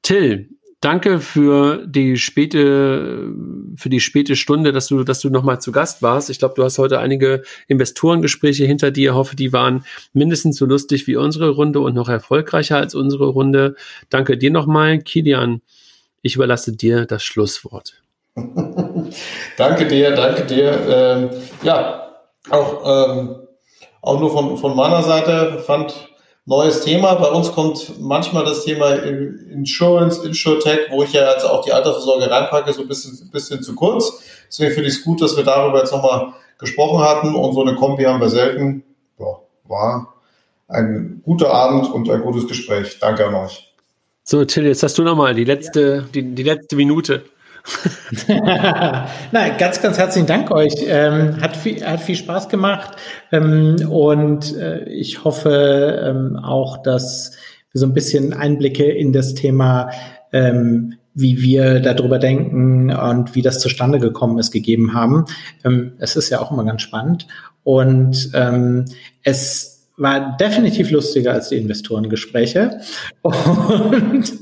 Till, 0.02 0.48
danke 0.80 1.20
für 1.20 1.86
die 1.86 2.16
späte, 2.16 3.32
für 3.76 3.90
die 3.90 4.00
späte 4.00 4.36
Stunde, 4.36 4.72
dass 4.72 4.86
du, 4.86 5.04
dass 5.04 5.20
du 5.20 5.30
nochmal 5.30 5.60
zu 5.60 5.72
Gast 5.72 6.02
warst. 6.02 6.30
Ich 6.30 6.38
glaube, 6.38 6.54
du 6.56 6.64
hast 6.64 6.78
heute 6.78 6.98
einige 6.98 7.42
Investorengespräche 7.68 8.64
hinter 8.64 8.90
dir. 8.90 9.10
Ich 9.10 9.14
hoffe, 9.14 9.36
die 9.36 9.52
waren 9.52 9.84
mindestens 10.12 10.56
so 10.56 10.66
lustig 10.66 11.06
wie 11.06 11.16
unsere 11.16 11.50
Runde 11.50 11.80
und 11.80 11.94
noch 11.94 12.08
erfolgreicher 12.08 12.78
als 12.78 12.94
unsere 12.94 13.26
Runde. 13.26 13.76
Danke 14.08 14.38
dir 14.38 14.50
nochmal, 14.50 14.98
Kilian. 15.00 15.60
Ich 16.22 16.36
überlasse 16.36 16.76
dir 16.76 17.06
das 17.06 17.22
Schlusswort. 17.22 18.02
danke 19.56 19.86
dir, 19.86 20.12
danke 20.12 20.46
dir. 20.46 20.86
Ähm, 20.88 21.30
ja, 21.62 22.14
auch, 22.48 23.16
ähm, 23.16 23.36
auch 24.00 24.20
nur 24.20 24.30
von, 24.30 24.56
von 24.56 24.76
meiner 24.76 25.02
Seite 25.02 25.62
fand 25.66 26.09
neues 26.50 26.80
Thema. 26.82 27.14
Bei 27.14 27.30
uns 27.30 27.52
kommt 27.52 27.98
manchmal 28.00 28.44
das 28.44 28.64
Thema 28.64 28.94
Insurance, 28.96 30.26
Insurtech, 30.26 30.90
wo 30.90 31.04
ich 31.04 31.12
ja 31.12 31.32
jetzt 31.32 31.44
auch 31.44 31.64
die 31.64 31.72
Altersvorsorge 31.72 32.28
reinpacke, 32.28 32.72
so 32.72 32.82
ein 32.82 32.88
bisschen, 32.88 33.30
bisschen 33.30 33.62
zu 33.62 33.74
kurz. 33.74 34.20
Deswegen 34.48 34.74
finde 34.74 34.88
ich 34.88 34.96
es 34.96 35.04
gut, 35.04 35.22
dass 35.22 35.36
wir 35.36 35.44
darüber 35.44 35.78
jetzt 35.78 35.92
nochmal 35.92 36.34
gesprochen 36.58 37.02
hatten 37.02 37.34
und 37.36 37.54
so 37.54 37.62
eine 37.62 37.76
Kombi 37.76 38.02
haben 38.02 38.20
wir 38.20 38.28
selten. 38.28 38.82
Ja, 39.18 39.38
war 39.68 40.12
ein 40.66 41.22
guter 41.24 41.52
Abend 41.52 41.90
und 41.92 42.10
ein 42.10 42.20
gutes 42.20 42.48
Gespräch. 42.48 42.98
Danke 43.00 43.26
an 43.26 43.34
euch. 43.34 43.72
So, 44.24 44.44
Till, 44.44 44.66
jetzt 44.66 44.82
hast 44.82 44.98
du 44.98 45.04
nochmal 45.04 45.34
die 45.34 45.44
letzte, 45.44 46.04
die, 46.12 46.34
die 46.34 46.42
letzte 46.42 46.76
Minute. 46.76 47.22
Nein, 49.32 49.52
ganz, 49.58 49.80
ganz 49.82 49.98
herzlichen 49.98 50.26
Dank 50.26 50.50
euch. 50.50 50.74
Ähm, 50.86 51.40
hat, 51.40 51.56
viel, 51.56 51.84
hat 51.84 52.00
viel 52.00 52.16
Spaß 52.16 52.48
gemacht 52.48 52.96
ähm, 53.32 53.76
und 53.88 54.56
äh, 54.56 54.84
ich 54.88 55.24
hoffe 55.24 56.00
ähm, 56.04 56.36
auch, 56.36 56.82
dass 56.82 57.36
wir 57.72 57.80
so 57.80 57.86
ein 57.86 57.94
bisschen 57.94 58.32
Einblicke 58.32 58.84
in 58.84 59.12
das 59.12 59.34
Thema, 59.34 59.90
ähm, 60.32 60.94
wie 61.14 61.40
wir 61.42 61.80
darüber 61.80 62.18
denken 62.18 62.90
und 62.90 63.34
wie 63.34 63.42
das 63.42 63.58
zustande 63.58 63.98
gekommen 63.98 64.38
ist, 64.38 64.50
gegeben 64.50 64.94
haben. 64.94 65.24
Ähm, 65.64 65.92
es 65.98 66.16
ist 66.16 66.30
ja 66.30 66.40
auch 66.40 66.50
immer 66.50 66.64
ganz 66.64 66.82
spannend 66.82 67.26
und 67.62 68.30
ähm, 68.34 68.86
es 69.22 69.88
war 69.96 70.36
definitiv 70.38 70.90
lustiger 70.90 71.32
als 71.32 71.50
die 71.50 71.56
Investorengespräche 71.56 72.80
und 73.22 74.32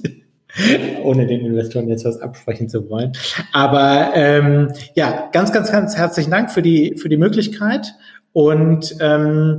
ohne 1.03 1.27
den 1.27 1.45
Investoren 1.45 1.89
jetzt 1.89 2.05
was 2.05 2.21
absprechen 2.21 2.69
zu 2.69 2.89
wollen. 2.89 3.13
Aber 3.53 4.11
ähm, 4.15 4.73
ja, 4.95 5.29
ganz, 5.33 5.53
ganz, 5.53 5.71
ganz 5.71 5.97
herzlichen 5.97 6.31
Dank 6.31 6.51
für 6.51 6.63
die, 6.63 6.97
für 6.97 7.09
die 7.09 7.17
Möglichkeit. 7.17 7.95
Und 8.33 8.97
ähm, 9.01 9.59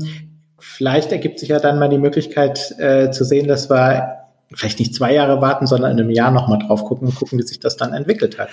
vielleicht 0.60 1.12
ergibt 1.12 1.40
sich 1.40 1.50
ja 1.50 1.60
dann 1.60 1.80
mal 1.80 1.90
die 1.90 1.98
Möglichkeit 1.98 2.76
äh, 2.80 3.12
zu 3.12 3.24
sehen, 3.24 3.48
dass 3.48 3.70
wir 3.70 4.20
vielleicht 4.54 4.80
nicht 4.80 4.96
zwei 4.96 5.14
Jahre 5.14 5.42
warten, 5.42 5.68
sondern 5.68 5.92
in 5.92 6.00
einem 6.00 6.10
Jahr 6.10 6.32
nochmal 6.32 6.60
drauf 6.60 6.84
gucken 6.86 7.08
und 7.08 7.16
gucken, 7.16 7.40
wie 7.40 7.44
sich 7.44 7.60
das 7.60 7.78
dann 7.78 7.94
entwickelt 7.94 8.40
hat. 8.40 8.50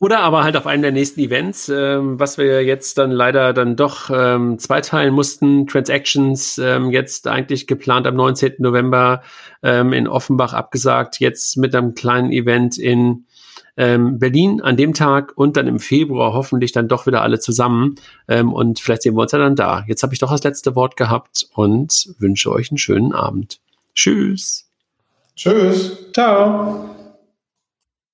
Oder 0.00 0.20
aber 0.20 0.44
halt 0.44 0.56
auf 0.56 0.66
einem 0.66 0.80
der 0.80 0.92
nächsten 0.92 1.20
Events, 1.20 1.68
ähm, 1.68 2.18
was 2.18 2.38
wir 2.38 2.64
jetzt 2.64 2.96
dann 2.96 3.10
leider 3.10 3.52
dann 3.52 3.76
doch 3.76 4.10
ähm, 4.10 4.58
zweiteilen 4.58 5.12
mussten. 5.12 5.66
Transactions 5.66 6.56
ähm, 6.56 6.90
jetzt 6.90 7.28
eigentlich 7.28 7.66
geplant 7.66 8.06
am 8.06 8.16
19. 8.16 8.54
November 8.58 9.22
ähm, 9.62 9.92
in 9.92 10.08
Offenbach 10.08 10.54
abgesagt, 10.54 11.20
jetzt 11.20 11.58
mit 11.58 11.74
einem 11.74 11.94
kleinen 11.94 12.32
Event 12.32 12.78
in 12.78 13.26
ähm, 13.76 14.18
Berlin 14.18 14.62
an 14.62 14.78
dem 14.78 14.94
Tag 14.94 15.32
und 15.36 15.58
dann 15.58 15.66
im 15.66 15.78
Februar 15.78 16.32
hoffentlich 16.32 16.72
dann 16.72 16.88
doch 16.88 17.06
wieder 17.06 17.20
alle 17.20 17.38
zusammen. 17.38 17.96
Ähm, 18.26 18.54
und 18.54 18.80
vielleicht 18.80 19.02
sehen 19.02 19.16
wir 19.16 19.22
uns 19.22 19.32
ja 19.32 19.38
dann 19.38 19.54
da. 19.54 19.84
Jetzt 19.86 20.02
habe 20.02 20.14
ich 20.14 20.18
doch 20.18 20.30
das 20.30 20.42
letzte 20.42 20.74
Wort 20.76 20.96
gehabt 20.96 21.46
und 21.54 22.14
wünsche 22.18 22.50
euch 22.50 22.70
einen 22.70 22.78
schönen 22.78 23.12
Abend. 23.12 23.60
Tschüss. 23.94 24.66
Tschüss. 25.36 26.10
Ciao. 26.14 26.99